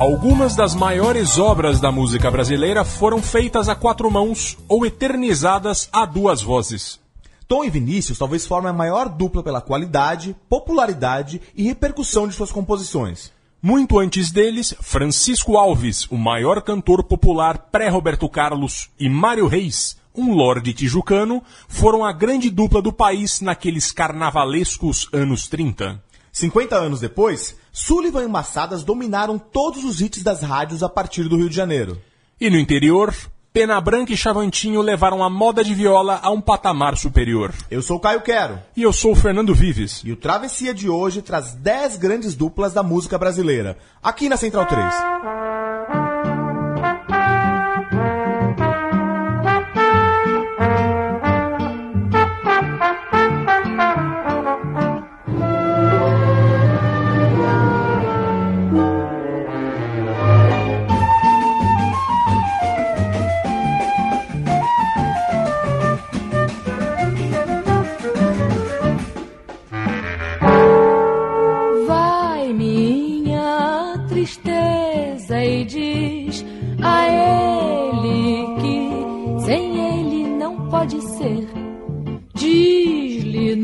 Algumas 0.00 0.54
das 0.54 0.76
maiores 0.76 1.40
obras 1.40 1.80
da 1.80 1.90
música 1.90 2.30
brasileira 2.30 2.84
foram 2.84 3.20
feitas 3.20 3.68
a 3.68 3.74
quatro 3.74 4.08
mãos 4.08 4.56
ou 4.68 4.86
eternizadas 4.86 5.88
a 5.92 6.06
duas 6.06 6.40
vozes. 6.40 7.00
Tom 7.48 7.64
e 7.64 7.70
Vinícius 7.70 8.16
talvez 8.16 8.46
formem 8.46 8.70
a 8.70 8.72
maior 8.72 9.08
dupla 9.08 9.42
pela 9.42 9.60
qualidade, 9.60 10.36
popularidade 10.48 11.42
e 11.52 11.64
repercussão 11.64 12.28
de 12.28 12.34
suas 12.34 12.52
composições. 12.52 13.32
Muito 13.60 13.98
antes 13.98 14.30
deles, 14.30 14.72
Francisco 14.80 15.56
Alves, 15.56 16.06
o 16.12 16.16
maior 16.16 16.62
cantor 16.62 17.02
popular 17.02 17.58
pré-Roberto 17.72 18.28
Carlos, 18.28 18.88
e 19.00 19.08
Mário 19.08 19.48
Reis, 19.48 19.96
um 20.14 20.32
lorde 20.32 20.72
tijucano, 20.72 21.42
foram 21.66 22.04
a 22.04 22.12
grande 22.12 22.50
dupla 22.50 22.80
do 22.80 22.92
país 22.92 23.40
naqueles 23.40 23.90
carnavalescos 23.90 25.08
anos 25.12 25.48
30. 25.48 26.00
50 26.30 26.76
anos 26.76 27.00
depois, 27.00 27.56
Sullivan 27.78 28.24
e 28.24 28.26
Massadas 28.28 28.82
dominaram 28.82 29.38
todos 29.38 29.84
os 29.84 30.00
hits 30.00 30.20
das 30.20 30.42
rádios 30.42 30.82
a 30.82 30.88
partir 30.88 31.28
do 31.28 31.36
Rio 31.36 31.48
de 31.48 31.54
Janeiro. 31.54 31.96
E 32.40 32.50
no 32.50 32.58
interior, 32.58 33.14
Pena 33.52 33.80
Branca 33.80 34.12
e 34.12 34.16
Chavantinho 34.16 34.82
levaram 34.82 35.22
a 35.22 35.30
moda 35.30 35.62
de 35.62 35.72
viola 35.74 36.18
a 36.20 36.28
um 36.28 36.40
patamar 36.40 36.96
superior. 36.96 37.54
Eu 37.70 37.80
sou 37.80 37.98
o 37.98 38.00
Caio 38.00 38.20
Quero. 38.20 38.58
E 38.76 38.82
eu 38.82 38.92
sou 38.92 39.12
o 39.12 39.16
Fernando 39.16 39.54
Vives. 39.54 40.02
E 40.04 40.10
o 40.10 40.16
Travessia 40.16 40.74
de 40.74 40.88
hoje 40.88 41.22
traz 41.22 41.54
10 41.54 41.98
grandes 41.98 42.34
duplas 42.34 42.72
da 42.72 42.82
música 42.82 43.16
brasileira, 43.16 43.78
aqui 44.02 44.28
na 44.28 44.36
Central 44.36 44.66
3. 44.66 45.47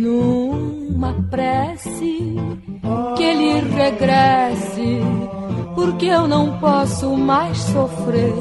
Numa 0.04 1.14
prece 1.30 2.36
que 3.16 3.22
ele 3.22 3.60
regresse, 3.74 5.00
porque 5.74 6.06
eu 6.06 6.28
não 6.28 6.58
posso 6.58 7.16
mais 7.16 7.56
sofrer. 7.56 8.34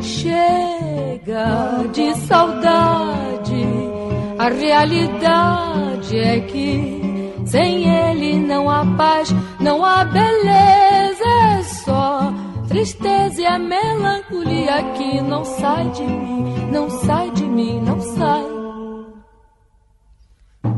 Chega 0.00 1.84
de 1.92 2.14
saudade, 2.26 3.66
a 4.38 4.48
realidade 4.48 6.18
é 6.18 6.40
que 6.40 7.02
sem 7.46 7.84
ele 7.86 8.38
não 8.38 8.70
há 8.70 8.84
paz, 8.96 9.32
não 9.60 9.84
há 9.84 10.04
beleza, 10.04 11.24
é 11.58 11.62
só 11.62 12.32
tristeza 12.66 13.42
e 13.42 13.46
a 13.46 13.58
melancolia 13.58 14.82
que 14.94 15.20
não 15.20 15.44
sai 15.44 15.90
de 15.90 16.02
mim, 16.02 16.70
não 16.72 16.88
sai 16.88 17.30
de 17.32 17.44
mim, 17.44 17.80
não 17.80 18.00
sai. 18.00 18.61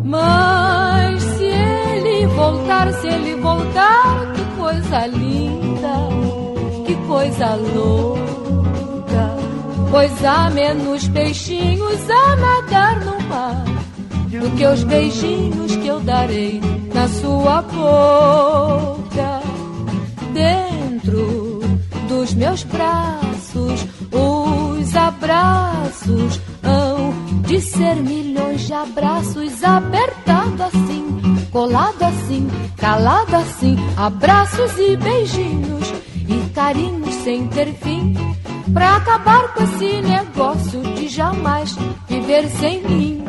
Mas 0.05 1.23
se 1.23 1.45
ele 1.45 2.27
voltar, 2.27 2.93
se 2.93 3.09
ele 3.09 3.37
voltar, 3.37 4.33
que 4.35 4.45
coisa 4.59 5.07
linda, 5.07 5.95
que 6.87 6.95
coisa 7.07 7.55
louca. 7.55 8.25
Pois 9.91 10.25
há 10.25 10.51
menos 10.51 11.09
peixinhos 11.09 12.11
a 12.11 12.37
nadar 12.37 13.01
no 13.01 13.19
mar 13.29 13.65
do 14.41 14.51
que 14.57 14.67
os 14.67 14.85
beijinhos 14.85 15.75
que 15.77 15.87
eu 15.87 16.01
darei 16.01 16.61
na 16.93 17.09
sua 17.09 17.63
boca. 17.63 19.41
Dentro 20.35 21.61
dos 22.09 22.35
meus 22.35 22.63
braços, 22.65 23.87
os 24.13 24.97
abraços 24.97 26.41
hão 26.63 27.24
de 27.47 27.61
ser 27.61 27.97
milhões 27.97 28.63
de 28.63 28.73
abraços 28.73 29.63
apertado 29.63 30.63
assim, 30.63 31.21
colado 31.51 32.03
assim, 32.03 32.49
calado 32.77 33.37
assim, 33.37 33.77
abraços 33.97 34.73
e 34.79 34.97
beijinhos 34.97 35.93
e 36.29 36.51
carinhos 36.55 37.15
sem 37.17 37.47
ter 37.49 37.73
fim. 37.75 38.15
Pra 38.73 38.97
acabar 38.97 39.55
com 39.55 39.63
esse 39.63 40.01
negócio 40.01 40.81
de 40.95 41.09
jamais 41.09 41.77
viver 42.09 42.49
sem 42.49 42.83
mim. 42.83 43.25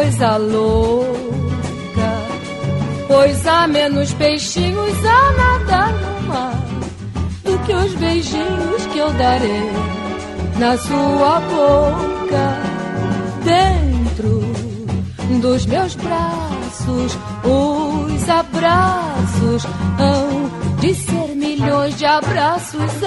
Coisa 0.00 0.36
louca. 0.38 1.10
Pois 3.06 3.46
há 3.46 3.66
menos 3.66 4.14
peixinhos 4.14 5.04
a 5.04 5.32
nadar 5.32 5.92
no 5.92 6.28
mar 6.28 6.54
do 7.44 7.58
que 7.66 7.74
os 7.74 7.94
beijinhos 7.96 8.86
que 8.92 8.98
eu 8.98 9.12
darei 9.12 9.70
na 10.58 10.78
sua 10.78 11.40
boca. 11.40 12.70
Dentro 13.44 14.40
dos 15.42 15.66
meus 15.66 15.94
braços, 15.96 17.18
os 17.44 18.28
abraços 18.28 19.66
hão 19.98 20.78
de 20.80 20.94
ser 20.94 21.34
milhões 21.36 21.96
de 21.98 22.06
abraços 22.06 23.02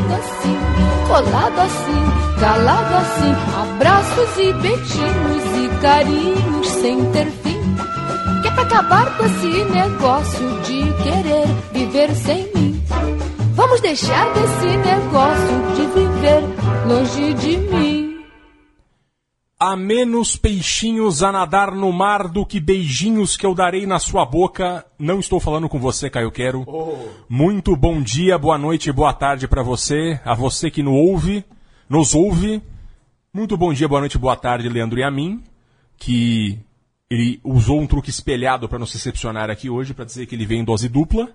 apertado 0.00 0.14
assim, 0.14 0.58
colado 1.06 1.60
assim, 1.60 2.40
calado 2.40 2.94
assim, 2.94 3.34
abraços 3.60 4.38
e 4.38 4.52
beijinhos 4.54 5.56
e 5.56 5.80
carinhos 5.80 6.68
sem 6.68 7.04
ter 7.12 7.26
fim. 7.26 7.60
Que 8.42 8.48
é 8.48 8.50
pra 8.50 8.62
acabar 8.62 9.16
com 9.16 9.24
esse 9.26 9.64
negócio 9.64 10.60
de 10.62 10.82
querer 11.02 11.46
viver 11.72 12.10
sem 12.14 12.48
mim. 12.54 12.82
Vamos 13.54 13.80
deixar 13.80 14.32
desse 14.32 14.76
negócio 14.76 15.62
de 15.76 15.86
viver 15.86 16.42
longe 16.86 17.34
de 17.34 17.56
mim. 17.58 17.99
Há 19.62 19.76
menos 19.76 20.36
peixinhos 20.36 21.22
a 21.22 21.30
nadar 21.30 21.72
no 21.72 21.92
mar 21.92 22.28
do 22.28 22.46
que 22.46 22.58
beijinhos 22.58 23.36
que 23.36 23.44
eu 23.44 23.54
darei 23.54 23.84
na 23.84 23.98
sua 23.98 24.24
boca. 24.24 24.86
Não 24.98 25.20
estou 25.20 25.38
falando 25.38 25.68
com 25.68 25.78
você, 25.78 26.08
Caio 26.08 26.32
Quero. 26.32 26.66
Muito 27.28 27.76
bom 27.76 28.00
dia, 28.00 28.38
boa 28.38 28.56
noite 28.56 28.90
boa 28.90 29.12
tarde 29.12 29.46
para 29.46 29.62
você, 29.62 30.18
a 30.24 30.34
você 30.34 30.70
que 30.70 30.82
nos 30.82 30.94
ouve, 30.94 31.44
nos 31.90 32.14
ouve. 32.14 32.62
Muito 33.34 33.54
bom 33.54 33.70
dia, 33.70 33.86
boa 33.86 34.00
noite, 34.00 34.16
boa 34.16 34.34
tarde, 34.34 34.66
Leandro 34.66 34.98
e 34.98 35.02
a 35.02 35.10
mim. 35.10 35.42
que 35.98 36.58
ele 37.10 37.38
usou 37.44 37.82
um 37.82 37.86
truque 37.86 38.08
espelhado 38.08 38.66
para 38.66 38.78
nos 38.78 38.90
decepcionar 38.90 39.50
aqui 39.50 39.68
hoje, 39.68 39.92
para 39.92 40.06
dizer 40.06 40.24
que 40.24 40.34
ele 40.34 40.46
vem 40.46 40.60
em 40.60 40.64
dose 40.64 40.88
dupla. 40.88 41.28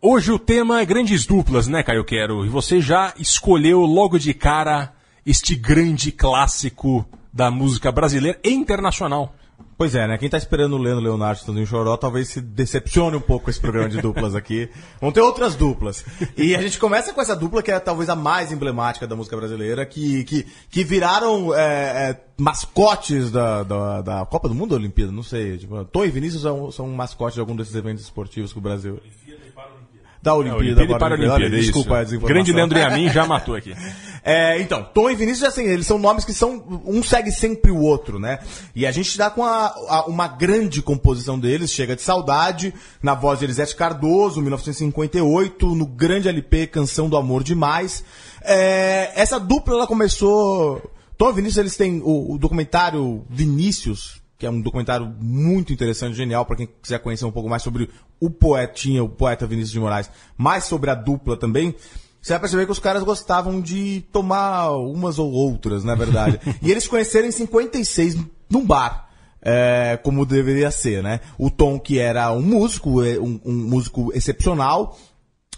Hoje 0.00 0.32
o 0.32 0.38
tema 0.38 0.80
é 0.80 0.86
grandes 0.86 1.26
duplas, 1.26 1.68
né, 1.68 1.82
Caio 1.82 2.02
Quero? 2.02 2.46
E 2.46 2.48
você 2.48 2.80
já 2.80 3.12
escolheu 3.18 3.80
logo 3.80 4.18
de 4.18 4.32
cara 4.32 4.94
este 5.26 5.54
grande 5.54 6.10
clássico 6.10 7.06
da 7.32 7.50
música 7.50 7.90
brasileira 7.90 8.38
e 8.44 8.50
internacional. 8.50 9.34
Pois 9.76 9.94
é, 9.94 10.06
né? 10.06 10.18
Quem 10.18 10.28
tá 10.28 10.36
esperando 10.36 10.74
o 10.74 10.78
Leandro 10.78 11.02
Leonardo 11.02 11.40
estando 11.40 11.60
em 11.60 11.66
Choró 11.66 11.96
talvez 11.96 12.28
se 12.28 12.40
decepcione 12.40 13.16
um 13.16 13.20
pouco 13.20 13.46
com 13.46 13.50
esse 13.50 13.60
programa 13.60 13.88
de 13.88 14.00
duplas 14.00 14.34
aqui. 14.34 14.68
Vão 15.00 15.10
ter 15.10 15.20
outras 15.20 15.56
duplas. 15.56 16.04
E 16.36 16.54
a 16.54 16.62
gente 16.62 16.78
começa 16.78 17.12
com 17.12 17.20
essa 17.20 17.34
dupla 17.34 17.62
que 17.62 17.70
é 17.70 17.80
talvez 17.80 18.08
a 18.08 18.14
mais 18.14 18.52
emblemática 18.52 19.06
da 19.06 19.16
música 19.16 19.36
brasileira, 19.36 19.84
que, 19.84 20.24
que, 20.24 20.46
que 20.70 20.84
viraram 20.84 21.54
é, 21.54 22.10
é, 22.10 22.20
mascotes 22.36 23.30
da, 23.30 23.62
da, 23.62 24.02
da 24.02 24.26
Copa 24.26 24.48
do 24.48 24.54
Mundo 24.54 24.72
ou 24.72 24.78
Olimpíada, 24.78 25.10
não 25.10 25.22
sei. 25.22 25.58
Tipo, 25.58 25.84
Tom 25.86 26.04
e 26.04 26.10
Vinícius 26.10 26.42
são, 26.42 26.70
são 26.70 26.88
mascotes 26.88 27.34
de 27.34 27.40
algum 27.40 27.56
desses 27.56 27.74
eventos 27.74 28.04
esportivos 28.04 28.52
que 28.52 28.58
o 28.58 28.62
Brasil. 28.62 29.00
Da 30.22 30.34
Olimpíada, 30.34 30.58
Olimpíada 30.64 30.84
e 30.84 30.98
Paralimpíada. 30.98 31.32
Paralimpíada, 31.32 31.34
Olha, 31.34 31.44
é 31.44 31.58
isso. 31.58 31.72
Desculpa 31.72 31.98
a 31.98 32.04
desinformação. 32.04 32.34
Grande 32.34 32.52
Leandro 32.52 32.78
Yamin 32.78 33.08
já 33.10 33.26
matou 33.26 33.54
aqui. 33.54 33.74
É, 34.24 34.60
então, 34.60 34.84
Tom 34.94 35.10
e 35.10 35.16
Vinícius, 35.16 35.48
assim, 35.48 35.64
eles 35.64 35.84
são 35.84 35.98
nomes 35.98 36.24
que 36.24 36.32
são. 36.32 36.80
Um 36.86 37.02
segue 37.02 37.32
sempre 37.32 37.72
o 37.72 37.80
outro, 37.80 38.20
né? 38.20 38.38
E 38.72 38.86
a 38.86 38.92
gente 38.92 39.18
dá 39.18 39.28
com 39.28 39.42
a, 39.44 39.66
a- 39.88 40.04
uma 40.06 40.28
grande 40.28 40.80
composição 40.80 41.36
deles, 41.36 41.72
Chega 41.72 41.96
de 41.96 42.02
Saudade, 42.02 42.72
na 43.02 43.14
voz 43.16 43.40
de 43.40 43.46
Elisete 43.46 43.74
Cardoso, 43.74 44.40
1958, 44.40 45.74
no 45.74 45.86
grande 45.86 46.28
LP 46.28 46.68
Canção 46.68 47.08
do 47.08 47.16
Amor 47.16 47.42
Demais. 47.42 48.04
É, 48.42 49.10
essa 49.16 49.40
dupla, 49.40 49.74
ela 49.74 49.86
começou. 49.88 50.80
Tom 51.18 51.30
e 51.30 51.32
Vinícius, 51.32 51.58
eles 51.58 51.76
têm 51.76 52.00
o, 52.04 52.34
o 52.34 52.38
documentário 52.38 53.24
Vinícius, 53.28 54.21
que 54.42 54.46
é 54.46 54.50
um 54.50 54.60
documentário 54.60 55.06
muito 55.20 55.72
interessante, 55.72 56.16
genial, 56.16 56.44
para 56.44 56.56
quem 56.56 56.68
quiser 56.82 56.98
conhecer 56.98 57.24
um 57.24 57.30
pouco 57.30 57.48
mais 57.48 57.62
sobre 57.62 57.88
o 58.18 58.28
poetinha, 58.28 59.04
o 59.04 59.08
poeta 59.08 59.46
Vinícius 59.46 59.70
de 59.70 59.78
Moraes, 59.78 60.10
mais 60.36 60.64
sobre 60.64 60.90
a 60.90 60.96
dupla 60.96 61.36
também. 61.36 61.72
Você 62.20 62.32
vai 62.32 62.40
perceber 62.40 62.66
que 62.66 62.72
os 62.72 62.80
caras 62.80 63.04
gostavam 63.04 63.60
de 63.60 64.04
tomar 64.10 64.72
umas 64.72 65.20
ou 65.20 65.30
outras, 65.30 65.84
na 65.84 65.94
verdade. 65.94 66.40
e 66.60 66.72
eles 66.72 66.88
conheceram 66.88 67.28
em 67.28 67.30
56, 67.30 68.18
num 68.50 68.66
bar. 68.66 69.10
é, 69.40 69.96
como 70.02 70.26
deveria 70.26 70.72
ser, 70.72 71.04
né? 71.04 71.20
O 71.38 71.48
Tom, 71.48 71.78
que 71.78 72.00
era 72.00 72.32
um 72.32 72.42
músico, 72.42 73.00
é, 73.04 73.20
um, 73.20 73.40
um 73.44 73.52
músico 73.52 74.10
excepcional, 74.12 74.98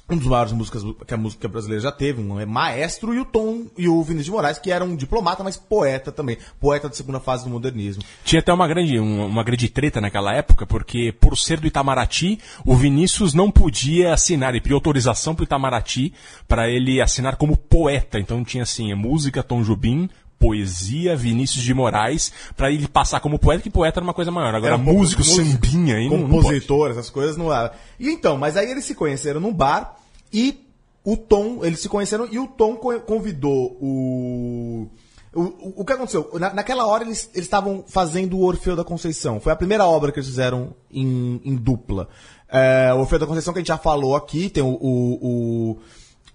um 0.08 0.18
dos 0.18 0.26
maiores 0.26 0.52
músicas 0.52 0.82
que 1.06 1.14
a 1.14 1.16
música 1.16 1.48
brasileira 1.48 1.82
já 1.82 1.90
teve, 1.90 2.20
um 2.20 2.38
é 2.38 2.44
maestro, 2.44 3.14
e 3.14 3.20
o 3.20 3.24
Tom 3.24 3.66
e 3.78 3.88
o 3.88 4.02
Vinícius 4.02 4.26
de 4.26 4.30
Moraes, 4.32 4.58
que 4.58 4.70
era 4.70 4.84
um 4.84 4.94
diplomata, 4.94 5.42
mas 5.42 5.56
poeta 5.56 6.12
também. 6.12 6.36
Poeta 6.60 6.88
da 6.90 6.94
segunda 6.94 7.18
fase 7.20 7.44
do 7.44 7.50
modernismo. 7.50 8.02
Tinha 8.22 8.40
até 8.40 8.52
uma 8.52 8.68
grande, 8.68 9.00
um- 9.00 9.26
uma 9.26 9.42
grande 9.42 9.68
treta 9.68 10.00
naquela 10.02 10.34
época, 10.34 10.66
porque 10.66 11.10
por 11.18 11.38
ser 11.38 11.58
do 11.58 11.66
Itamaraty, 11.66 12.38
o 12.66 12.76
Vinícius 12.76 13.32
não 13.32 13.50
podia 13.50 14.12
assinar, 14.12 14.50
ele 14.50 14.60
pediu 14.60 14.76
autorização 14.76 15.34
pro 15.34 15.44
Itamaraty 15.44 16.12
para 16.46 16.68
ele 16.68 17.00
assinar 17.00 17.36
como 17.36 17.56
poeta. 17.56 18.18
Então 18.20 18.44
tinha 18.44 18.62
assim, 18.64 18.92
é 18.92 18.94
música 18.94 19.42
Tom 19.42 19.64
Jubim, 19.64 20.10
poesia 20.44 21.16
Vinícius 21.16 21.64
de 21.64 21.72
Moraes, 21.74 22.32
para 22.56 22.70
ele 22.70 22.86
passar 22.86 23.20
como 23.20 23.38
poeta, 23.38 23.62
que 23.62 23.70
poeta 23.70 23.98
era 23.98 24.04
uma 24.04 24.14
coisa 24.14 24.30
maior. 24.30 24.54
Agora 24.54 24.74
Era 24.74 24.76
um 24.80 24.84
músico, 24.84 25.22
músico, 25.22 25.44
sambinha 25.44 25.96
aí 25.96 26.08
não, 26.08 26.18
não 26.18 26.28
pode. 26.28 26.42
compositor, 26.42 26.90
essas 26.90 27.08
coisas 27.10 27.36
não 27.36 27.52
era. 27.52 27.72
E 27.98 28.08
então, 28.10 28.36
mas 28.36 28.56
aí 28.56 28.70
eles 28.70 28.84
se 28.84 28.94
conheceram 28.94 29.40
num 29.40 29.52
bar 29.52 29.96
e 30.32 30.60
o 31.04 31.16
Tom, 31.16 31.64
eles 31.64 31.80
se 31.80 31.88
conheceram 31.88 32.26
e 32.30 32.38
o 32.38 32.46
Tom 32.46 32.76
co- 32.76 33.00
convidou 33.00 33.76
o. 33.80 34.88
O, 35.36 35.40
o, 35.42 35.74
o 35.78 35.84
que 35.84 35.92
aconteceu? 35.92 36.30
Na- 36.38 36.54
naquela 36.54 36.86
hora 36.86 37.02
eles 37.02 37.28
eles 37.34 37.46
estavam 37.46 37.82
fazendo 37.88 38.36
o 38.38 38.42
Orfeu 38.44 38.76
da 38.76 38.84
Conceição. 38.84 39.40
Foi 39.40 39.52
a 39.52 39.56
primeira 39.56 39.84
obra 39.84 40.12
que 40.12 40.18
eles 40.20 40.28
fizeram 40.28 40.74
em, 40.92 41.40
em 41.44 41.56
dupla. 41.56 42.08
É, 42.48 42.92
o 42.94 43.00
Orfeu 43.00 43.18
da 43.18 43.26
Conceição, 43.26 43.52
que 43.52 43.58
a 43.58 43.60
gente 43.62 43.68
já 43.68 43.76
falou 43.76 44.14
aqui, 44.14 44.48
tem 44.48 44.62
o, 44.62 44.68
o, 44.80 45.18
o, 45.20 45.78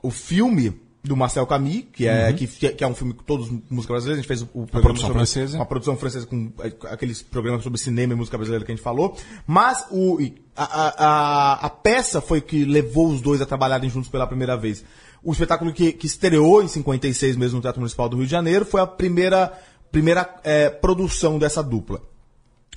o 0.03 0.12
filme 0.12 0.73
do 1.04 1.16
Marcel 1.16 1.48
Camus, 1.48 1.86
que 1.94 2.06
é, 2.07 2.34
que, 2.34 2.46
que 2.48 2.84
é 2.84 2.88
um 2.88 2.94
filme 2.94 3.13
com 3.13 3.24
todos 3.24 3.50
música 3.69 3.94
brasileira. 3.94 4.19
A 4.19 4.22
gente 4.22 4.28
fez 4.28 4.42
o, 4.42 4.50
o 4.54 4.68
programa 4.68 4.98
sobre- 5.00 5.13
francesa. 5.13 5.57
uma 5.57 5.66
produção 5.66 5.96
francesa 5.96 6.25
com 6.25 6.51
eh, 6.60 6.74
aqueles 6.92 7.22
programas 7.22 7.63
sobre 7.63 7.80
cinema 7.80 8.13
e 8.13 8.16
música 8.18 8.38
brasileira 8.38 8.66
que 8.66 8.72
a 8.72 8.75
gente 8.75 8.84
falou. 8.84 9.16
Mas 9.48 9.86
o, 9.92 10.18
a, 10.56 10.63
a, 10.63 10.90
a, 10.90 11.54
a 11.66 11.69
peça 11.69 12.19
foi 12.19 12.42
que 12.42 12.66
levou 12.66 13.07
os 13.07 13.22
dois 13.22 13.42
a 13.42 13.46
trabalharem 13.46 13.90
juntos 13.90 14.10
pela 14.10 14.28
primeira 14.28 14.57
vez. 14.57 14.84
O 15.24 15.31
espetáculo 15.31 15.72
que, 15.72 15.94
que 15.94 16.06
estreou 16.06 16.62
em 16.62 16.68
56 16.68 17.36
mesmo 17.38 17.57
no 17.57 17.62
Teatro 17.62 17.80
Municipal 17.80 18.10
do 18.10 18.18
Rio 18.18 18.25
de 18.25 18.31
Janeiro 18.31 18.66
foi 18.66 18.81
a 18.81 18.88
primeira, 18.88 19.54
primeira 19.92 20.30
eh, 20.44 20.69
produção 20.69 21.40
dessa 21.40 21.63
dupla. 21.63 22.01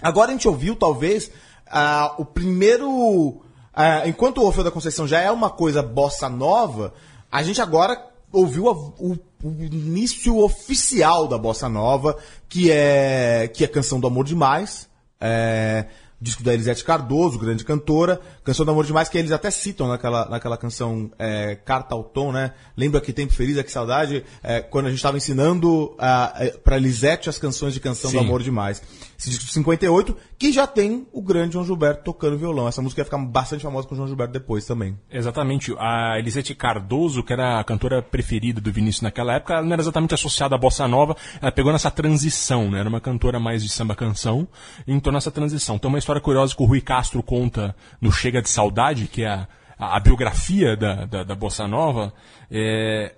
Agora 0.00 0.30
a 0.30 0.32
gente 0.32 0.46
ouviu, 0.48 0.76
talvez, 0.76 1.30
ah, 1.68 2.14
o 2.18 2.24
primeiro. 2.24 3.42
ah, 3.74 4.06
enquanto 4.06 4.38
o 4.38 4.46
Orfeu 4.46 4.62
da 4.64 4.70
Conceição 4.70 5.06
já 5.08 5.20
é 5.20 5.30
uma 5.30 5.50
coisa 5.50 5.82
bossa 5.82 6.28
nova, 6.28 6.94
a 7.30 7.42
gente 7.42 7.60
agora 7.60 8.11
ouviu 8.32 8.68
a- 8.68 8.72
o, 8.72 9.16
o 9.44 9.50
início 9.62 10.38
oficial 10.38 11.28
da 11.28 11.36
bossa 11.38 11.68
nova, 11.68 12.16
que 12.48 12.70
é 12.70 13.50
que 13.52 13.64
é 13.64 13.68
Canção 13.68 14.00
do 14.00 14.06
Amor 14.06 14.24
Demais. 14.24 14.88
É, 15.20 15.86
disco 16.20 16.42
da 16.42 16.54
Elisete 16.54 16.84
Cardoso, 16.84 17.38
grande 17.38 17.64
cantora. 17.64 18.20
Canção 18.44 18.66
do 18.66 18.72
Amor 18.72 18.84
Demais, 18.84 19.08
que 19.08 19.16
eles 19.16 19.30
até 19.30 19.50
citam 19.50 19.88
naquela, 19.88 20.28
naquela 20.28 20.56
canção 20.56 21.10
é, 21.18 21.56
Carta 21.56 21.94
ao 21.94 22.02
Tom, 22.02 22.32
né? 22.32 22.52
Lembra 22.76 23.00
que 23.00 23.12
tempo 23.12 23.32
feliz, 23.32 23.56
é 23.56 23.62
que 23.62 23.70
saudade, 23.70 24.24
é, 24.42 24.60
quando 24.60 24.86
a 24.86 24.88
gente 24.88 24.98
estava 24.98 25.16
ensinando 25.16 25.94
a, 25.98 26.32
para 26.64 26.76
Elisete 26.76 27.28
as 27.28 27.38
canções 27.38 27.72
de 27.72 27.80
Canção 27.80 28.10
do 28.10 28.18
Sim. 28.18 28.24
Amor 28.24 28.42
Demais. 28.42 28.82
Esse 29.18 29.30
disco 29.30 29.44
de 29.44 29.52
58, 29.52 30.16
que 30.36 30.50
já 30.50 30.66
tem 30.66 31.06
o 31.12 31.22
grande 31.22 31.52
João 31.52 31.64
Gilberto 31.64 32.02
tocando 32.02 32.36
violão. 32.36 32.66
Essa 32.66 32.82
música 32.82 33.02
ia 33.02 33.04
ficar 33.04 33.18
bastante 33.18 33.62
famosa 33.62 33.86
com 33.86 33.94
o 33.94 33.96
João 33.96 34.08
Gilberto 34.08 34.32
depois 34.32 34.66
também. 34.66 34.98
Exatamente. 35.08 35.72
A 35.78 36.18
Elisete 36.18 36.54
Cardoso, 36.56 37.22
que 37.22 37.32
era 37.32 37.60
a 37.60 37.64
cantora 37.64 38.02
preferida 38.02 38.60
do 38.60 38.72
Vinícius 38.72 39.02
naquela 39.02 39.34
época, 39.34 39.54
ela 39.54 39.62
não 39.62 39.72
era 39.72 39.82
exatamente 39.82 40.14
associada 40.14 40.56
à 40.56 40.58
bossa 40.58 40.88
nova, 40.88 41.16
ela 41.40 41.52
pegou 41.52 41.70
nessa 41.70 41.90
transição, 41.90 42.68
né? 42.70 42.80
Era 42.80 42.88
uma 42.88 43.00
cantora 43.00 43.38
mais 43.38 43.62
de 43.62 43.68
samba 43.68 43.94
canção, 43.94 44.48
e 44.86 44.92
entrou 44.92 45.12
nessa 45.12 45.30
transição. 45.30 45.78
Tem 45.78 45.88
uma 45.88 45.98
história 45.98 46.20
curiosa 46.20 46.56
que 46.56 46.62
o 46.62 46.66
Rui 46.66 46.80
Castro 46.80 47.22
conta 47.22 47.76
no 48.00 48.10
Chega 48.10 48.31
de 48.40 48.48
Saudade, 48.48 49.06
que 49.06 49.22
é 49.24 49.28
a, 49.28 49.48
a- 49.78 49.96
a 49.96 50.00
biografia 50.00 50.76
da, 50.76 51.04
da, 51.04 51.24
da 51.24 51.34
bossa 51.34 51.66
nova. 51.68 52.12
É, 52.50 53.14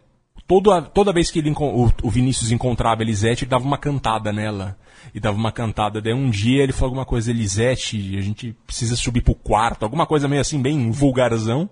toda, 0.48 0.82
toda 0.82 1.12
vez 1.12 1.30
que 1.30 1.38
ele, 1.38 1.50
o, 1.56 1.92
o 2.02 2.10
Vinícius 2.10 2.50
encontrava 2.50 3.02
a 3.02 3.04
Elisete, 3.04 3.44
ele 3.44 3.50
dava 3.50 3.64
uma 3.64 3.78
cantada 3.78 4.32
nela. 4.32 4.76
E 5.14 5.20
dava 5.20 5.36
uma 5.36 5.52
cantada. 5.52 6.00
Daí 6.00 6.14
um 6.14 6.30
dia 6.30 6.62
ele 6.62 6.72
falou 6.72 6.86
alguma 6.88 7.04
coisa, 7.04 7.30
Elisete, 7.30 8.16
a 8.18 8.22
gente 8.22 8.56
precisa 8.66 8.96
subir 8.96 9.20
pro 9.20 9.34
quarto, 9.34 9.82
alguma 9.84 10.06
coisa 10.06 10.26
meio 10.26 10.40
assim, 10.40 10.60
bem 10.60 10.90
vulgarzão. 10.90 11.68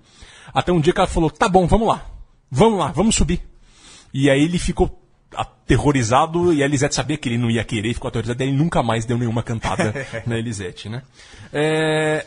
Até 0.52 0.70
um 0.70 0.80
dia 0.80 0.92
que 0.92 1.00
ela 1.00 1.08
falou, 1.08 1.30
tá 1.30 1.48
bom, 1.48 1.66
vamos 1.66 1.88
lá. 1.88 2.04
Vamos 2.50 2.78
lá, 2.78 2.88
vamos 2.88 3.14
subir. 3.16 3.40
E 4.12 4.28
aí 4.28 4.42
ele 4.42 4.58
ficou 4.58 5.00
aterrorizado 5.34 6.52
e 6.52 6.62
a 6.62 6.66
Elisete 6.66 6.94
sabia 6.94 7.16
que 7.16 7.28
ele 7.28 7.38
não 7.38 7.50
ia 7.50 7.64
querer 7.64 7.94
ficou 7.94 8.08
aterrorizado. 8.08 8.42
E 8.42 8.46
ele 8.48 8.56
nunca 8.56 8.82
mais 8.82 9.04
deu 9.06 9.16
nenhuma 9.18 9.42
cantada 9.42 9.94
na 10.26 10.38
Elisete, 10.38 10.88
né? 10.88 11.02
É, 11.52 12.26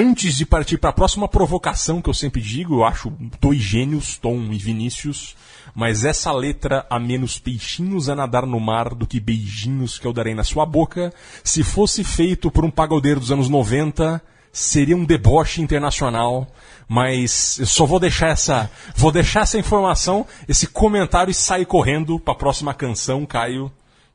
Antes 0.00 0.36
de 0.36 0.46
partir 0.46 0.78
para 0.78 0.90
a 0.90 0.92
próxima 0.92 1.26
provocação 1.26 2.00
que 2.00 2.08
eu 2.08 2.14
sempre 2.14 2.40
digo, 2.40 2.76
eu 2.76 2.84
acho 2.84 3.12
dois 3.40 3.58
gênios, 3.58 4.16
Tom 4.16 4.44
e 4.52 4.56
Vinícius, 4.56 5.34
mas 5.74 6.04
essa 6.04 6.30
letra 6.30 6.86
há 6.88 7.00
menos 7.00 7.36
peixinhos 7.36 8.08
a 8.08 8.14
nadar 8.14 8.46
no 8.46 8.60
mar 8.60 8.94
do 8.94 9.08
que 9.08 9.18
beijinhos 9.18 9.98
que 9.98 10.06
eu 10.06 10.12
darei 10.12 10.36
na 10.36 10.44
sua 10.44 10.64
boca, 10.64 11.12
se 11.42 11.64
fosse 11.64 12.04
feito 12.04 12.48
por 12.48 12.64
um 12.64 12.70
pagodeiro 12.70 13.18
dos 13.18 13.32
anos 13.32 13.48
90, 13.48 14.22
seria 14.52 14.96
um 14.96 15.04
deboche 15.04 15.60
internacional, 15.60 16.46
mas 16.86 17.58
eu 17.58 17.66
só 17.66 17.84
vou 17.84 17.98
deixar 17.98 18.28
essa, 18.28 18.70
vou 18.94 19.10
deixar 19.10 19.40
essa 19.40 19.58
informação, 19.58 20.24
esse 20.46 20.68
comentário 20.68 21.32
e 21.32 21.34
sair 21.34 21.66
correndo 21.66 22.20
para 22.20 22.34
a 22.34 22.38
próxima 22.38 22.72
canção, 22.72 23.26
Caio, 23.26 23.68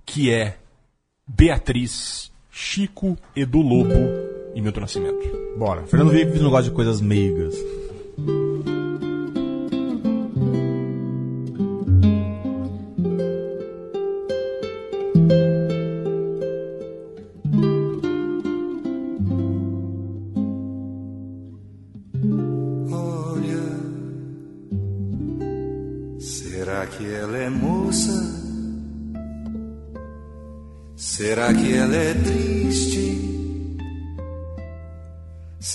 que 0.06 0.32
é 0.32 0.56
Beatriz, 1.28 2.32
Chico, 2.50 3.18
Edu 3.36 3.60
Lobo 3.60 4.43
e 4.55 4.62
Milton 4.62 4.81
Nascimento. 4.81 5.55
Bora. 5.57 5.83
Fernando 5.83 6.12
Vives 6.12 6.41
não 6.41 6.50
gosta 6.50 6.69
de 6.69 6.75
coisas 6.75 7.01
meigas. 7.01 7.55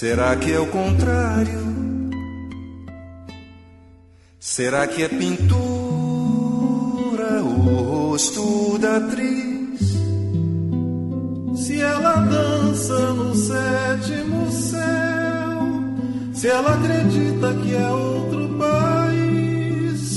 Será 0.00 0.37
que 0.37 0.52
é 0.52 0.61
o 0.61 0.67
contrário? 0.69 1.59
Será 4.38 4.87
que 4.87 5.02
é 5.02 5.09
pintura 5.09 5.43
o 7.43 8.11
rosto 8.12 8.78
da 8.78 8.99
atriz? 8.99 9.49
ela 11.81 12.14
dança 12.21 13.12
no 13.12 13.35
sétimo 13.35 14.49
céu, 14.52 15.67
se 16.33 16.47
ela 16.47 16.75
acredita 16.75 17.55
que 17.55 17.75
é 17.75 17.90
outro 17.90 18.49
país, 18.57 20.12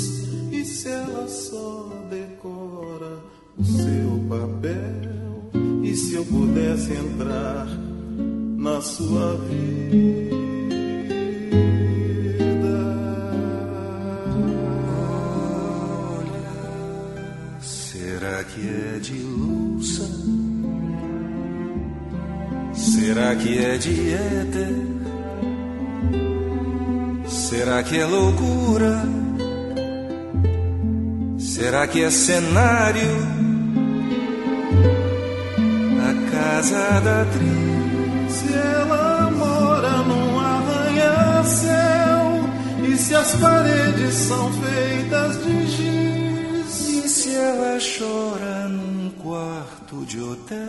e 0.51 0.63
se 0.63 0.89
ela 0.89 1.27
só 1.27 1.89
decora 2.07 3.19
o 3.57 3.63
seu 3.63 4.25
papel, 4.29 5.49
e 5.83 5.95
se 5.95 6.13
eu 6.13 6.25
pudesse 6.25 6.93
entrar 6.93 7.80
na 8.61 8.79
sua 8.79 9.37
vida. 9.37 10.35
Será 17.59 18.43
que 18.43 18.69
é 18.69 18.99
de 18.99 19.13
louça? 19.13 20.07
Será 22.73 23.35
que 23.35 23.57
é 23.57 23.77
de 23.79 24.13
éter? 24.13 24.75
Será 27.27 27.81
que 27.81 27.97
é 27.97 28.05
loucura? 28.05 29.03
Será 31.39 31.87
que 31.87 32.03
é 32.03 32.11
cenário? 32.11 33.11
A 35.99 36.31
casa 36.31 36.99
da 36.99 37.21
atriz. 37.23 37.80
Se 38.51 38.57
ela 38.57 39.31
mora 39.31 40.03
num 40.03 40.37
arranha-céu, 40.37 41.73
e 42.85 42.97
se 42.97 43.15
as 43.15 43.33
paredes 43.35 44.13
são 44.13 44.51
feitas 44.51 45.41
de 45.41 45.67
giz, 45.67 47.05
E 47.05 47.07
se 47.07 47.33
ela 47.33 47.77
chora 47.79 48.67
num 48.67 49.09
quarto 49.11 50.05
de 50.05 50.19
hotel? 50.19 50.59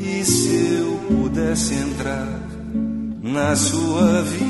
E 0.00 0.24
se 0.24 0.78
eu 0.80 0.98
pudesse 1.08 1.74
entrar 1.74 2.40
na 3.22 3.54
sua 3.54 4.22
vida? 4.22 4.48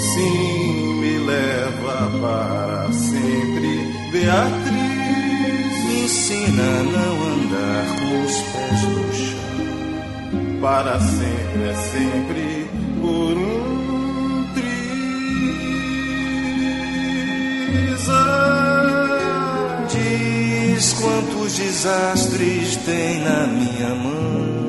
sim, 0.00 1.00
me 1.00 1.18
leva 1.18 2.10
para 2.20 2.92
sempre, 2.92 3.92
Beatriz. 4.10 4.69
Ensina 6.30 6.62
a 6.62 6.82
não 6.84 7.22
andar 7.34 7.86
com 7.98 8.22
os 8.24 8.36
pés 8.52 8.82
no 8.84 9.02
chão. 9.12 9.50
Para 10.60 11.00
sempre 11.00 11.62
é 11.64 11.74
sempre 11.74 12.70
por 13.00 13.36
um 13.36 14.44
triz. 14.54 14.70
Diz 20.78 20.92
quantos 20.92 21.56
desastres 21.56 22.76
tem 22.76 23.18
na 23.22 23.48
minha 23.48 23.94
mão. 23.96 24.60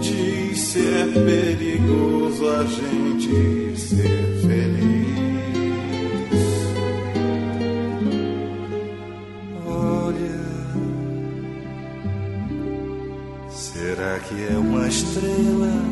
Diz 0.00 0.58
se 0.58 0.80
é 0.80 1.04
perigoso 1.12 2.48
a 2.48 2.64
gente 2.64 3.78
ser 3.78 4.21
que 14.34 14.44
é 14.52 14.56
uma 14.56 14.88
estrela? 14.88 15.91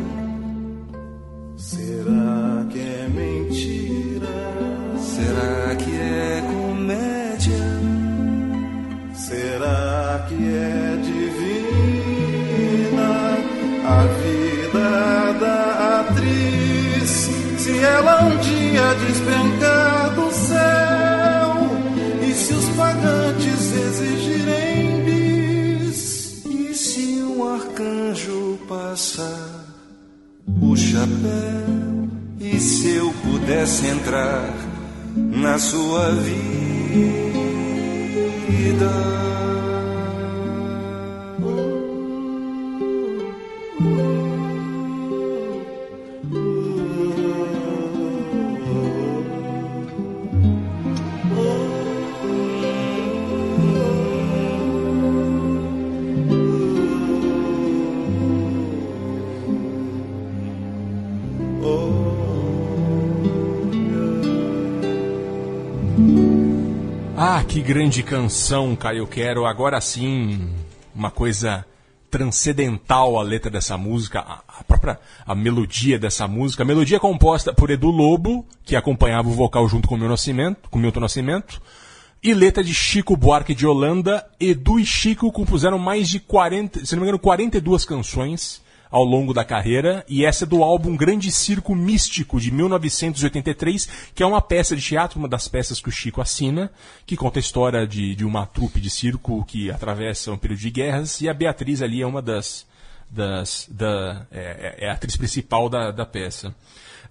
E 32.40 32.58
se 32.58 32.94
eu 32.94 33.12
pudesse 33.22 33.86
entrar 33.86 34.52
na 35.16 35.58
sua 35.58 36.10
vida? 36.10 36.40
Grande 67.72 68.02
canção, 68.02 68.74
Caio 68.74 69.06
Quero. 69.06 69.46
Agora 69.46 69.80
sim, 69.80 70.50
uma 70.92 71.08
coisa 71.08 71.64
transcendental 72.10 73.16
a 73.16 73.22
letra 73.22 73.48
dessa 73.48 73.78
música, 73.78 74.18
a 74.18 74.64
própria 74.64 74.98
a 75.24 75.36
melodia 75.36 75.96
dessa 75.96 76.26
música. 76.26 76.64
A 76.64 76.66
melodia 76.66 76.96
é 76.96 77.00
composta 77.00 77.54
por 77.54 77.70
Edu 77.70 77.92
Lobo, 77.92 78.44
que 78.64 78.74
acompanhava 78.74 79.28
o 79.28 79.32
vocal 79.32 79.68
junto 79.68 79.86
com 79.86 79.94
o 79.94 79.98
Nascimento, 79.98 80.68
com 80.68 80.80
Milton 80.80 80.98
Nascimento, 80.98 81.62
e 82.20 82.34
letra 82.34 82.64
de 82.64 82.74
Chico 82.74 83.16
Buarque 83.16 83.54
de 83.54 83.64
Holanda. 83.64 84.26
Edu 84.40 84.80
e 84.80 84.84
Chico 84.84 85.30
compuseram 85.30 85.78
mais 85.78 86.08
de 86.08 86.18
40, 86.18 86.84
se 86.84 86.96
não 86.96 87.02
me 87.02 87.06
engano, 87.06 87.20
42 87.20 87.84
canções 87.84 88.60
ao 88.90 89.04
longo 89.04 89.32
da 89.32 89.44
carreira, 89.44 90.04
e 90.08 90.24
essa 90.24 90.44
é 90.44 90.46
do 90.46 90.64
álbum 90.64 90.96
Grande 90.96 91.30
Circo 91.30 91.74
Místico, 91.74 92.40
de 92.40 92.50
1983, 92.50 93.88
que 94.14 94.22
é 94.22 94.26
uma 94.26 94.42
peça 94.42 94.74
de 94.74 94.82
teatro, 94.82 95.18
uma 95.18 95.28
das 95.28 95.46
peças 95.46 95.80
que 95.80 95.88
o 95.88 95.92
Chico 95.92 96.20
assina, 96.20 96.72
que 97.06 97.16
conta 97.16 97.38
a 97.38 97.40
história 97.40 97.86
de, 97.86 98.14
de 98.16 98.24
uma 98.24 98.46
trupe 98.46 98.80
de 98.80 98.90
circo 98.90 99.44
que 99.44 99.70
atravessa 99.70 100.32
um 100.32 100.38
período 100.38 100.60
de 100.60 100.70
guerras, 100.70 101.20
e 101.20 101.28
a 101.28 101.34
Beatriz 101.34 101.82
ali 101.82 102.02
é 102.02 102.06
uma 102.06 102.20
das. 102.20 102.66
das 103.08 103.68
da, 103.70 104.26
é, 104.32 104.76
é 104.78 104.90
a 104.90 104.94
atriz 104.94 105.16
principal 105.16 105.68
da, 105.68 105.92
da 105.92 106.04
peça. 106.04 106.54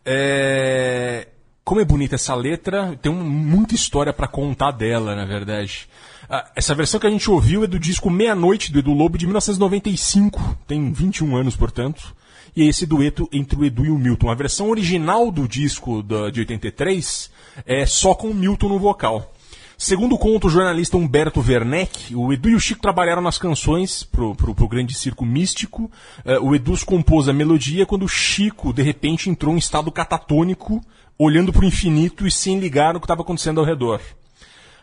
É, 0.06 1.28
como 1.64 1.80
é 1.80 1.86
bonita 1.86 2.16
essa 2.16 2.34
letra, 2.34 2.98
tem 3.02 3.12
um, 3.12 3.24
muita 3.24 3.76
história 3.76 4.12
para 4.12 4.28
contar 4.28 4.72
dela, 4.72 5.16
na 5.16 5.24
verdade. 5.24 5.88
Ah, 6.32 6.48
essa 6.56 6.76
versão 6.76 7.00
que 7.00 7.08
a 7.08 7.10
gente 7.10 7.28
ouviu 7.32 7.64
é 7.64 7.68
do 7.68 7.80
disco 7.80 8.08
Meia-Noite 8.08 8.72
do 8.72 8.78
Edu 8.78 8.94
Lobo 8.94 9.18
de 9.18 9.26
1995, 9.26 10.60
tem 10.68 10.92
21 10.92 11.36
anos, 11.36 11.56
portanto. 11.56 12.16
E 12.56 12.62
é 12.62 12.66
esse 12.68 12.86
dueto 12.86 13.28
entre 13.32 13.58
o 13.58 13.66
Edu 13.66 13.86
e 13.86 13.90
o 13.90 13.98
Milton. 13.98 14.30
A 14.30 14.36
versão 14.36 14.70
original 14.70 15.32
do 15.32 15.48
disco 15.48 16.04
de 16.04 16.42
83 16.42 17.32
é 17.66 17.84
só 17.88 18.14
com 18.14 18.28
o 18.28 18.34
Milton 18.34 18.70
no 18.70 18.78
vocal. 18.78 19.34
Segundo 19.76 20.20
conta 20.20 20.46
o 20.46 20.50
jornalista 20.52 20.98
Humberto 20.98 21.40
Werneck, 21.40 22.14
o 22.14 22.32
Edu 22.32 22.50
e 22.50 22.56
o 22.56 22.60
Chico 22.60 22.82
trabalharam 22.82 23.24
nas 23.24 23.40
canções 23.40 24.04
pro, 24.04 24.36
pro, 24.36 24.54
pro 24.54 24.68
Grande 24.68 24.94
Circo 24.94 25.26
Místico. 25.26 25.90
Eh, 26.26 26.38
o 26.38 26.54
Edu 26.54 26.74
compôs 26.86 27.28
a 27.28 27.34
melodia 27.34 27.88
quando 27.88 28.04
o 28.04 28.10
Chico, 28.10 28.72
de 28.72 28.84
repente, 28.84 29.30
entrou 29.32 29.56
em 29.56 29.58
estado 29.58 29.92
catatônico, 29.92 30.80
olhando 31.18 31.52
pro 31.52 31.66
infinito 31.66 32.28
e 32.28 32.32
sem 32.32 32.60
ligar 32.60 32.94
no 32.94 33.00
que 33.00 33.06
estava 33.06 33.22
acontecendo 33.22 33.62
ao 33.62 33.66
redor. 33.66 34.00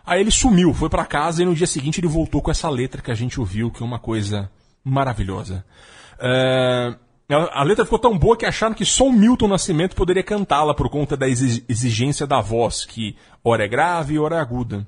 Aí 0.06 0.20
ele 0.20 0.30
sumiu, 0.30 0.72
foi 0.72 0.88
pra 0.88 1.04
casa 1.04 1.42
e 1.42 1.44
no 1.44 1.54
dia 1.54 1.66
seguinte 1.66 2.00
ele 2.00 2.06
voltou 2.06 2.40
com 2.40 2.50
essa 2.50 2.70
letra 2.70 3.02
que 3.02 3.10
a 3.10 3.14
gente 3.14 3.40
ouviu, 3.40 3.70
que 3.70 3.82
é 3.82 3.86
uma 3.86 3.98
coisa 3.98 4.48
maravilhosa. 4.84 5.64
É, 6.20 6.94
a 7.28 7.62
letra 7.64 7.84
ficou 7.84 7.98
tão 7.98 8.16
boa 8.16 8.36
que 8.36 8.46
acharam 8.46 8.74
que 8.74 8.84
só 8.84 9.06
o 9.06 9.12
Milton 9.12 9.48
Nascimento 9.48 9.96
poderia 9.96 10.22
cantá-la 10.22 10.72
por 10.74 10.88
conta 10.88 11.16
da 11.16 11.28
exi- 11.28 11.64
exigência 11.68 12.24
da 12.24 12.40
voz, 12.40 12.84
que 12.84 13.16
ora 13.42 13.64
é 13.64 13.68
grave 13.68 14.14
e 14.14 14.18
ora 14.18 14.36
é 14.36 14.40
aguda. 14.40 14.86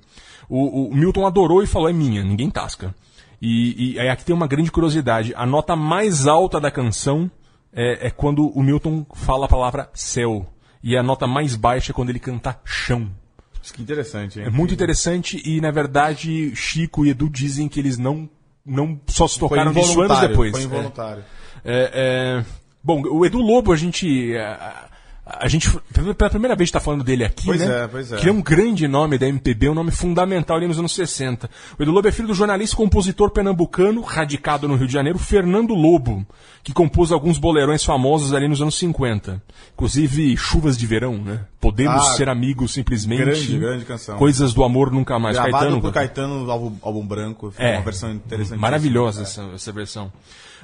O, 0.48 0.88
o 0.88 0.94
Milton 0.94 1.26
adorou 1.26 1.62
e 1.64 1.66
falou: 1.66 1.90
é 1.90 1.92
minha, 1.92 2.22
ninguém 2.22 2.48
tasca. 2.48 2.94
E, 3.42 3.94
e 3.94 4.00
aí 4.00 4.08
aqui 4.08 4.24
tem 4.24 4.34
uma 4.34 4.46
grande 4.46 4.70
curiosidade: 4.70 5.34
a 5.36 5.44
nota 5.44 5.74
mais 5.74 6.28
alta 6.28 6.60
da 6.60 6.70
canção 6.70 7.28
é, 7.72 8.06
é 8.06 8.10
quando 8.10 8.48
o 8.48 8.62
Milton 8.62 9.04
fala 9.14 9.46
a 9.46 9.48
palavra 9.48 9.90
céu, 9.92 10.46
e 10.80 10.96
a 10.96 11.02
nota 11.02 11.26
mais 11.26 11.56
baixa 11.56 11.90
é 11.90 11.94
quando 11.94 12.10
ele 12.10 12.20
canta 12.20 12.58
chão. 12.64 13.10
Isso 13.68 13.74
que 13.74 13.82
interessante, 13.82 14.40
hein? 14.40 14.46
É 14.46 14.50
muito 14.50 14.72
interessante 14.72 15.42
e, 15.44 15.60
na 15.60 15.70
verdade, 15.70 16.56
Chico 16.56 17.04
e 17.04 17.10
Edu 17.10 17.28
dizem 17.28 17.68
que 17.68 17.78
eles 17.78 17.98
não, 17.98 18.28
não 18.64 18.98
só 19.06 19.28
se 19.28 19.38
tocaram 19.38 19.72
disso 19.72 20.00
anos 20.00 20.20
depois. 20.20 20.52
Foi 20.52 20.62
É. 20.62 20.64
involuntário. 20.64 21.24
É, 21.62 21.90
é, 21.92 22.44
Bom, 22.82 23.02
o 23.02 23.26
Edu 23.26 23.38
Lobo, 23.38 23.70
a 23.70 23.76
gente. 23.76 24.34
A, 24.38 24.88
A 25.30 25.46
gente, 25.46 25.70
pela 25.92 26.30
primeira 26.30 26.56
vez, 26.56 26.68
está 26.68 26.80
falando 26.80 27.04
dele 27.04 27.22
aqui, 27.22 27.44
Pois 27.44 27.60
né? 27.60 27.84
é, 27.84 27.86
pois 27.86 28.10
é. 28.12 28.16
Que 28.16 28.30
é 28.30 28.32
um 28.32 28.40
grande 28.40 28.88
nome 28.88 29.18
da 29.18 29.28
MPB, 29.28 29.68
um 29.68 29.74
nome 29.74 29.90
fundamental 29.90 30.56
ali 30.56 30.66
nos 30.66 30.78
anos 30.78 30.94
60. 30.94 31.50
O 31.78 31.82
Edu 31.82 31.92
Lobo 31.92 32.08
é 32.08 32.12
filho 32.12 32.28
do 32.28 32.34
jornalista 32.34 32.74
e 32.74 32.78
compositor 32.78 33.28
pernambucano, 33.30 34.00
radicado 34.00 34.66
no 34.66 34.74
Rio 34.74 34.86
de 34.86 34.92
Janeiro, 34.94 35.18
Fernando 35.18 35.74
Lobo, 35.74 36.26
que 36.62 36.72
compôs 36.72 37.12
alguns 37.12 37.36
boleirões 37.36 37.84
famosos 37.84 38.32
ali 38.32 38.48
nos 38.48 38.62
anos 38.62 38.78
50. 38.78 39.42
Inclusive, 39.74 40.34
Chuvas 40.36 40.78
de 40.78 40.86
Verão, 40.86 41.18
né? 41.18 41.40
Podemos 41.60 42.08
Ah, 42.08 42.12
ser 42.14 42.30
amigos 42.30 42.72
simplesmente. 42.72 43.22
grande, 43.22 43.58
grande 43.58 43.84
canção. 43.84 44.16
Coisas 44.16 44.54
do 44.54 44.64
amor 44.64 44.90
nunca 44.90 45.18
mais. 45.18 45.36
Gravado 45.36 45.58
Caetano, 45.58 45.80
por 45.82 45.92
Caetano, 45.92 46.50
álbum, 46.50 46.76
álbum 46.80 47.06
branco. 47.06 47.52
É, 47.58 47.74
uma 47.74 47.82
versão 47.82 48.12
interessante. 48.12 48.58
Maravilhosa 48.58 49.22
essa, 49.22 49.42
essa 49.54 49.72
versão. 49.72 50.10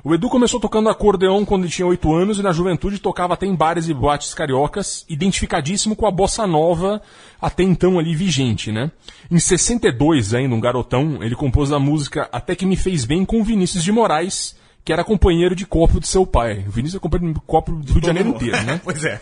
O 0.02 0.14
Edu 0.14 0.28
começou 0.28 0.58
tocando 0.58 0.88
acordeon 0.88 1.44
quando 1.44 1.62
ele 1.62 1.72
tinha 1.72 1.86
8 1.86 2.14
anos 2.14 2.38
e 2.38 2.42
na 2.42 2.52
juventude 2.52 2.98
tocava 2.98 3.34
até 3.34 3.46
em 3.46 3.54
bares 3.54 3.88
e 3.88 3.94
boates 3.94 4.34
cariocas, 4.34 5.04
identificadíssimo 5.08 5.94
com 5.94 6.06
a 6.06 6.10
bossa 6.10 6.46
nova 6.46 7.00
até 7.40 7.62
então 7.62 7.98
ali 7.98 8.14
vigente, 8.14 8.72
né? 8.72 8.90
Em 9.30 9.38
62, 9.38 10.34
ainda 10.34 10.54
um 10.54 10.60
garotão, 10.60 11.22
ele 11.22 11.34
compôs 11.34 11.72
a 11.72 11.78
música 11.78 12.28
Até 12.32 12.56
que 12.56 12.66
me 12.66 12.76
fez 12.76 13.04
bem 13.04 13.24
com 13.24 13.44
Vinícius 13.44 13.84
de 13.84 13.92
Moraes, 13.92 14.56
que 14.84 14.92
era 14.92 15.02
companheiro 15.02 15.56
de 15.56 15.64
copo 15.64 15.98
de 15.98 16.06
seu 16.06 16.26
pai. 16.26 16.64
O 16.68 16.70
Vinícius 16.70 16.96
é 16.96 16.98
companheiro 16.98 17.34
de 17.34 17.40
copo 17.46 17.72
do 17.72 17.92
Rio 17.92 18.00
de 18.00 18.06
Janeiro 18.06 18.28
inteiro, 18.28 18.62
né? 18.64 18.80
pois 18.84 19.02
é. 19.02 19.18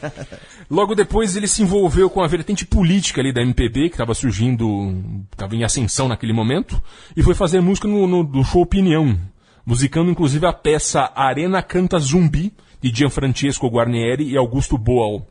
Logo 0.68 0.94
depois 0.94 1.36
ele 1.36 1.46
se 1.46 1.62
envolveu 1.62 2.10
com 2.10 2.20
a 2.20 2.26
vertente 2.26 2.66
política 2.66 3.20
ali 3.20 3.32
da 3.32 3.42
MPB, 3.42 3.88
que 3.88 3.94
estava 3.94 4.12
surgindo, 4.12 5.00
estava 5.30 5.54
em 5.54 5.62
ascensão 5.62 6.08
naquele 6.08 6.32
momento, 6.32 6.82
e 7.16 7.22
foi 7.22 7.34
fazer 7.34 7.60
música 7.60 7.86
no, 7.86 8.08
no, 8.08 8.24
do 8.24 8.42
show 8.42 8.62
Opinião, 8.62 9.16
musicando 9.64 10.10
inclusive 10.10 10.46
a 10.46 10.52
peça 10.52 11.10
Arena 11.14 11.62
Canta 11.62 11.98
Zumbi, 11.98 12.52
de 12.80 12.92
Gianfrancesco 12.94 13.68
Guarnieri 13.68 14.24
e 14.24 14.36
Augusto 14.36 14.76
Boal. 14.76 15.26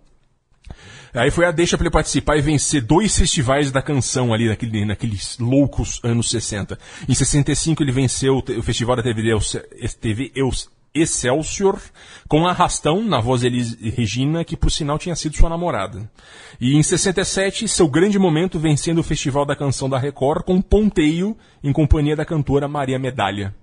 Aí 1.14 1.30
foi 1.30 1.46
a 1.46 1.52
deixa 1.52 1.78
para 1.78 1.88
ele 1.88 1.94
participar 1.94 2.38
e 2.38 2.42
vencer 2.42 2.82
dois 2.82 3.18
festivais 3.18 3.70
da 3.70 3.82
canção 3.82 4.34
ali 4.34 4.48
naquele, 4.48 4.86
naqueles 4.86 5.38
loucos 5.38 6.00
anos 6.04 6.30
60. 6.30 6.80
Em 7.08 7.14
65 7.14 7.84
ele 7.84 7.92
venceu 7.92 8.38
o 8.38 8.64
festival 8.64 8.96
da 8.96 9.04
TV, 9.04 9.38
TV 10.00 10.32
Excelsior 10.94 11.80
com 12.28 12.48
Arrastão 12.48 13.02
na 13.04 13.20
voz 13.20 13.42
de 13.42 13.48
Elis 13.48 13.78
Regina, 13.80 14.44
que 14.44 14.58
por 14.58 14.70
sinal 14.70 14.98
tinha 14.98 15.16
sido 15.16 15.36
sua 15.36 15.50
namorada. 15.50 16.10
E 16.60 16.76
em 16.76 16.84
67, 16.84 17.68
seu 17.68 17.88
grande 17.88 18.20
momento 18.20 18.60
vencendo 18.60 19.00
o 19.00 19.04
Festival 19.04 19.46
da 19.46 19.56
Canção 19.56 19.90
da 19.90 19.98
Record 19.98 20.44
com 20.44 20.62
Ponteio 20.62 21.36
em 21.64 21.74
companhia 21.74 22.16
da 22.16 22.26
cantora 22.26 22.68
Maria 22.68 23.00
Medalha. 23.00 23.54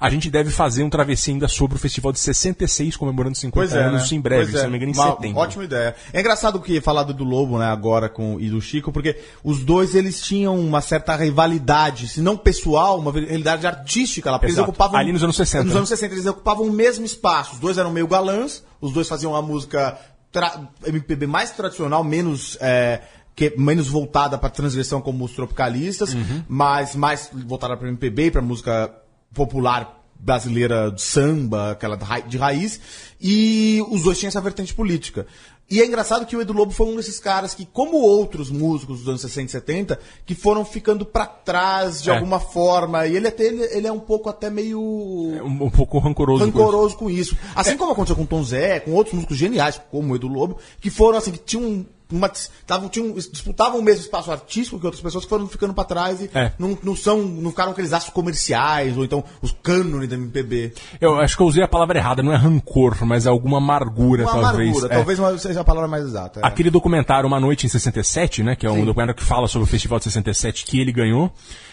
A 0.00 0.08
gente 0.08 0.30
deve 0.30 0.50
fazer 0.50 0.82
um 0.82 0.88
travessia 0.88 1.34
ainda 1.34 1.46
sobre 1.46 1.76
o 1.76 1.78
festival 1.78 2.10
de 2.10 2.18
66, 2.18 2.96
comemorando 2.96 3.36
50 3.36 3.52
Pois 3.54 3.72
é, 3.78 3.84
anos, 3.86 4.10
né? 4.10 4.16
em 4.16 4.20
breve, 4.20 4.44
Pois 4.44 4.54
se 4.54 4.60
é. 4.60 4.62
não 4.64 4.70
me 4.70 4.76
engano, 4.78 4.92
em 4.92 4.94
Uma 4.94 5.10
setembro. 5.10 5.38
Ótima 5.40 5.64
ideia. 5.64 5.94
É 6.12 6.20
engraçado 6.20 6.58
que 6.58 6.80
falar 6.80 7.02
do, 7.02 7.12
do 7.12 7.22
Lobo, 7.22 7.58
né, 7.58 7.66
agora 7.66 8.08
com 8.08 8.40
e 8.40 8.48
do 8.48 8.60
Chico, 8.62 8.90
porque 8.90 9.18
os 9.44 9.62
dois 9.62 9.94
eles 9.94 10.22
tinham 10.22 10.58
uma 10.58 10.80
certa 10.80 11.14
rivalidade, 11.14 12.08
se 12.08 12.22
não 12.22 12.34
pessoal, 12.36 12.98
uma 12.98 13.12
rivalidade 13.12 13.66
artística 13.66 14.30
lá, 14.30 14.38
porque 14.38 14.52
Exato. 14.52 14.62
eles 14.62 14.68
ocupavam 14.70 14.98
Ali 14.98 15.12
nos 15.12 15.22
anos 15.22 15.36
60, 15.36 15.64
Nos 15.64 15.72
né? 15.74 15.78
anos 15.80 15.88
60 15.90 16.14
eles 16.14 16.26
ocupavam 16.26 16.66
o 16.66 16.72
mesmo 16.72 17.04
espaço. 17.04 17.52
Os 17.54 17.58
dois 17.60 17.76
eram 17.76 17.90
meio 17.92 18.06
galãs, 18.08 18.64
os 18.80 18.92
dois 18.92 19.06
faziam 19.06 19.32
uma 19.32 19.42
música 19.42 19.98
tra- 20.32 20.60
MPB 20.86 21.26
mais 21.26 21.50
tradicional, 21.50 22.02
menos 22.02 22.56
é, 22.60 23.02
que 23.36 23.52
menos 23.58 23.86
voltada 23.88 24.38
para 24.38 24.48
transgressão 24.48 25.00
como 25.02 25.24
os 25.26 25.32
tropicalistas, 25.32 26.14
Uhum. 26.14 26.42
mas 26.48 26.96
mais 26.96 27.28
voltada 27.46 27.76
para 27.76 27.86
MPB, 27.88 28.30
para 28.30 28.40
música 28.40 28.90
popular 29.34 29.98
brasileira 30.18 30.90
de 30.90 31.00
samba, 31.00 31.70
aquela 31.72 31.96
de 32.26 32.36
raiz, 32.36 32.78
e 33.20 33.82
os 33.90 34.02
dois 34.02 34.18
tinham 34.18 34.28
essa 34.28 34.40
vertente 34.40 34.74
política. 34.74 35.26
E 35.70 35.80
é 35.80 35.86
engraçado 35.86 36.26
que 36.26 36.36
o 36.36 36.42
Edu 36.42 36.52
Lobo 36.52 36.72
foi 36.72 36.88
um 36.88 36.96
desses 36.96 37.20
caras 37.20 37.54
que, 37.54 37.64
como 37.64 37.96
outros 37.96 38.50
músicos 38.50 38.98
dos 38.98 39.08
anos 39.08 39.20
60 39.20 39.46
e 39.46 39.50
70, 39.52 40.00
que 40.26 40.34
foram 40.34 40.64
ficando 40.64 41.06
pra 41.06 41.24
trás 41.26 42.02
de 42.02 42.10
É. 42.10 42.12
alguma 42.14 42.40
forma. 42.40 43.06
E 43.06 43.14
ele 43.16 43.28
até 43.28 43.44
ele, 43.44 43.62
ele 43.72 43.86
é 43.86 43.92
um 43.92 44.00
pouco 44.00 44.28
até 44.28 44.50
meio 44.50 44.80
Um, 44.82 45.64
um 45.66 45.70
pouco 45.70 46.00
rancoroso. 46.00 46.40
com 46.42 46.48
isso. 46.48 46.58
rancoroso 46.58 46.96
com 46.96 47.08
isso. 47.10 47.36
Assim 47.54 47.76
como 47.76 47.92
aconteceu 47.92 48.16
com 48.16 48.24
o 48.24 48.26
Tom 48.26 48.42
Zé, 48.42 48.80
com 48.80 48.90
outros 48.92 49.14
músicos 49.14 49.36
geniais, 49.38 49.80
como 49.92 50.12
o 50.12 50.16
Edu 50.16 50.26
Lobo, 50.26 50.58
que 50.80 50.90
foram 50.90 51.18
assim, 51.18 51.30
que 51.30 51.38
tinham 51.38 51.86
uma, 52.10 52.30
tavam, 52.66 52.88
tinham, 52.88 53.12
disputavam 53.14 53.78
o 53.80 53.82
mesmo 53.82 54.02
espaço 54.02 54.30
artístico 54.30 54.78
que 54.78 54.86
outras 54.86 55.02
pessoas 55.02 55.24
que 55.24 55.30
foram 55.30 55.46
ficando 55.46 55.72
pra 55.74 55.84
trás 55.84 56.20
e 56.20 56.30
É. 56.34 56.52
não, 56.58 56.76
não 56.82 56.96
são, 56.96 57.18
não 57.22 57.50
ficaram 57.50 57.72
aqueles 57.72 57.92
astros 57.92 58.12
comerciais, 58.14 58.96
ou 58.96 59.04
então 59.04 59.22
os 59.42 59.54
cânones 59.62 60.08
da 60.08 60.16
MPB. 60.16 60.72
Eu 61.00 61.18
acho 61.20 61.36
que 61.36 61.42
eu 61.42 61.46
usei 61.46 61.62
a 61.62 61.68
palavra 61.68 61.98
errada, 61.98 62.22
não 62.22 62.32
é 62.32 62.36
rancor, 62.36 62.96
mas 63.04 63.26
alguma 63.26 63.58
amargura, 63.58 64.22
Uma 64.24 64.32
talvez. 64.32 64.70
amargura, 64.70 64.86
É. 64.92 64.96
talvez 64.96 65.18
uma- 65.18 65.38
seja 65.38 65.60
a 65.60 65.64
palavra 65.64 65.88
mais 65.88 66.04
exata. 66.04 66.40
é. 66.40 66.46
Aquele 66.46 66.70
documentário 66.70 67.26
Uma 67.26 67.40
Noite 67.40 67.66
em 67.66 67.68
67, 67.68 68.42
né? 68.42 68.56
Que 68.56 68.66
é 68.66 68.70
um 68.70 68.74
Sim. 68.76 68.84
documentário 68.84 69.14
que 69.14 69.24
fala 69.24 69.46
sobre 69.48 69.64
o 69.64 69.70
Festival 69.70 69.98
de 69.98 70.04
67 70.04 70.64
que 70.64 70.80
ele 70.80 70.92
ganhou. 70.92 71.30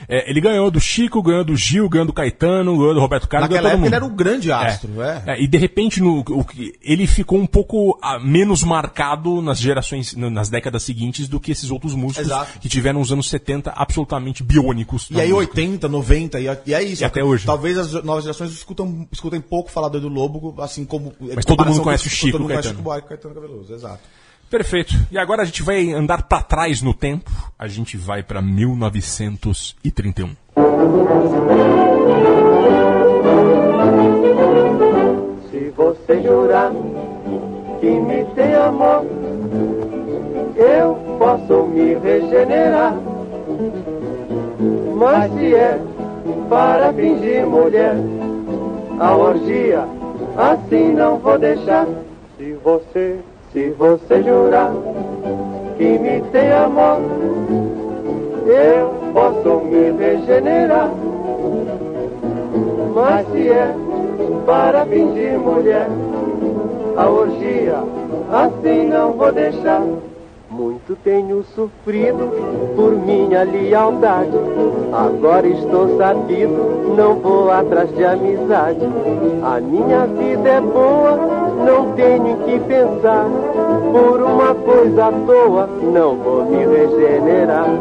É, 0.07 0.29
ele 0.29 0.39
ganhou 0.41 0.69
do 0.71 0.79
Chico, 0.79 1.21
ganhou 1.21 1.43
do 1.43 1.55
Gil, 1.55 1.89
ganhou 1.89 2.05
do 2.05 2.13
Caetano, 2.13 2.77
ganhou 2.77 2.93
do 2.93 2.99
Roberto 2.99 3.27
Carlos, 3.27 3.49
Naquela 3.49 3.69
ganhou 3.69 3.81
todo 3.81 3.85
época 3.87 3.95
ele 3.97 4.01
mundo. 4.05 4.11
era 4.11 4.13
o 4.13 4.15
grande 4.15 4.51
astro, 4.51 5.01
é. 5.01 5.23
É, 5.27 5.41
e 5.41 5.47
de 5.47 5.57
repente 5.57 6.01
no, 6.01 6.19
o 6.21 6.45
ele 6.81 7.05
ficou 7.07 7.39
um 7.39 7.45
pouco 7.47 7.97
ah, 8.01 8.19
menos 8.19 8.63
marcado 8.63 9.41
nas 9.41 9.59
gerações, 9.59 10.15
no- 10.29 10.35
nas 10.35 10.49
décadas 10.49 10.83
seguintes 10.83 11.27
do 11.27 11.39
que 11.39 11.51
esses 11.51 11.71
outros 11.71 11.93
músicos 11.93 12.27
Exato. 12.27 12.59
que 12.59 12.69
tiveram 12.69 13.01
os 13.01 13.11
anos 13.11 13.29
70 13.29 13.71
absolutamente 13.71 14.43
biônicos. 14.43 15.07
E 15.11 15.19
aí 15.19 15.31
música. 15.31 15.51
80, 15.59 15.87
90, 15.87 16.39
e, 16.39 16.43
e 16.65 16.73
é 16.73 16.83
isso. 16.83 17.01
E 17.01 17.05
até 17.05 17.23
hoje. 17.23 17.45
Talvez 17.45 17.77
as 17.77 17.93
novas 18.03 18.23
gerações 18.23 18.51
escutam, 18.51 19.07
escutem 19.11 19.41
pouco 19.41 19.71
falar 19.71 19.89
do 19.89 19.97
Edu 19.97 20.09
Lobo, 20.09 20.55
assim 20.61 20.85
como... 20.85 21.13
Mas 21.35 21.45
todo 21.45 21.65
mundo 21.65 21.81
conhece 21.81 22.07
o 22.07 22.09
Chico 22.09 22.31
Todo 22.33 22.41
mundo 22.41 22.49
conhece 22.49 22.69
o 22.69 23.01
Caetano. 23.07 23.35
Cabeloso, 23.35 23.73
exato. 23.73 23.99
Perfeito. 24.49 24.93
E 25.11 25.17
agora 25.17 25.41
a 25.41 25.45
gente 25.45 25.61
vai 25.61 25.91
andar 25.91 26.23
pra 26.23 26.41
trás 26.41 26.81
no 26.81 26.93
tempo. 26.93 27.29
A 27.59 27.67
gente 27.67 27.97
vai 27.97 28.23
pra 28.23 28.41
1931. 28.41 30.35
Se 35.49 35.69
você 35.75 36.21
jurar 36.23 36.71
que 37.79 37.85
me 37.87 38.25
tem 38.35 38.53
amor, 38.55 39.05
eu 40.57 40.97
posso 41.19 41.67
me 41.67 41.93
regenerar. 41.93 42.95
Mas 44.95 45.31
se 45.33 45.53
é 45.53 45.79
para 46.49 46.91
fingir 46.93 47.45
mulher, 47.45 47.95
a 48.99 49.15
orgia 49.15 49.85
assim 50.35 50.93
não 50.93 51.17
vou 51.17 51.37
deixar. 51.37 51.85
Se 52.37 52.53
você, 52.63 53.19
se 53.53 53.69
você 53.71 54.23
jurar 54.23 54.71
que 55.77 55.99
me 55.99 56.21
tem 56.31 56.51
amor, 56.51 57.01
eu 58.47 58.93
posso 59.13 59.63
me 59.65 59.91
regenerar. 59.91 60.89
Mas 62.95 63.27
se 63.31 63.49
é 63.49 63.75
para 64.45 64.85
fingir 64.85 65.37
mulher, 65.37 65.87
a 66.95 67.07
orgia 67.07 67.75
assim 68.31 68.87
não 68.87 69.11
vou 69.11 69.31
deixar. 69.31 69.83
Muito 70.57 70.97
tenho 71.03 71.43
sofrido 71.55 72.31
por 72.75 72.91
minha 72.91 73.43
lealdade. 73.43 74.31
Agora 74.91 75.47
estou 75.47 75.95
sabido, 75.99 76.95
não 76.97 77.13
vou 77.19 77.51
atrás 77.51 77.95
de 77.95 78.03
amizade. 78.03 78.79
A 79.43 79.59
minha 79.59 80.07
vida 80.07 80.49
é 80.49 80.59
boa, 80.59 81.15
não 81.63 81.91
tenho 81.93 82.29
em 82.29 82.35
que 82.37 82.59
pensar. 82.65 83.27
Por 83.91 84.19
uma 84.19 84.55
coisa 84.55 85.05
à 85.05 85.11
toa, 85.11 85.69
não 85.93 86.15
vou 86.15 86.45
me 86.45 86.65
regenerar. 86.65 87.79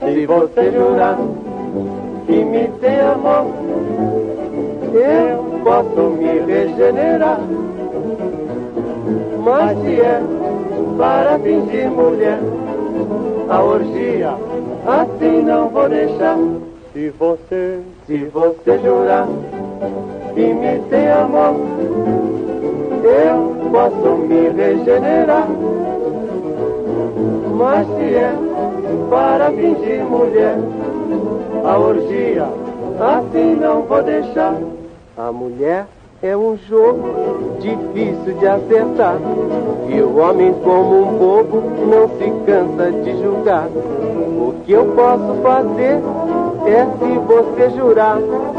Se 0.00 0.26
você 0.26 0.72
jurar 0.72 1.18
que 2.26 2.44
me 2.44 2.66
tem 2.80 3.00
amor, 3.00 3.46
eu 4.92 5.60
posso 5.62 6.10
me 6.10 6.40
regenerar. 6.40 7.38
Mas 9.40 9.78
se 9.78 10.00
é 10.00 10.20
para 10.98 11.38
fingir 11.38 11.88
mulher, 11.88 12.40
a 13.48 13.62
orgia 13.62 14.34
assim 14.84 15.42
não 15.42 15.68
vou 15.68 15.88
deixar. 15.88 16.36
Se 16.92 17.10
você, 17.10 17.80
se 18.06 18.24
você 18.24 18.78
jurar 18.80 19.28
que 20.34 20.52
me 20.52 20.80
tem 20.90 21.08
amor, 21.08 21.54
eu 23.04 23.70
posso 23.70 24.16
me 24.16 24.48
regenerar. 24.48 25.46
Mas 27.56 27.86
se 27.86 28.14
é 28.16 28.32
para 29.08 29.50
fingir 29.52 30.02
mulher, 30.04 30.56
a 31.64 31.78
orgia 31.78 32.48
assim 32.98 33.54
não 33.54 33.82
vou 33.82 34.02
deixar. 34.02 34.54
A 35.16 35.30
mulher 35.30 35.86
é 36.20 36.36
um 36.36 36.56
jogo 36.68 37.58
difícil 37.60 38.34
de 38.38 38.46
acertar. 38.46 39.18
E 39.88 40.00
o 40.00 40.18
homem, 40.18 40.52
como 40.64 41.02
um 41.02 41.18
bobo, 41.18 41.62
não 41.86 42.08
se 42.18 42.30
cansa 42.44 42.90
de 42.90 43.22
julgar. 43.22 43.68
O 43.68 44.54
que 44.64 44.72
eu 44.72 44.84
posso 44.96 45.34
fazer 45.42 46.00
é, 46.66 46.84
se 46.98 47.18
você 47.18 47.70
jurar, 47.76 48.18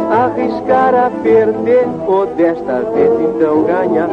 arriscar 0.09 0.95
a 0.95 1.11
perder 1.21 1.85
ou 2.07 2.25
desta 2.27 2.79
vez 2.93 3.11
então 3.21 3.63
ganhar. 3.63 4.09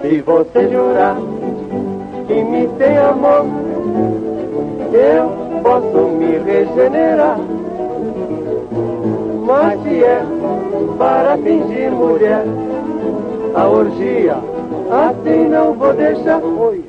Se 0.00 0.20
você 0.20 0.68
jurar 0.68 1.16
que 2.26 2.42
me 2.42 2.66
tem 2.76 2.98
amor, 2.98 3.46
eu 4.92 5.62
posso 5.62 6.08
me 6.08 6.38
regenerar. 6.38 7.38
É 9.46 10.22
para 10.96 11.36
fingir 11.36 11.90
mulher, 11.90 12.46
a 13.54 13.68
orgia, 13.68 14.36
assim 14.90 15.48
não 15.48 15.74
vou 15.74 15.92
deixar. 15.92 16.42
Oi, 16.42 16.82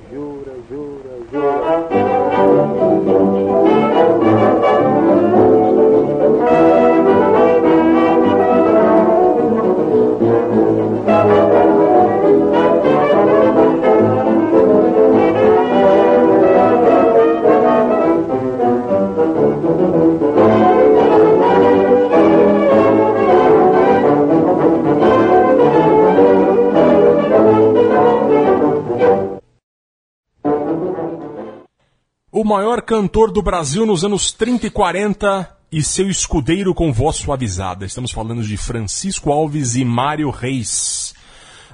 maior 32.45 32.81
cantor 32.81 33.31
do 33.31 33.41
Brasil 33.41 33.86
nos 33.86 34.05
anos 34.05 34.31
30 34.31 34.67
e 34.67 34.69
40 34.69 35.58
e 35.71 35.84
seu 35.84 36.08
escudeiro 36.10 36.75
com 36.75 36.93
voz 36.93 37.15
suavizada. 37.15 37.86
Estamos 37.86 38.12
falando 38.12 38.43
de 38.43 38.55
Francisco 38.55 39.31
Alves 39.31 39.75
e 39.75 39.84
Mário 39.84 40.29
Reis. 40.29 41.15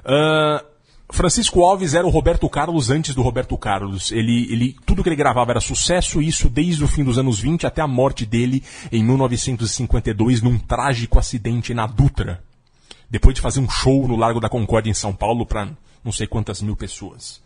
Ah, 0.02 0.64
Francisco 1.10 1.60
Alves 1.62 1.92
era 1.92 2.06
o 2.06 2.10
Roberto 2.10 2.48
Carlos 2.48 2.88
antes 2.88 3.14
do 3.14 3.20
Roberto 3.20 3.56
Carlos. 3.58 4.10
Ele, 4.10 4.50
ele, 4.50 4.76
tudo 4.86 5.02
que 5.02 5.10
ele 5.10 5.16
gravava 5.16 5.52
era 5.52 5.60
sucesso, 5.60 6.22
isso 6.22 6.48
desde 6.48 6.82
o 6.82 6.88
fim 6.88 7.04
dos 7.04 7.18
anos 7.18 7.38
20 7.38 7.66
até 7.66 7.82
a 7.82 7.86
morte 7.86 8.24
dele 8.24 8.64
em 8.90 9.04
1952, 9.04 10.40
num 10.40 10.58
trágico 10.58 11.18
acidente 11.18 11.74
na 11.74 11.86
Dutra. 11.86 12.42
Depois 13.10 13.34
de 13.34 13.42
fazer 13.42 13.60
um 13.60 13.68
show 13.68 14.08
no 14.08 14.16
Largo 14.16 14.40
da 14.40 14.48
Concórdia 14.48 14.90
em 14.90 14.94
São 14.94 15.12
Paulo 15.12 15.44
para 15.44 15.68
não 16.02 16.10
sei 16.10 16.26
quantas 16.26 16.62
mil 16.62 16.74
pessoas. 16.74 17.42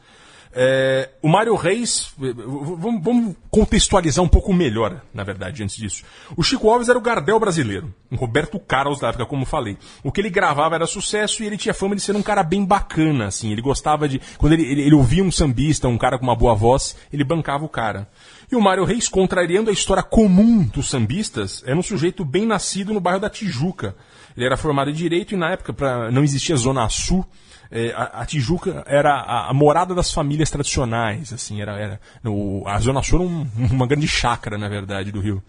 É, 0.58 1.10
o 1.20 1.28
Mário 1.28 1.54
Reis, 1.54 2.14
vamos, 2.16 3.04
vamos 3.04 3.36
contextualizar 3.50 4.24
um 4.24 4.28
pouco 4.28 4.54
melhor, 4.54 5.02
na 5.12 5.22
verdade, 5.22 5.62
antes 5.62 5.76
disso. 5.76 6.02
O 6.34 6.42
Chico 6.42 6.70
Alves 6.70 6.88
era 6.88 6.98
o 6.98 7.02
Gardel 7.02 7.38
brasileiro, 7.38 7.94
um 8.10 8.16
Roberto 8.16 8.58
Carlos 8.58 8.98
da 8.98 9.08
época, 9.08 9.26
como 9.26 9.44
falei. 9.44 9.76
O 10.02 10.10
que 10.10 10.18
ele 10.18 10.30
gravava 10.30 10.74
era 10.74 10.86
sucesso 10.86 11.42
e 11.42 11.46
ele 11.46 11.58
tinha 11.58 11.74
fama 11.74 11.94
de 11.94 12.00
ser 12.00 12.16
um 12.16 12.22
cara 12.22 12.42
bem 12.42 12.64
bacana, 12.64 13.26
assim. 13.26 13.52
Ele 13.52 13.60
gostava 13.60 14.08
de. 14.08 14.18
Quando 14.38 14.54
ele, 14.54 14.62
ele, 14.62 14.80
ele 14.80 14.94
ouvia 14.94 15.22
um 15.22 15.30
sambista, 15.30 15.88
um 15.88 15.98
cara 15.98 16.18
com 16.18 16.24
uma 16.24 16.34
boa 16.34 16.54
voz, 16.54 16.96
ele 17.12 17.22
bancava 17.22 17.62
o 17.62 17.68
cara. 17.68 18.08
E 18.50 18.56
o 18.56 18.60
Mário 18.60 18.84
Reis, 18.84 19.10
contrariando 19.10 19.68
a 19.68 19.74
história 19.74 20.02
comum 20.02 20.62
dos 20.62 20.88
sambistas, 20.88 21.62
era 21.66 21.76
um 21.76 21.82
sujeito 21.82 22.24
bem 22.24 22.46
nascido 22.46 22.94
no 22.94 23.00
bairro 23.00 23.20
da 23.20 23.28
Tijuca. 23.28 23.94
Ele 24.34 24.46
era 24.46 24.56
formado 24.56 24.88
em 24.88 24.94
Direito 24.94 25.34
e 25.34 25.36
na 25.36 25.50
época 25.50 25.74
pra, 25.74 26.10
não 26.10 26.24
existia 26.24 26.56
Zona 26.56 26.88
Sul. 26.88 27.26
É, 27.70 27.92
a, 27.96 28.20
a 28.22 28.26
Tijuca 28.26 28.84
era 28.86 29.12
a, 29.14 29.50
a 29.50 29.54
morada 29.54 29.94
das 29.94 30.12
famílias 30.12 30.50
tradicionais, 30.50 31.32
assim, 31.32 31.60
era, 31.60 31.72
era 31.78 32.00
o- 32.24 32.62
a 32.66 32.78
Zona 32.78 33.02
Sul 33.02 33.20
era 33.20 33.28
um- 33.28 33.46
uma 33.74 33.86
grande 33.86 34.06
chácara, 34.08 34.56
na 34.58 34.68
verdade, 34.68 35.10
do 35.10 35.20
Rio. 35.20 35.42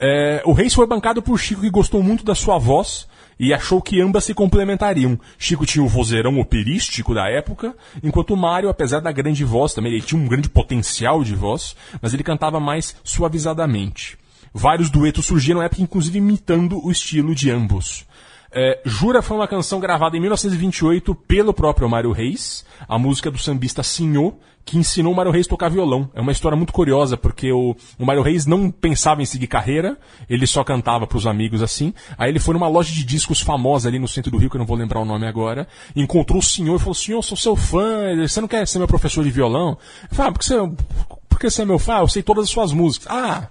É, 0.00 0.42
o 0.44 0.52
Reis 0.52 0.74
foi 0.74 0.86
bancado 0.86 1.22
por 1.22 1.38
Chico, 1.38 1.60
que 1.60 1.70
gostou 1.70 2.02
muito 2.02 2.24
da 2.24 2.34
sua 2.34 2.58
voz 2.58 3.06
e 3.38 3.52
achou 3.54 3.80
que 3.80 4.00
ambas 4.00 4.24
se 4.24 4.34
complementariam. 4.34 5.18
Chico 5.38 5.64
tinha 5.66 5.84
o 5.84 5.88
vozeirão 5.88 6.38
operístico 6.40 7.14
da 7.14 7.28
época, 7.28 7.74
enquanto 8.02 8.34
o 8.34 8.36
Mário, 8.36 8.68
apesar 8.68 9.00
da 9.00 9.12
grande 9.12 9.44
voz 9.44 9.72
também, 9.74 9.92
ele 9.92 10.02
tinha 10.02 10.20
um 10.20 10.26
grande 10.26 10.48
potencial 10.48 11.22
de 11.22 11.34
voz, 11.34 11.76
mas 12.00 12.12
ele 12.14 12.22
cantava 12.24 12.58
mais 12.58 12.96
suavizadamente. 13.04 14.18
Vários 14.54 14.90
duetos 14.90 15.24
surgiram 15.26 15.60
na 15.60 15.66
época, 15.66 15.82
inclusive 15.82 16.18
imitando 16.18 16.84
o 16.84 16.90
estilo 16.90 17.34
de 17.34 17.50
ambos. 17.50 18.04
É, 18.54 18.80
Jura 18.84 19.22
foi 19.22 19.38
uma 19.38 19.48
canção 19.48 19.80
gravada 19.80 20.14
em 20.14 20.20
1928 20.20 21.14
pelo 21.14 21.54
próprio 21.54 21.88
Mário 21.88 22.12
Reis, 22.12 22.66
a 22.86 22.98
música 22.98 23.30
do 23.30 23.38
sambista 23.38 23.82
Sinhô, 23.82 24.34
que 24.64 24.76
ensinou 24.76 25.12
o 25.12 25.16
Mário 25.16 25.32
Reis 25.32 25.46
a 25.46 25.48
tocar 25.48 25.70
violão. 25.70 26.10
É 26.14 26.20
uma 26.20 26.32
história 26.32 26.54
muito 26.54 26.72
curiosa, 26.72 27.16
porque 27.16 27.50
o, 27.50 27.74
o 27.98 28.04
Mário 28.04 28.22
Reis 28.22 28.44
não 28.44 28.70
pensava 28.70 29.22
em 29.22 29.24
seguir 29.24 29.46
carreira, 29.46 29.98
ele 30.28 30.46
só 30.46 30.62
cantava 30.62 31.06
pros 31.06 31.26
amigos 31.26 31.62
assim. 31.62 31.94
Aí 32.18 32.30
ele 32.30 32.38
foi 32.38 32.52
numa 32.52 32.68
loja 32.68 32.92
de 32.92 33.04
discos 33.04 33.40
famosa 33.40 33.88
ali 33.88 33.98
no 33.98 34.06
centro 34.06 34.30
do 34.30 34.36
Rio, 34.36 34.50
que 34.50 34.56
eu 34.56 34.60
não 34.60 34.66
vou 34.66 34.76
lembrar 34.76 35.00
o 35.00 35.04
nome 35.04 35.26
agora, 35.26 35.66
encontrou 35.96 36.38
o 36.38 36.42
senhor 36.42 36.76
e 36.76 36.78
falou, 36.78 36.94
senhor, 36.94 37.22
sou 37.22 37.36
seu 37.36 37.56
fã, 37.56 38.14
você 38.20 38.40
não 38.40 38.48
quer 38.48 38.68
ser 38.68 38.78
meu 38.78 38.88
professor 38.88 39.24
de 39.24 39.30
violão? 39.30 39.78
Eu 40.10 40.14
falei, 40.14 40.28
ah, 40.28 40.32
porque 40.32 40.46
você, 40.46 40.72
porque 41.28 41.50
você 41.50 41.62
é 41.62 41.64
meu 41.64 41.78
fã? 41.78 42.00
Eu 42.00 42.08
sei 42.08 42.22
todas 42.22 42.44
as 42.44 42.50
suas 42.50 42.70
músicas. 42.70 43.08
Ah, 43.10 43.48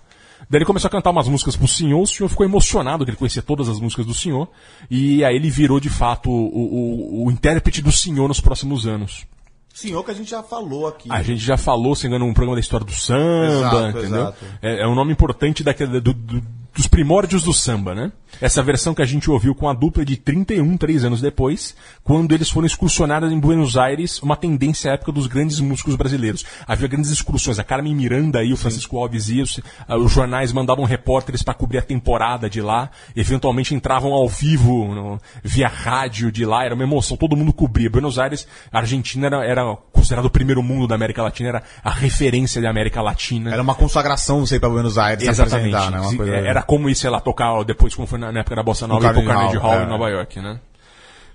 Daí 0.52 0.58
ele 0.58 0.66
começou 0.66 0.90
a 0.90 0.92
cantar 0.92 1.12
umas 1.12 1.30
músicas 1.30 1.56
pro 1.56 1.66
senhor, 1.66 2.02
o 2.02 2.06
senhor 2.06 2.28
ficou 2.28 2.46
emocionado 2.46 3.06
que 3.06 3.12
ele 3.12 3.18
conhecia 3.18 3.42
todas 3.42 3.70
as 3.70 3.80
músicas 3.80 4.06
do 4.06 4.14
senhor, 4.14 4.50
e 4.90 5.24
aí 5.24 5.34
ele 5.34 5.50
virou 5.50 5.80
de 5.80 5.90
fato 5.90 6.30
o, 6.30 7.24
o, 7.24 7.26
o 7.26 7.32
intérprete 7.32 7.82
do 7.82 7.90
senhor 7.92 8.28
nos 8.28 8.42
próximos 8.42 8.86
anos. 8.86 9.26
Senhor 9.74 10.04
que 10.04 10.12
a 10.12 10.14
gente 10.14 10.30
já 10.30 10.44
falou 10.44 10.86
aqui. 10.88 11.08
A 11.10 11.24
gente 11.24 11.40
já 11.42 11.56
falou, 11.56 11.96
se 11.96 12.06
engano, 12.06 12.26
um 12.26 12.34
programa 12.34 12.58
da 12.58 12.60
história 12.60 12.86
do 12.86 12.92
samba, 12.92 13.48
Exato, 13.48 13.98
entendeu? 13.98 14.22
exato. 14.24 14.46
É, 14.62 14.82
é 14.84 14.88
um 14.88 14.94
nome 14.94 15.14
importante 15.14 15.64
daquele, 15.64 16.02
do- 16.02 16.14
do- 16.14 16.44
dos 16.76 16.88
primórdios 16.88 17.44
do 17.44 17.54
samba, 17.54 17.96
né? 17.96 18.12
Essa 18.40 18.64
versão 18.64 18.94
que 18.94 19.02
a 19.02 19.06
gente 19.06 19.30
ouviu 19.30 19.54
com 19.54 19.68
a 19.70 19.74
dupla 19.74 20.06
de 20.06 20.16
31, 20.18 20.78
três 20.78 21.04
anos 21.04 21.22
depois, 21.22 21.76
quando 22.04 22.34
eles 22.34 22.50
foram 22.50 22.66
excursionados 22.66 23.32
em 23.32 23.40
Buenos 23.40 23.78
Aires, 23.78 24.22
uma 24.22 24.36
tendência 24.36 24.92
à 24.92 24.94
época 24.94 25.12
dos 25.12 25.28
grandes 25.28 25.60
músicos 25.60 25.96
brasileiros. 25.96 26.44
Havia 26.68 26.88
grandes 26.88 27.12
excursões, 27.12 27.60
a 27.60 27.64
Carmen 27.64 27.94
Miranda 27.96 28.44
e 28.44 28.54
o 28.54 28.58
Francisco 28.58 28.98
Alves 28.98 29.30
iam, 29.30 29.46
se- 29.46 29.64
ah, 29.88 29.98
os 29.98 30.12
jornais 30.12 30.52
mandavam 30.52 30.86
repórteres 30.86 31.44
para 31.44 31.54
cobrir 31.54 31.80
a 31.80 31.82
temporada 31.82 32.50
de 32.50 32.62
lá, 32.62 32.90
eventualmente 33.16 33.76
entravam 33.76 34.12
ao 34.14 34.28
vivo, 34.28 34.94
no- 34.94 35.20
via 35.44 35.68
rádio 35.68 36.32
de 36.32 36.46
lá, 36.46 36.64
era 36.66 36.74
uma 36.74 36.84
emoção, 36.84 37.18
todo 37.18 37.36
mundo 37.36 37.54
cobria. 37.54 37.90
Buenos 37.90 38.18
Aires, 38.18 38.48
a 38.72 38.80
Argentina 38.80 39.28
era, 39.28 39.46
era 39.46 39.76
considerado 39.92 40.26
o 40.26 40.30
primeiro 40.30 40.64
mundo 40.64 40.88
da 40.88 40.96
América 40.96 41.22
Latina, 41.22 41.50
era 41.50 41.64
a 41.84 41.92
referência 41.92 42.62
da 42.62 42.70
América 42.70 43.02
Latina. 43.02 43.52
Era 43.52 43.62
uma 43.62 43.76
consagração 43.76 44.46
você 44.46 44.56
ir 44.56 44.60
pra 44.60 44.70
Buenos 44.70 44.98
Aires 44.98 45.24
se 45.24 45.30
Exatamente. 45.30 45.76
apresentar, 45.76 46.02
né? 46.02 46.08
Se- 46.10 46.18
coisa- 46.18 46.32
Era 46.36 46.64
como 46.64 46.90
ir, 46.90 46.96
sei 46.96 47.10
lá, 47.10 47.20
tocar 47.20 47.64
depois, 47.64 47.94
como 47.94 48.08
foi 48.08 48.18
na, 48.22 48.32
na 48.32 48.40
época 48.40 48.56
da 48.56 48.64
Bossa 48.64 48.88
Nova, 48.88 49.02
No 49.02 49.10
ir 49.10 49.14
pro 49.14 49.26
Carnegie 49.26 49.58
Hall, 49.58 49.72
Hall 49.72 49.82
é. 49.82 49.84
em 49.84 49.88
Nova 49.88 50.10
York, 50.10 50.40
né? 50.40 50.60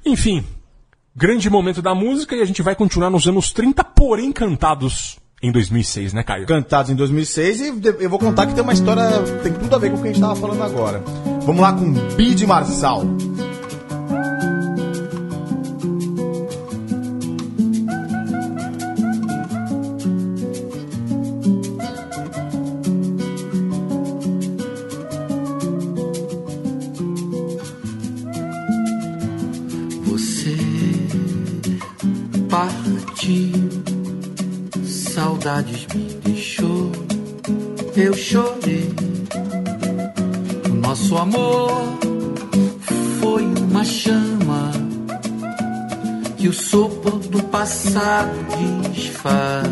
Enfim, 0.05 0.45
grande 1.15 1.51
momento 1.51 1.83
da 1.83 1.95
música 1.95 2.37
e 2.37 2.41
a 2.41 2.45
gente 2.45 2.63
vai 2.63 2.75
continuar 2.75 3.11
nos 3.11 3.27
anos 3.27 3.53
30, 3.53 3.83
porém 3.83 4.33
cantados 4.33 5.19
em 5.43 5.53
2006, 5.53 6.13
né, 6.13 6.23
Caio? 6.23 6.47
Cantados 6.47 6.91
em 6.91 6.95
2006 6.95 7.61
e 7.61 7.83
eu 8.01 8.09
vou 8.09 8.19
contar 8.19 8.47
que 8.47 8.55
tem 8.55 8.63
uma 8.63 8.73
história, 8.73 9.03
tem 9.43 9.53
tudo 9.53 9.75
a 9.75 9.79
ver 9.79 9.91
com 9.91 9.99
o 9.99 10.03
que 10.03 10.09
a 10.09 10.13
gente 10.13 10.21
tava 10.21 10.37
falando 10.37 10.63
agora. 10.63 11.03
Vamos 11.43 11.61
lá 11.61 11.73
com 11.73 11.93
Bide 12.17 12.47
Marçal. 12.47 13.03
Partiu, 33.27 33.69
saudades 34.85 35.87
me 35.93 36.15
deixou, 36.25 36.93
eu 37.97 38.15
chorei. 38.15 38.95
O 40.71 40.75
nosso 40.75 41.17
amor 41.17 41.99
foi 43.21 43.43
uma 43.43 43.85
chama 43.85 44.71
que 46.37 46.49
o 46.49 46.53
sopro 46.53 47.19
do 47.19 47.43
passado 47.45 48.31
desfaz. 48.95 49.67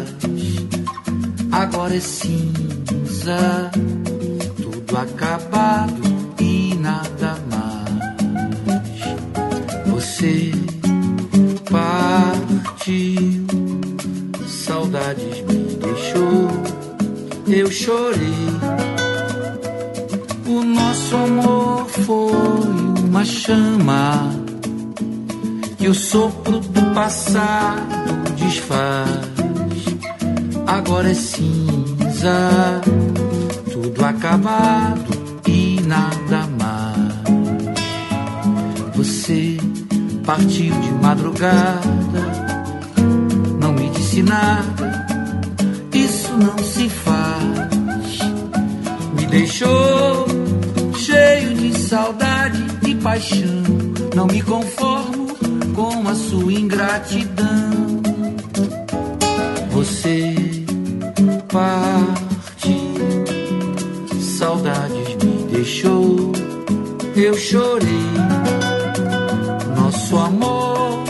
Agora 1.52 1.94
é 1.94 2.00
cinza, 2.00 3.70
tudo 4.56 4.96
acabado 4.96 6.02
e 6.40 6.74
nada 6.74 7.36
mais. 7.48 7.94
Você 9.86 10.50
partiu, 11.70 13.33
saudades 15.04 15.42
me 15.42 15.76
deixou, 15.76 16.48
eu 17.46 17.70
chorei. 17.70 18.48
O 20.46 20.62
nosso 20.62 21.16
amor 21.16 21.86
foi 21.88 23.04
uma 23.04 23.24
chama 23.24 24.32
que 25.76 25.88
o 25.88 25.94
sopro 25.94 26.60
do 26.60 26.94
passado 26.94 28.34
desfaz. 28.36 29.84
Agora 30.66 31.10
é 31.10 31.14
cinza, 31.14 32.80
tudo 33.70 34.04
acabado 34.04 35.12
e 35.46 35.80
nada 35.82 36.46
mais. 36.58 36.94
Você 38.96 39.58
partiu 40.24 40.74
de 40.80 40.90
madrugada 41.02 42.43
nada, 44.24 45.06
isso 45.92 46.32
não 46.36 46.58
se 46.58 46.88
faz. 46.88 48.18
Me 49.14 49.26
deixou 49.26 50.26
cheio 50.96 51.54
de 51.54 51.78
saudade 51.78 52.64
e 52.86 52.94
paixão. 52.96 53.62
Não 54.14 54.26
me 54.26 54.42
conformo 54.42 55.28
com 55.74 56.08
a 56.08 56.14
sua 56.14 56.52
ingratidão. 56.52 58.02
Você 59.70 60.34
parte, 61.48 62.76
saudades 64.20 65.16
me 65.22 65.44
deixou. 65.52 66.32
Eu 67.16 67.36
chorei, 67.36 68.10
nosso 69.76 70.16
amor 70.16 71.04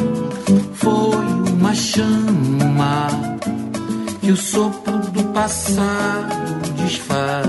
foi 0.74 1.16
uma 1.50 1.74
chama 1.74 2.33
que 4.24 4.32
o 4.32 4.36
sopro 4.38 4.98
do 5.10 5.22
passado 5.34 6.72
desfaz. 6.78 7.46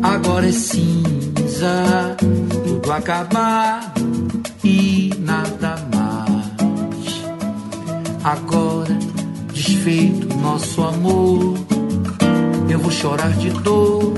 Agora 0.00 0.48
é 0.48 0.52
cinza, 0.52 2.16
tudo 2.64 2.92
acabado 2.92 4.02
e 4.62 5.10
nada 5.18 5.74
mais. 5.92 7.24
Agora 8.22 8.96
desfeito 9.52 10.28
nosso 10.36 10.80
amor, 10.84 11.54
eu 12.70 12.78
vou 12.78 12.92
chorar 12.92 13.32
de 13.32 13.50
dor, 13.50 14.14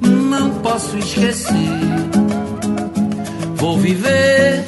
não 0.00 0.50
posso 0.60 0.96
esquecer. 0.96 1.54
Vou 3.56 3.76
viver 3.76 4.64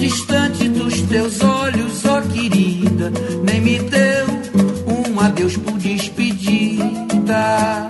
distante 0.00 0.70
dos 0.70 1.02
teus 1.02 1.42
olhos, 1.42 2.02
ó 2.06 2.22
querida, 2.22 3.12
nem 3.44 3.60
me 3.60 3.78
deu 3.80 4.27
adeus 5.38 5.56
por 5.56 5.78
despedida. 5.78 7.88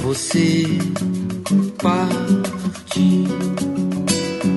Você 0.00 0.66
parte, 1.80 3.24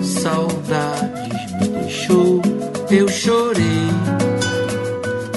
saudades 0.01 1.51
me 1.61 1.67
deixou, 1.67 2.41
eu 2.89 3.07
chorei. 3.07 3.87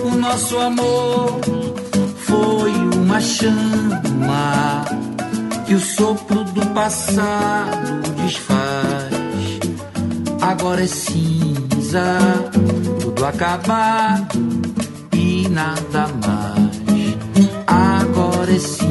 O 0.03 0.17
nosso 0.17 0.59
amor 0.59 1.41
foi 2.17 2.73
uma 2.97 3.21
chama 3.21 4.85
que 5.67 5.75
o 5.75 5.81
sopro 5.81 6.43
do 6.45 6.67
passado 6.69 8.15
desfaz. 8.17 9.13
Agora 10.41 10.83
é 10.83 10.87
cinza, 10.87 12.19
tudo 13.01 13.27
acabado 13.27 14.39
e 15.13 15.49
nada 15.51 16.09
mais. 16.25 16.32
Agora 18.53 18.82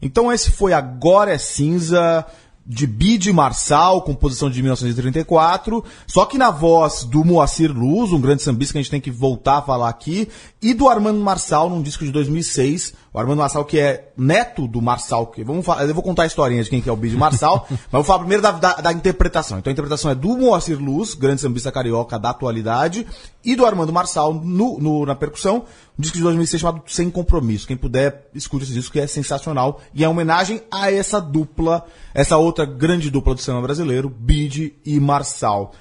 Então 0.00 0.32
esse 0.32 0.50
foi 0.50 0.72
Agora 0.72 1.32
é 1.32 1.38
Cinza, 1.38 2.24
de 2.70 2.86
Bide 2.86 3.32
Marçal, 3.32 4.02
composição 4.02 4.50
de 4.50 4.60
1934, 4.62 5.82
só 6.06 6.26
que 6.26 6.36
na 6.36 6.50
voz 6.50 7.02
do 7.02 7.24
Moacir 7.24 7.72
Luz, 7.72 8.12
um 8.12 8.20
grande 8.20 8.42
sambista 8.42 8.72
que 8.72 8.78
a 8.78 8.82
gente 8.82 8.90
tem 8.90 9.00
que 9.00 9.10
voltar 9.10 9.56
a 9.58 9.62
falar 9.62 9.88
aqui, 9.88 10.28
e 10.60 10.74
do 10.74 10.86
Armando 10.86 11.18
Marçal, 11.18 11.70
num 11.70 11.80
disco 11.80 12.04
de 12.04 12.10
2006, 12.12 12.92
o 13.14 13.18
Armando 13.18 13.38
Marçal 13.38 13.64
que 13.64 13.78
é 13.80 14.10
neto 14.18 14.68
do 14.68 14.82
Marçal, 14.82 15.28
que 15.28 15.42
vamos 15.42 15.64
falar, 15.64 15.86
eu 15.86 15.94
vou 15.94 16.02
contar 16.02 16.24
a 16.24 16.26
historinha 16.26 16.62
de 16.62 16.68
quem 16.68 16.82
que 16.82 16.90
é 16.90 16.92
o 16.92 16.96
Bide 16.96 17.16
Marçal, 17.16 17.66
mas 17.70 17.78
vou 17.90 18.04
falar 18.04 18.18
primeiro 18.18 18.42
da, 18.42 18.50
da, 18.52 18.74
da 18.74 18.92
interpretação. 18.92 19.58
Então 19.58 19.70
a 19.70 19.72
interpretação 19.72 20.10
é 20.10 20.14
do 20.14 20.36
Moacir 20.36 20.78
Luz, 20.78 21.14
grande 21.14 21.40
sambista 21.40 21.72
carioca 21.72 22.18
da 22.18 22.30
atualidade, 22.30 23.06
e 23.42 23.56
do 23.56 23.64
Armando 23.64 23.92
Marçal 23.94 24.34
no, 24.34 24.78
no- 24.78 25.06
na 25.06 25.14
percussão, 25.14 25.64
um 25.98 26.02
disco 26.02 26.18
de 26.18 26.22
2006 26.22 26.60
chamado 26.60 26.82
Sem 26.86 27.08
Compromisso. 27.10 27.66
Quem 27.66 27.76
puder, 27.76 28.28
escute 28.34 28.64
esse 28.64 28.74
disco 28.74 28.92
que 28.92 29.00
é 29.00 29.06
sensacional. 29.06 29.80
E 29.94 30.04
é 30.04 30.06
uma 30.08 30.12
homenagem 30.12 30.60
a 30.70 30.92
essa 30.92 31.18
dupla, 31.20 31.84
essa 32.14 32.36
outra 32.36 32.57
grande 32.64 33.10
dupla 33.10 33.34
do 33.34 33.40
cinema 33.40 33.62
brasileiro, 33.62 34.08
Bide 34.08 34.74
e 34.84 34.98
Marçal. 35.00 35.72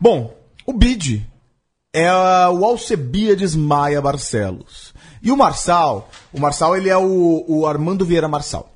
Bom, 0.00 0.34
o 0.66 0.72
Bide 0.72 1.26
é 1.92 2.10
o 2.12 2.64
Alcebiades 2.64 3.54
Maia 3.54 4.00
Barcelos. 4.00 4.94
E 5.22 5.30
o 5.30 5.36
Marçal, 5.36 6.10
o 6.32 6.40
Marçal 6.40 6.76
ele 6.76 6.88
é 6.88 6.96
o, 6.96 7.44
o 7.46 7.66
Armando 7.66 8.04
Vieira 8.04 8.28
Marçal. 8.28 8.72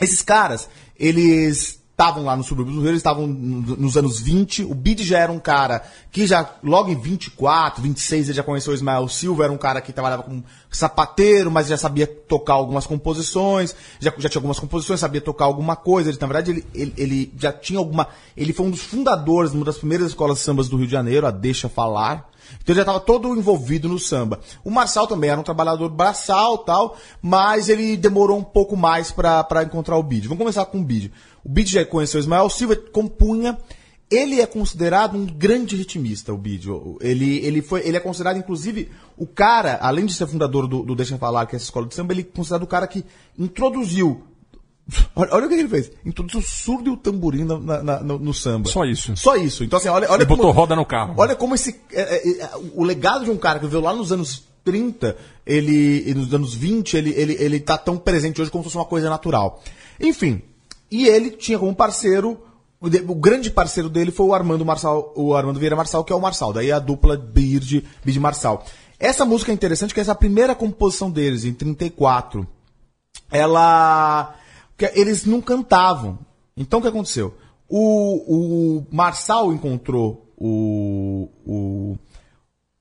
Esses 0.00 0.22
caras, 0.22 0.68
eles 0.98 1.79
estavam 2.00 2.24
lá 2.24 2.34
no 2.34 2.42
subúrbio 2.42 2.72
do 2.74 2.80
Rio, 2.80 2.88
eles 2.90 3.00
estavam 3.00 3.26
no- 3.26 3.76
nos 3.76 3.94
anos 3.96 4.18
20. 4.20 4.64
O 4.64 4.74
Bid 4.74 5.04
já 5.04 5.18
era 5.18 5.30
um 5.30 5.38
cara 5.38 5.82
que 6.10 6.26
já, 6.26 6.50
logo 6.64 6.90
em 6.90 6.98
24, 6.98 7.82
26, 7.82 8.28
ele 8.28 8.36
já 8.36 8.42
conheceu 8.42 8.72
o 8.72 8.74
Ismael 8.74 9.06
Silva, 9.06 9.44
era 9.44 9.52
um 9.52 9.58
cara 9.58 9.80
que 9.82 9.92
trabalhava 9.92 10.22
como 10.22 10.42
sapateiro, 10.70 11.50
mas 11.50 11.66
já 11.68 11.76
sabia 11.76 12.06
tocar 12.06 12.54
algumas 12.54 12.86
composições, 12.86 13.76
já, 14.00 14.12
já 14.16 14.28
tinha 14.30 14.38
algumas 14.38 14.58
composições, 14.58 14.98
sabia 15.00 15.20
tocar 15.20 15.44
alguma 15.44 15.76
coisa. 15.76 16.08
Ele, 16.10 16.18
na 16.18 16.26
verdade, 16.26 16.50
ele, 16.52 16.64
ele, 16.74 16.94
ele 16.96 17.32
já 17.38 17.52
tinha 17.52 17.78
alguma. 17.78 18.08
Ele 18.36 18.52
foi 18.54 18.66
um 18.66 18.70
dos 18.70 18.80
fundadores 18.80 19.50
de 19.50 19.56
uma 19.58 19.66
das 19.66 19.76
primeiras 19.76 20.08
escolas 20.08 20.38
de 20.38 20.44
sambas 20.44 20.68
do 20.68 20.76
Rio 20.78 20.86
de 20.86 20.92
Janeiro, 20.92 21.26
a 21.26 21.30
Deixa 21.30 21.68
Falar. 21.68 22.28
Então 22.54 22.72
ele 22.72 22.76
já 22.76 22.82
estava 22.82 23.00
todo 23.00 23.36
envolvido 23.36 23.88
no 23.88 23.98
samba. 23.98 24.40
O 24.64 24.70
Marçal 24.70 25.06
também 25.06 25.30
era 25.30 25.40
um 25.40 25.44
trabalhador 25.44 25.88
braçal 25.88 26.58
tal, 26.58 26.96
mas 27.22 27.68
ele 27.68 27.96
demorou 27.96 28.38
um 28.38 28.44
pouco 28.44 28.76
mais 28.76 29.10
para 29.10 29.62
encontrar 29.62 29.96
o 29.96 30.02
Bid. 30.02 30.28
Vamos 30.28 30.42
começar 30.42 30.64
com 30.66 30.78
o 30.78 30.84
Bid. 30.84 31.12
O 31.44 31.48
Bid 31.48 31.70
já 31.70 31.84
conheceu 31.84 32.18
o 32.18 32.22
Ismael 32.22 32.48
Silva, 32.50 32.76
compunha. 32.76 33.58
Ele 34.10 34.40
é 34.40 34.46
considerado 34.46 35.16
um 35.16 35.24
grande 35.24 35.76
ritmista, 35.76 36.32
o 36.32 36.36
Bid. 36.36 36.68
Ele, 37.00 37.38
ele, 37.38 37.62
foi, 37.62 37.86
ele 37.86 37.96
é 37.96 38.00
considerado, 38.00 38.38
inclusive, 38.38 38.90
o 39.16 39.24
cara, 39.24 39.78
além 39.80 40.04
de 40.04 40.12
ser 40.14 40.26
fundador 40.26 40.66
do, 40.66 40.82
do 40.82 40.96
Deixa 40.96 41.16
Falar, 41.16 41.46
que 41.46 41.54
é 41.54 41.56
essa 41.56 41.66
escola 41.66 41.86
de 41.86 41.94
samba, 41.94 42.12
ele 42.12 42.22
é 42.22 42.24
considerado 42.24 42.64
o 42.64 42.66
cara 42.66 42.88
que 42.88 43.04
introduziu. 43.38 44.24
Olha, 45.14 45.28
olha 45.34 45.46
o 45.46 45.48
que 45.48 45.54
ele 45.54 45.68
fez. 45.68 45.90
Introduziu 46.04 46.40
o 46.40 46.42
surdo 46.42 46.90
e 46.90 46.92
o 46.92 46.96
tamborim 46.96 47.44
na- 47.44 47.58
na- 47.58 47.82
na- 47.82 48.00
no, 48.00 48.18
no 48.18 48.34
samba. 48.34 48.68
Só 48.68 48.84
isso. 48.84 49.16
Só 49.16 49.36
isso. 49.36 49.62
Então, 49.64 49.78
assim, 49.78 49.88
olha, 49.88 50.08
olha 50.10 50.18
Ele 50.22 50.26
botou 50.26 50.50
roda 50.50 50.74
no 50.76 50.84
carro. 50.84 51.14
Olha 51.16 51.34
como 51.36 51.54
esse. 51.54 51.80
é, 51.92 52.00
é, 52.16 52.42
é, 52.42 52.50
o 52.74 52.82
legado 52.84 53.24
de 53.24 53.30
um 53.30 53.36
cara 53.36 53.58
que 53.58 53.66
viveu 53.66 53.80
lá 53.80 53.92
nos 53.92 54.10
anos 54.12 54.44
30, 54.64 55.16
ele. 55.46 56.12
nos 56.14 56.32
anos 56.34 56.54
20, 56.54 56.96
ele, 56.96 57.10
ele, 57.16 57.36
ele 57.38 57.60
tá 57.60 57.76
tão 57.78 57.96
presente 57.96 58.40
hoje 58.42 58.50
como 58.50 58.62
se 58.64 58.68
fosse 58.70 58.78
uma 58.78 58.84
coisa 58.84 59.08
natural. 59.10 59.62
Enfim. 60.00 60.42
E 60.90 61.06
ele 61.06 61.30
tinha 61.30 61.58
como 61.58 61.74
parceiro. 61.74 62.40
O, 62.80 62.88
de- 62.88 63.04
o 63.06 63.14
grande 63.14 63.50
parceiro 63.50 63.88
dele 63.90 64.10
foi 64.10 64.26
o 64.26 64.34
Armando 64.34 64.64
Marçal, 64.64 65.12
o 65.14 65.34
Armando 65.34 65.60
Vieira 65.60 65.76
Marçal, 65.76 66.02
que 66.02 66.12
é 66.12 66.16
o 66.16 66.20
Marçal. 66.20 66.52
Daí 66.52 66.72
a 66.72 66.78
dupla 66.78 67.16
Bird, 67.16 67.84
Bird 68.02 68.18
Marçal. 68.20 68.64
Essa 68.98 69.24
música 69.24 69.52
é 69.52 69.54
interessante, 69.54 69.92
que 69.94 70.00
essa 70.00 70.12
é 70.12 70.14
primeira 70.14 70.54
composição 70.54 71.10
deles, 71.10 71.44
em 71.44 71.52
34 71.52 72.46
ela. 73.30 74.34
Que 74.80 74.98
Eles 74.98 75.26
não 75.26 75.42
cantavam. 75.42 76.18
Então 76.56 76.78
o 76.78 76.82
que 76.82 76.88
aconteceu? 76.88 77.34
O, 77.68 78.78
o 78.78 78.86
Marçal 78.90 79.52
encontrou 79.52 80.32
o, 80.36 81.28
o. 81.46 81.96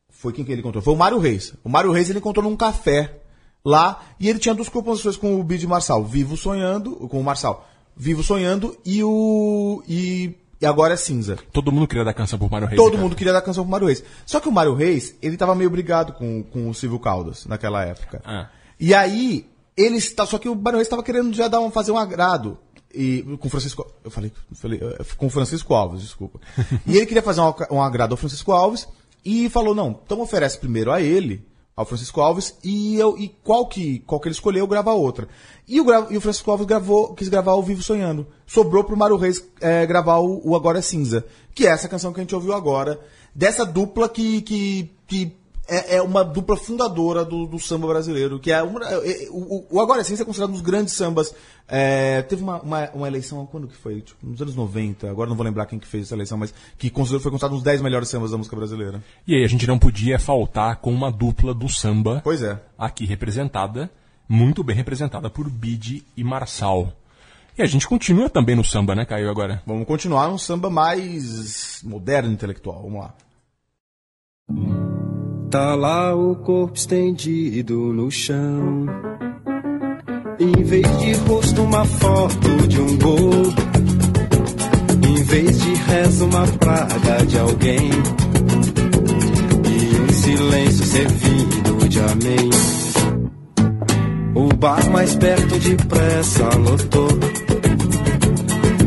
Foi 0.10 0.34
quem 0.34 0.46
que 0.46 0.52
ele 0.52 0.62
encontrou? 0.62 0.82
Foi 0.82 0.94
o 0.94 0.98
Mário 0.98 1.20
Reis. 1.20 1.54
O 1.64 1.70
Mário 1.70 1.92
Reis 1.92 2.10
ele 2.10 2.20
encontrou 2.20 2.50
num 2.50 2.56
café 2.56 3.20
lá 3.64 4.02
e 4.20 4.30
ele 4.30 4.40
tinha 4.40 4.56
duas 4.56 4.70
composições 4.70 5.18
com 5.18 5.40
o 5.40 5.44
Bid 5.44 5.68
Marçal. 5.68 6.04
Vivo 6.04 6.36
Sonhando, 6.38 6.96
com 7.08 7.20
o 7.20 7.24
Marçal. 7.24 7.68
Vivo 7.96 8.24
Sonhando 8.24 8.78
e 8.86 9.04
o. 9.04 9.84
E, 9.88 10.36
e 10.62 10.66
agora 10.66 10.94
é 10.94 10.98
cinza. 10.98 11.38
Todo 11.52 11.72
mundo 11.72 11.88
queria 11.88 12.06
dar 12.06 12.14
canção 12.14 12.40
pro 12.40 12.50
Mário 12.50 12.68
Reis. 12.68 12.82
Todo 12.82 12.94
cara. 12.94 13.04
mundo 13.04 13.16
queria 13.16 13.34
dar 13.34 13.42
canção 13.42 13.64
pro 13.64 13.72
Mário 13.72 13.88
Reis. 13.88 14.04
Só 14.26 14.40
que 14.40 14.50
o 14.50 14.52
Mário 14.52 14.74
Reis, 14.74 15.16
ele 15.22 15.38
tava 15.38 15.54
meio 15.54 15.70
brigado 15.70 16.14
com, 16.14 16.44
com 16.44 16.70
o 16.70 16.74
Silvio 16.74 17.00
Caldas 17.00 17.46
naquela 17.46 17.84
época. 17.86 18.22
Ah. 18.26 18.50
E 18.80 18.94
aí, 18.94 19.46
ele 19.80 19.98
está. 19.98 20.26
Só 20.26 20.38
que 20.38 20.50
o 20.50 20.56
Mário 20.56 20.78
Reis 20.78 20.88
estava 20.88 21.04
querendo 21.04 21.34
já 21.34 21.48
dar 21.48 21.60
um, 21.62 21.72
fazer 21.72 21.92
um 21.92 21.98
agrado. 21.98 22.58
E, 22.94 23.24
com 23.40 23.50
Francisco. 23.50 23.86
Eu 24.04 24.12
falei, 24.12 24.32
eu 24.50 24.56
falei 24.56 24.80
com 25.18 25.30
Francisco 25.30 25.74
Alves, 25.74 26.02
desculpa. 26.02 26.40
e 26.86 26.98
ele 26.98 27.06
queria 27.06 27.22
fazer 27.22 27.42
um, 27.42 27.54
um 27.72 27.82
agrado 27.82 28.12
ao 28.12 28.18
Francisco 28.18 28.52
Alves 28.52 28.88
e 29.24 29.50
falou: 29.50 29.76
não, 29.76 30.00
então 30.04 30.20
oferece 30.22 30.58
primeiro 30.58 30.92
a 30.92 31.02
ele 31.02 31.48
ao 31.80 31.86
Francisco 31.86 32.20
Alves 32.20 32.58
e, 32.62 32.98
eu, 32.98 33.18
e 33.18 33.30
qual, 33.42 33.66
que, 33.66 34.00
qual 34.00 34.20
que 34.20 34.28
ele 34.28 34.36
escolheu 34.36 34.68
gravar 34.68 34.92
outra. 34.92 35.30
E 35.66 35.80
o, 35.80 36.12
e 36.12 36.18
o 36.18 36.22
Francisco 36.22 36.52
Alves 36.52 36.68
gravou, 36.68 37.14
quis 37.14 37.30
gravar 37.30 37.54
o 37.54 37.64
Vivo 37.64 37.82
Sonhando. 37.82 38.28
Sobrou 38.46 38.84
pro 38.84 38.98
Mário 38.98 39.16
Reis 39.16 39.42
é, 39.62 39.86
gravar 39.86 40.18
o, 40.18 40.42
o 40.44 40.58
Agora 40.58 40.80
é 40.80 40.82
Cinza, 40.82 41.26
que 41.56 41.66
é 41.66 41.70
essa 41.70 41.88
canção 41.88 42.12
que 42.12 42.20
a 42.20 42.24
gente 42.24 42.36
ouviu 42.36 42.54
agora, 42.54 43.00
dessa 43.34 43.66
dupla 43.66 44.10
que, 44.10 44.42
que, 44.42 44.92
que 45.08 45.38
é, 45.70 45.96
é 45.98 46.02
uma 46.02 46.24
dupla 46.24 46.58
fundadora 46.58 47.24
do, 47.24 47.46
do 47.46 47.60
samba 47.60 47.88
brasileiro, 47.88 48.40
que 48.40 48.52
é, 48.52 48.62
uma, 48.64 48.84
é- 48.86 49.26
é- 49.26 49.30
o, 49.30 49.66
o 49.70 49.80
Agora 49.80 50.04
Cinza 50.04 50.24
é 50.24 50.26
considerado 50.26 50.50
um 50.50 50.54
dos 50.54 50.62
grandes 50.62 50.94
sambas. 50.94 51.34
É, 51.68 52.22
teve 52.24 52.42
uma, 52.42 52.60
uma, 52.62 52.90
uma 52.92 53.08
eleição, 53.08 53.46
quando 53.46 53.68
que 53.68 53.76
foi? 53.76 54.02
Tipo, 54.02 54.26
nos 54.26 54.42
anos 54.42 54.56
90, 54.56 55.10
agora 55.10 55.30
não 55.30 55.36
vou 55.38 55.46
lembrar 55.46 55.66
quem 55.68 55.78
que 55.78 55.88
fez 55.88 56.06
essa 56.06 56.16
eleição, 56.16 56.38
mas 56.38 56.54
que 56.78 56.90
considerou, 56.90 57.22
foi 57.22 57.32
considerado 57.32 57.52
um 57.54 57.58
dos 57.58 57.64
10 57.64 57.82
melhores 57.82 58.10
sambas 58.10 58.32
da 58.32 58.38
música 58.38 58.56
brasileira. 58.56 59.04
E 59.28 59.36
aí 59.36 59.44
a 59.44 59.48
gente 59.48 59.68
não 59.68 59.78
podia 59.78 60.18
faltar 60.18 60.78
com 60.78 60.92
uma 60.92 61.12
dupla 61.12 61.54
do 61.54 61.70
samba 61.70 62.22
Pois 62.24 62.42
é. 62.42 62.60
aqui 62.78 63.06
representada, 63.06 63.90
muito 64.28 64.64
bem 64.64 64.76
representada 64.76 65.30
por 65.30 65.50
Bide 65.50 66.04
e 66.18 66.24
Marçal. 66.24 66.92
E 67.58 67.62
a 67.62 67.66
gente 67.66 67.88
continua 67.88 68.30
também 68.30 68.56
no 68.56 68.64
samba, 68.64 68.96
né, 68.96 69.06
Caio, 69.06 69.30
agora? 69.30 69.62
Vamos 69.68 69.86
continuar 69.86 70.30
um 70.30 70.38
samba 70.38 70.70
mais 70.70 71.82
moderno 71.84 72.32
intelectual. 72.32 72.82
Vamos 72.84 73.02
lá. 73.02 73.14
Tá 75.50 75.74
lá 75.74 76.16
o 76.16 76.36
corpo 76.36 76.76
estendido 76.76 77.92
no 77.92 78.12
chão. 78.12 78.86
Em 80.40 80.64
vez 80.64 81.00
de 81.00 81.14
rosto, 81.28 81.64
uma 81.64 81.84
foto 81.86 82.68
de 82.68 82.80
um 82.80 82.98
gol. 83.00 83.32
Em 85.10 85.24
vez 85.24 85.60
de 85.60 85.74
rezo, 85.74 86.26
uma 86.26 86.46
praga 86.46 87.26
de 87.26 87.40
alguém. 87.40 87.90
E 89.66 90.02
um 90.02 90.14
silêncio 90.14 90.86
servindo 90.86 91.90
de 91.90 92.00
amém. 92.00 92.50
O 94.36 94.56
bar 94.56 94.88
mais 94.92 95.16
perto 95.16 95.58
depressa 95.58 96.48
lotou. 96.60 97.10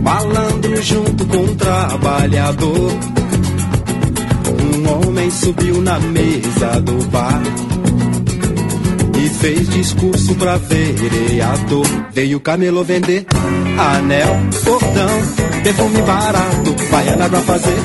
Malandro 0.01 0.81
junto 0.81 1.27
com 1.27 1.38
um 1.38 1.57
trabalhador. 1.57 3.21
Um 4.74 4.88
homem 4.88 5.30
subiu 5.30 5.80
na 5.82 5.98
mesa 6.00 6.80
do 6.80 7.04
bar 7.08 7.42
e 9.18 9.28
fez 9.28 9.68
discurso 9.68 10.35
pra 10.35 10.56
vereador. 10.56 11.87
Veio 12.12 12.40
camelô 12.40 12.82
vender 12.82 13.26
anel, 13.78 14.40
cordão, 14.64 15.62
perfume 15.62 16.02
barato, 16.02 16.74
baiana 16.90 17.28
pra 17.28 17.40
fazer 17.40 17.76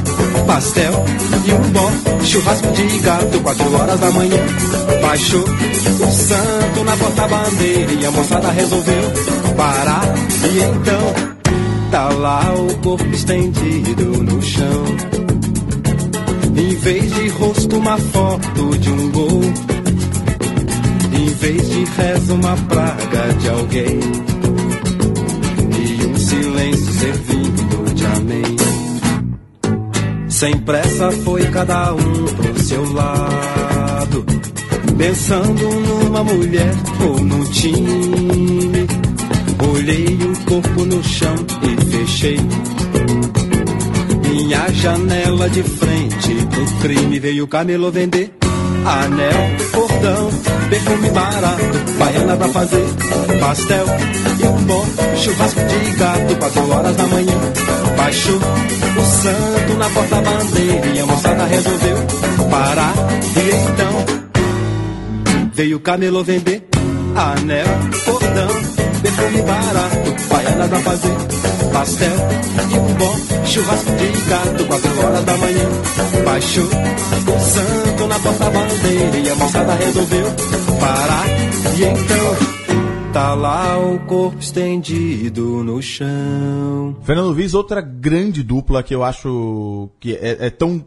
pastel 0.45 1.05
e 1.45 1.51
um 1.51 1.71
bom 1.71 1.91
churrasco 2.23 2.71
de 2.71 2.99
gato. 2.99 3.39
Quatro 3.41 3.75
horas 3.75 3.99
da 3.99 4.11
manhã 4.11 4.39
baixou 5.01 5.43
o 5.43 6.11
santo 6.11 6.83
na 6.85 6.95
porta-bandeira 6.95 7.93
e 7.93 8.05
a 8.05 8.11
moçada 8.11 8.51
resolveu 8.51 9.03
parar. 9.55 10.03
E 10.43 10.59
então 10.59 11.37
tá 11.91 12.09
lá 12.09 12.53
o 12.53 12.77
corpo 12.77 13.05
estendido 13.07 14.23
no 14.23 14.41
chão. 14.41 15.16
Em 16.57 16.75
vez 16.75 17.13
de 17.13 17.29
rosto, 17.29 17.77
uma 17.77 17.97
foto 17.97 18.77
de 18.79 18.89
um 18.89 19.11
gol. 19.11 19.41
Em 21.13 21.29
vez 21.35 21.69
de 21.69 21.85
rezo, 21.85 22.33
uma 22.33 22.57
praga 22.57 23.33
de 23.39 23.49
alguém. 23.49 23.99
E 25.79 26.05
um 26.05 26.17
silêncio 26.17 26.93
servindo 26.93 27.93
de 27.93 28.05
amém. 28.05 28.57
Sem 30.27 30.57
pressa 30.57 31.11
foi 31.11 31.45
cada 31.45 31.93
um 31.93 32.25
pro 32.25 32.59
seu 32.59 32.91
lado. 32.91 34.25
Pensando 34.97 35.69
numa 35.69 36.23
mulher 36.23 36.73
ou 37.07 37.19
no 37.23 37.45
time. 37.51 38.87
Olhei 39.73 40.15
o 40.15 40.45
corpo 40.49 40.85
no 40.85 41.03
chão 41.03 41.35
e 41.61 41.85
fechei. 41.85 42.39
Minha 44.47 44.71
janela 44.71 45.49
de 45.49 45.61
frente 45.61 46.33
pro 46.49 46.65
crime 46.79 47.19
veio 47.19 47.43
o 47.43 47.47
camelô 47.49 47.91
vender. 47.91 48.33
Anel, 48.85 49.71
cordão, 49.73 50.29
perfume 50.69 51.09
barato, 51.09 51.63
baiana 51.99 52.37
pra 52.37 52.47
fazer. 52.47 52.85
Pastel 53.41 53.85
e 54.39 54.47
um 54.47 54.63
bom 54.63 54.85
churrasco 55.17 55.59
de 55.59 55.91
gato. 55.97 56.35
Quatro 56.37 56.71
horas 56.71 56.95
da 56.95 57.07
manhã 57.07 57.33
baixou 57.97 58.37
o 58.37 59.05
santo 59.21 59.73
na 59.77 59.89
porta-bandeira 59.89 60.87
e 60.95 60.99
a 61.01 61.05
moçada 61.05 61.45
resolveu 61.45 61.97
parar. 62.49 62.93
E 63.35 63.69
então. 63.69 64.05
Veio 65.55 65.75
o 65.75 65.79
camelô 65.81 66.23
vender. 66.23 66.65
Anel, 67.17 67.67
cordão, 68.05 68.47
perfume 69.01 69.41
barato, 69.41 70.29
baiana 70.29 70.67
pra 70.69 70.79
fazer. 70.79 71.17
Pastel 71.73 72.15
e 72.71 72.79
um 72.79 72.93
bom 72.93 73.36
churrasco 73.47 73.91
de 73.91 74.29
gato. 74.29 74.65
Quatro 74.65 74.99
horas 74.99 75.23
da 75.25 75.37
manhã 75.37 75.69
baixou 76.25 76.65
o 76.65 77.39
santo 77.39 78.07
na 78.07 78.19
porta-bandeira 78.19 79.17
e 79.17 79.29
a 79.29 79.35
moçada 79.35 79.73
resolveu 79.75 80.25
parar. 80.79 81.25
E 81.77 81.83
então 81.83 83.13
tá 83.13 83.33
lá 83.33 83.79
o 83.79 83.99
corpo 83.99 84.39
estendido 84.39 85.63
no 85.63 85.81
chão. 85.81 86.97
Fernando 87.03 87.33
Viz, 87.33 87.53
outra 87.53 87.81
grande 87.81 88.43
dupla 88.43 88.83
que 88.83 88.93
eu 88.93 89.03
acho 89.03 89.89
que 89.99 90.13
é, 90.15 90.47
é 90.47 90.49
tão 90.49 90.85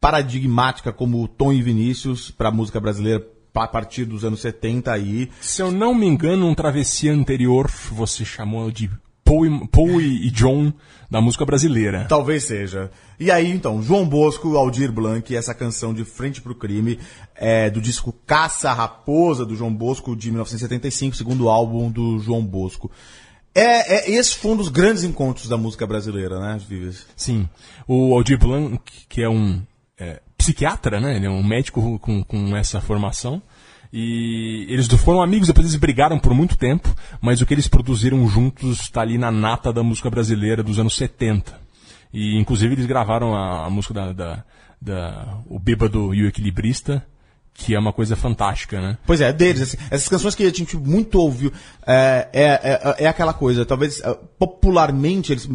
paradigmática 0.00 0.92
como 0.92 1.22
o 1.22 1.28
Tom 1.28 1.52
e 1.52 1.62
Vinícius 1.62 2.30
para 2.30 2.48
a 2.48 2.52
música 2.52 2.80
brasileira 2.80 3.24
a 3.54 3.68
partir 3.68 4.04
dos 4.04 4.24
anos 4.24 4.40
70 4.40 4.92
aí. 4.92 5.30
Se 5.40 5.62
eu 5.62 5.70
não 5.70 5.94
me 5.94 6.06
engano, 6.06 6.46
um 6.46 6.54
travessia 6.54 7.12
anterior 7.12 7.70
você 7.90 8.24
chamou 8.24 8.70
de 8.70 8.90
Paul 9.24 9.46
e, 9.46 9.68
Paul 9.68 10.00
e 10.00 10.30
John 10.30 10.72
da 11.10 11.20
música 11.20 11.44
brasileira. 11.44 12.06
Talvez 12.08 12.44
seja. 12.44 12.90
E 13.20 13.30
aí, 13.30 13.50
então, 13.50 13.82
João 13.82 14.06
Bosco, 14.06 14.56
Aldir 14.56 14.90
Blanc, 14.90 15.34
essa 15.36 15.54
canção 15.54 15.92
de 15.92 16.04
Frente 16.04 16.40
pro 16.40 16.54
Crime, 16.54 16.98
é, 17.34 17.68
do 17.70 17.80
disco 17.80 18.14
Caça 18.26 18.72
Raposa, 18.72 19.44
do 19.44 19.54
João 19.54 19.72
Bosco, 19.72 20.16
de 20.16 20.30
1975, 20.30 21.14
segundo 21.14 21.48
álbum 21.48 21.90
do 21.90 22.18
João 22.18 22.42
Bosco. 22.42 22.90
É, 23.54 24.10
é, 24.10 24.10
esse 24.10 24.36
foi 24.36 24.52
um 24.52 24.56
dos 24.56 24.68
grandes 24.68 25.04
encontros 25.04 25.48
da 25.48 25.58
música 25.58 25.86
brasileira, 25.86 26.40
né, 26.40 26.58
Vives? 26.66 27.06
Sim. 27.14 27.48
O 27.86 28.14
Aldir 28.14 28.38
Blanc, 28.38 28.80
que 29.08 29.22
é 29.22 29.28
um 29.28 29.60
é, 29.98 30.20
psiquiatra, 30.36 31.00
né? 31.00 31.16
Ele 31.16 31.26
é 31.26 31.30
um 31.30 31.42
médico 31.42 31.98
com, 31.98 32.24
com 32.24 32.56
essa 32.56 32.80
formação. 32.80 33.42
E 33.92 34.66
eles 34.70 34.86
foram 34.88 35.22
amigos, 35.22 35.48
depois 35.48 35.66
eles 35.66 35.78
brigaram 35.78 36.18
por 36.18 36.32
muito 36.32 36.56
tempo, 36.56 36.88
mas 37.20 37.42
o 37.42 37.46
que 37.46 37.52
eles 37.52 37.68
produziram 37.68 38.26
juntos 38.26 38.80
está 38.80 39.02
ali 39.02 39.18
na 39.18 39.30
nata 39.30 39.72
da 39.72 39.82
música 39.82 40.08
brasileira 40.08 40.62
dos 40.62 40.78
anos 40.78 40.96
70. 40.96 41.60
E 42.12 42.38
inclusive 42.38 42.74
eles 42.74 42.86
gravaram 42.86 43.34
a, 43.34 43.66
a 43.66 43.70
música 43.70 43.92
da, 43.92 44.12
da, 44.12 44.44
da 44.80 45.38
O 45.46 45.58
Bêbado 45.58 46.14
e 46.14 46.22
o 46.22 46.26
Equilibrista, 46.26 47.06
que 47.54 47.74
é 47.74 47.78
uma 47.78 47.92
coisa 47.92 48.16
fantástica, 48.16 48.80
né? 48.80 48.98
Pois 49.06 49.20
é, 49.20 49.32
deles. 49.32 49.62
assim, 49.62 49.76
essas 49.90 50.08
canções 50.08 50.34
que 50.34 50.42
a 50.42 50.48
gente 50.50 50.76
muito 50.76 51.18
ouviu. 51.18 51.52
É, 51.86 52.28
é, 52.32 52.44
é, 53.00 53.04
é 53.04 53.06
aquela 53.06 53.32
coisa, 53.34 53.64
talvez 53.66 54.00
é, 54.00 54.16
popularmente 54.38 55.32
eles, 55.32 55.48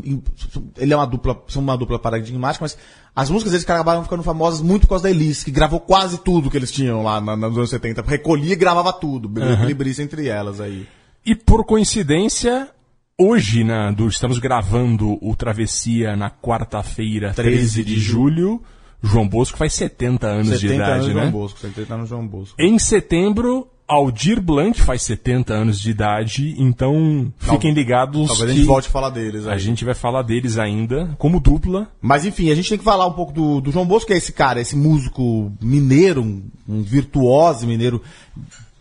ele 0.78 0.94
é 0.94 0.96
uma 0.96 1.08
dupla, 1.08 1.42
são 1.48 1.62
uma 1.62 1.78
dupla 1.78 1.98
paradigmática, 1.98 2.64
mas 2.64 2.78
as 3.16 3.30
músicas 3.30 3.52
deles 3.52 3.68
acabaram 3.68 4.04
ficando 4.04 4.22
famosas 4.24 4.62
muito 4.62 4.84
por 4.84 4.90
causa 4.90 5.06
da 5.06 5.10
Elis, 5.10 5.44
que 5.44 5.50
gravou 5.52 5.80
quase 5.80 6.20
tudo 6.20 6.52
que 6.52 6.58
eles 6.58 6.72
tinham 6.72 7.02
lá 7.04 7.20
na- 7.20 7.36
nos 7.36 7.58
anos 7.58 7.70
70. 7.70 8.04
Recolhia 8.04 8.54
e 8.54 8.58
gravava 8.58 8.94
tudo. 8.94 9.28
Uhum. 9.28 9.70
Entre 10.00 10.28
elas 10.28 10.62
aí. 10.62 10.88
E 11.26 11.34
por 11.36 11.66
coincidência, 11.66 12.70
hoje, 13.18 13.64
né, 13.64 13.92
do- 13.96 14.08
estamos 14.08 14.38
gravando 14.40 15.18
o 15.22 15.36
Travessia 15.36 16.16
na 16.16 16.30
quarta-feira, 16.30 17.34
13 17.34 17.84
de 17.84 18.00
julho. 18.00 18.62
João 19.02 19.28
Bosco 19.28 19.58
faz 19.58 19.74
70 19.74 20.28
anos 20.28 20.60
de 20.60 20.68
70 20.68 20.74
idade, 20.76 20.92
anos 20.92 21.08
né? 21.08 21.14
João 21.14 21.32
Bosco, 21.32 21.60
70 21.60 21.94
anos 21.94 22.10
João 22.10 22.28
Bosco. 22.28 22.56
Em 22.60 22.80
setembro, 22.80 23.68
Aldir 23.88 24.42
Blanc 24.42 24.82
faz 24.82 25.02
70 25.04 25.54
anos 25.54 25.80
de 25.80 25.92
idade, 25.92 26.56
então 26.58 27.32
fiquem 27.40 27.74
ligados 27.74 28.28
Talvez 28.28 28.52
a 28.52 28.54
gente 28.54 28.66
volte 28.66 28.90
a 28.90 28.92
falar 28.92 29.10
deles 29.12 29.48
aí. 29.48 29.54
a 29.54 29.58
gente 29.58 29.86
vai 29.86 29.94
falar 29.94 30.24
deles 30.24 30.58
ainda, 30.58 31.16
como 31.18 31.40
dupla. 31.40 31.88
Mas 32.02 32.26
enfim, 32.26 32.52
a 32.52 32.56
gente 32.56 32.68
tem 32.68 32.78
que 32.78 32.84
falar 32.84 33.08
um 33.08 33.14
pouco 33.14 33.32
do, 33.32 33.62
do 33.62 33.72
João 33.72 33.86
Bosco, 33.86 34.08
que 34.08 34.14
é 34.14 34.18
esse 34.18 34.34
cara, 34.34 34.60
esse 34.60 34.76
músico 34.76 35.54
mineiro, 35.62 36.22
um, 36.22 36.44
um 36.68 36.82
virtuoso 36.82 37.66
mineiro, 37.66 38.02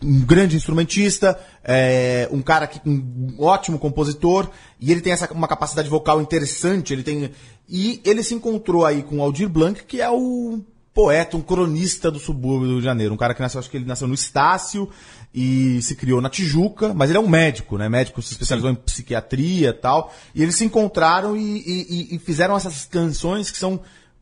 um 0.03 0.19
grande 0.19 0.57
instrumentista, 0.57 1.39
é, 1.63 2.27
um 2.29 2.41
cara 2.41 2.67
que 2.67 2.81
um 2.85 3.35
ótimo 3.39 3.79
compositor, 3.79 4.49
e 4.79 4.91
ele 4.91 4.99
tem 4.99 5.13
essa 5.13 5.31
uma 5.31 5.47
capacidade 5.47 5.87
vocal 5.87 6.21
interessante, 6.21 6.91
ele 6.91 7.03
tem 7.03 7.31
e 7.69 8.01
ele 8.05 8.23
se 8.23 8.33
encontrou 8.33 8.85
aí 8.85 9.03
com 9.03 9.17
o 9.17 9.21
Aldir 9.21 9.49
Blanc, 9.49 9.83
que 9.83 10.01
é 10.01 10.09
o 10.09 10.59
poeta, 10.93 11.37
um 11.37 11.41
cronista 11.41 12.09
do 12.09 12.17
subúrbio 12.19 12.67
do 12.67 12.71
Rio 12.73 12.79
de 12.79 12.85
Janeiro, 12.85 13.13
um 13.13 13.17
cara 13.17 13.33
que 13.35 13.41
nasceu, 13.41 13.59
acho 13.59 13.69
que 13.69 13.77
ele 13.77 13.85
nasceu 13.85 14.07
no 14.07 14.15
Estácio 14.15 14.89
e 15.33 15.79
se 15.83 15.95
criou 15.95 16.19
na 16.21 16.29
Tijuca, 16.29 16.91
mas 16.93 17.09
ele 17.11 17.17
é 17.19 17.21
um 17.21 17.27
médico, 17.27 17.77
né? 17.77 17.87
Médico 17.87 18.19
se 18.21 18.31
especializou 18.31 18.71
em 18.71 18.75
psiquiatria 18.75 19.69
e 19.69 19.73
tal. 19.73 20.11
E 20.33 20.41
eles 20.41 20.55
se 20.55 20.65
encontraram 20.65 21.37
e, 21.37 21.41
e- 21.59 22.15
e- 22.15 22.19
fizeram 22.19 22.55
essas 22.57 22.85
canções 22.85 23.51
que 23.51 23.57
são 23.59 23.79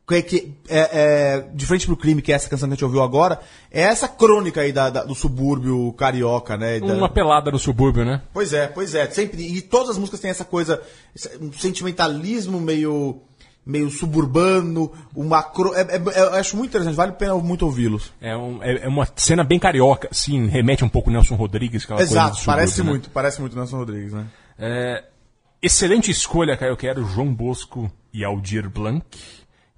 que, 0.08 0.22
que 0.22 0.54
é, 0.68 0.90
é, 0.92 1.46
de 1.56 1.66
frente 1.66 1.88
pro 1.88 1.98
crime, 1.98 2.22
que 2.22 2.32
é 2.32 2.36
essa 2.36 2.48
canção 2.48 2.68
que 2.70 2.74
a 2.74 2.76
gente 2.76 2.86
ouviu 2.86 3.02
agora, 3.02 3.40
é 3.72 3.82
essa 3.82 4.08
crônica 4.08 4.62
aí 4.62 4.72
da- 4.72 4.92
da- 4.92 5.04
do 5.04 5.16
subúrbio 5.16 5.92
carioca, 5.94 6.56
né? 6.58 6.80
Da- 6.80 6.94
Uma 6.94 7.10
pelada 7.10 7.50
no 7.50 7.58
subúrbio, 7.58 8.06
né? 8.06 8.22
Pois 8.32 8.54
é, 8.54 8.68
pois 8.68 8.94
é. 8.94 9.10
Sempre, 9.10 9.42
e 9.42 9.62
todas 9.62 9.90
as 9.92 9.98
músicas 9.98 10.20
têm 10.20 10.30
essa 10.30 10.46
coisa, 10.46 10.80
um 11.42 11.52
sentimentalismo 11.54 12.60
meio, 12.62 13.20
meio 13.66 13.90
suburbano, 13.90 14.92
uma 15.16 15.42
cro... 15.42 15.74
é- 15.74 15.82
é- 15.82 15.96
é- 15.96 16.22
eu 16.22 16.34
acho 16.36 16.56
muito 16.56 16.70
interessante, 16.70 16.96
vale 16.96 17.12
a 17.12 17.16
pena 17.16 17.34
muito 17.36 17.66
ouvi-los. 17.66 18.14
É, 18.22 18.36
um- 18.38 18.62
é- 18.62 18.84
é 18.86 18.88
uma 18.88 19.08
cena 19.16 19.44
bem 19.44 19.58
carioca, 19.58 20.08
assim, 20.12 20.48
remete 20.48 20.84
um 20.84 20.90
pouco 20.90 21.10
Nelson 21.10 21.36
Rodrigues, 21.36 21.84
aquela 21.84 21.98
coisa 21.98 22.12
Exato, 22.12 22.36
subúrbio, 22.36 22.46
parece 22.46 22.84
né? 22.84 22.90
muito, 22.90 23.10
parece 23.10 23.42
muito 23.42 23.56
Nelson 23.56 23.78
Rodrigues, 23.78 24.14
né? 24.14 24.28
É, 24.60 25.04
excelente 25.62 26.12
escolha, 26.12 26.56
Caio 26.56 26.78
Quero, 26.78 27.06
João 27.06 27.34
Bosco 27.34 27.92
e 28.14 28.24
Aldir 28.24 28.70
Blanc. 28.70 29.04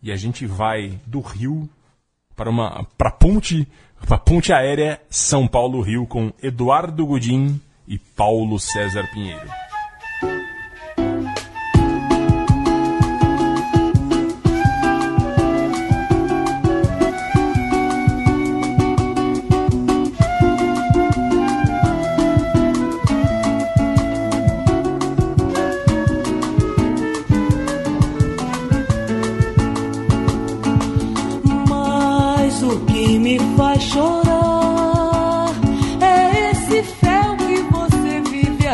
E 0.04 0.12
a 0.12 0.16
gente 0.16 0.46
vai 0.46 1.00
do 1.06 1.22
Rio 1.22 1.68
para 2.36 2.50
uma 2.50 2.86
para 2.98 3.10
ponte 3.10 3.68
para 4.06 4.18
ponte 4.18 4.54
aérea 4.54 5.02
São 5.10 5.48
Paulo 5.48 5.82
Rio 5.82 6.06
com 6.06 6.32
Eduardo 6.42 7.04
Godin 7.06 7.60
e 7.88 7.98
Paulo 7.98 8.60
César 8.60 9.10
Pinheiro. 9.12 9.50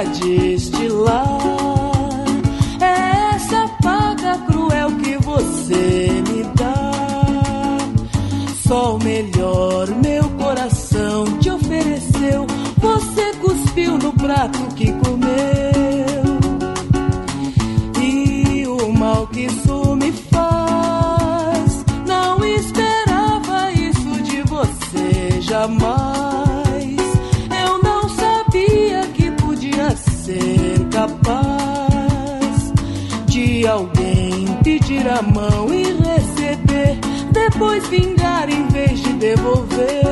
Destilar. 0.06 1.39
É 2.82 3.36
essa 3.36 3.68
paga 3.82 4.38
cruel 4.47 4.91
que 4.97 5.18
você 5.18 6.24
me 6.30 6.43
dá. 6.56 6.91
Só 8.68 8.95
o 8.95 9.04
melhor 9.04 9.88
meu 10.01 10.24
coração 10.32 11.26
te 11.39 11.49
ofereceu. 11.49 12.45
Você 12.78 13.34
cuspiu 13.41 13.97
no 13.97 14.14
prato 14.14 14.60
que 14.76 14.91
comeu. 14.91 15.53
Depois 37.64 37.88
vingar 37.88 38.49
em 38.49 38.68
vez 38.68 38.99
de 38.99 39.14
devolver. 39.14 40.03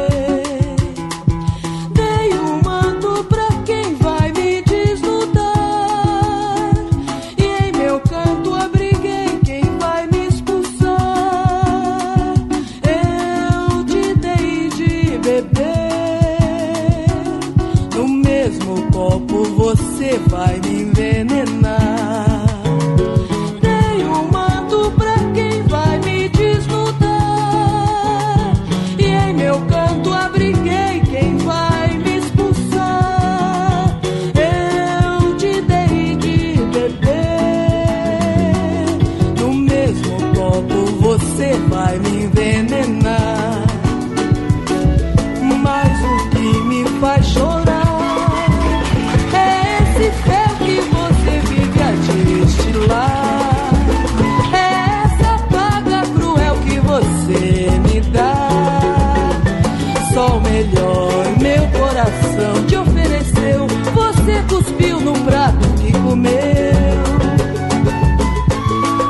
Cuspiu 64.81 64.99
no 64.99 65.13
prato 65.23 65.67
que 65.79 65.91
comeu. 65.91 66.31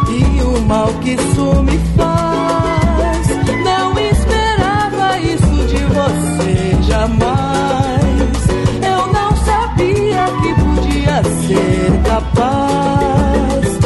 E 0.10 0.42
o 0.44 0.62
mal 0.68 0.88
que 1.02 1.12
isso 1.12 1.64
me 1.64 1.80
faz. 1.96 3.28
Não 3.64 3.98
esperava 3.98 5.18
isso 5.20 5.68
de 5.68 5.84
você 5.86 6.84
jamais. 6.84 8.02
Eu 8.84 9.08
não 9.14 9.36
sabia 9.46 10.26
que 10.42 10.54
podia 10.62 11.24
ser 11.48 12.02
capaz 12.06 13.80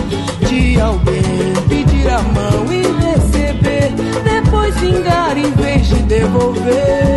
de 0.50 0.82
alguém 0.82 1.54
pedir 1.70 2.10
a 2.10 2.22
mão 2.22 2.66
e 2.72 2.82
receber, 3.06 3.92
depois 4.24 4.76
vingar 4.80 5.38
em 5.38 5.52
vez 5.52 5.88
de 5.88 6.02
devolver. 6.04 7.15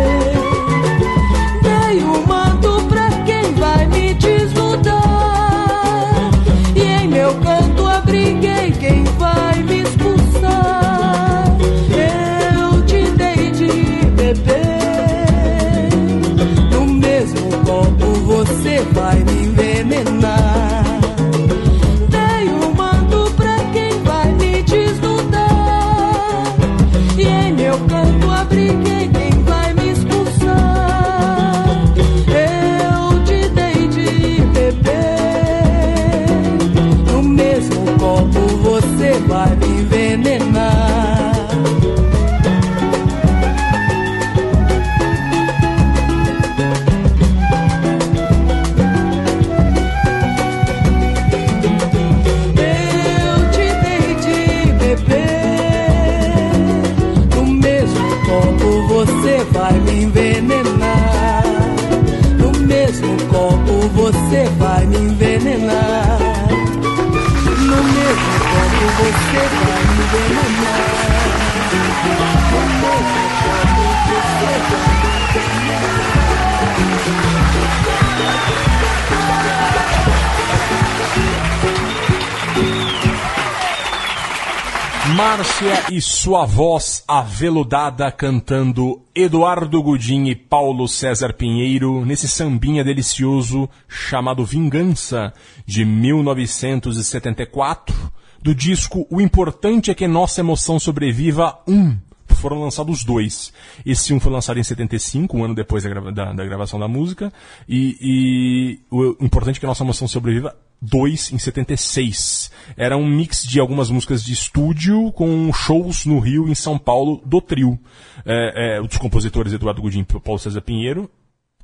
Márcia 85.19 85.91
e 85.91 85.99
sua 85.99 86.45
voz 86.45 87.03
aveludada 87.05 88.09
cantando 88.09 89.01
Eduardo 89.13 89.83
Gudim 89.83 90.27
e 90.27 90.35
Paulo 90.35 90.87
César 90.87 91.33
Pinheiro 91.33 92.05
nesse 92.05 92.25
sambinha 92.27 92.85
delicioso 92.85 93.69
chamado 93.87 94.45
Vingança, 94.45 95.33
de 95.65 95.83
1974, 95.83 97.93
do 98.41 98.53
disco 98.55 99.05
O 99.09 99.19
Importante 99.21 99.91
é 99.91 99.95
que 99.95 100.07
Nossa 100.07 100.41
Emoção 100.41 100.79
Sobreviva 100.79 101.59
1. 101.67 101.97
Foram 102.35 102.61
lançados 102.61 103.03
dois. 103.03 103.51
Esse 103.85 104.13
um 104.13 104.19
foi 104.19 104.31
lançado 104.31 104.57
em 104.59 104.63
75, 104.63 105.35
um 105.35 105.43
ano 105.43 105.53
depois 105.55 105.83
da, 105.83 105.89
grava- 105.89 106.11
da- 106.11 106.31
da 106.31 106.45
gravação 106.45 106.79
da 106.79 106.87
música. 106.87 107.33
E, 107.67 107.97
e 107.99 108.79
o 108.89 109.17
Importante 109.25 109.57
é 109.57 109.59
que 109.59 109.65
Nossa 109.65 109.83
Emoção 109.83 110.07
Sobreviva 110.07 110.55
2 110.81 111.33
em 111.33 111.37
76. 111.37 112.49
Era 112.77 112.95
um 112.95 113.05
mix 113.05 113.43
de 113.43 113.59
algumas 113.59 113.89
músicas 113.89 114.23
de 114.23 114.31
estúdio 114.31 115.11
com 115.11 115.51
shows 115.51 116.05
no 116.05 116.19
Rio 116.19 116.47
e 116.47 116.51
em 116.51 116.55
São 116.55 116.77
Paulo 116.77 117.21
do 117.25 117.41
trio. 117.41 117.77
É, 118.25 118.77
é, 118.77 118.81
dos 118.81 118.97
compositores 118.97 119.51
Eduardo 119.51 119.81
Godinho 119.81 120.05
e 120.09 120.19
Paulo 120.21 120.39
César 120.39 120.61
Pinheiro 120.61 121.09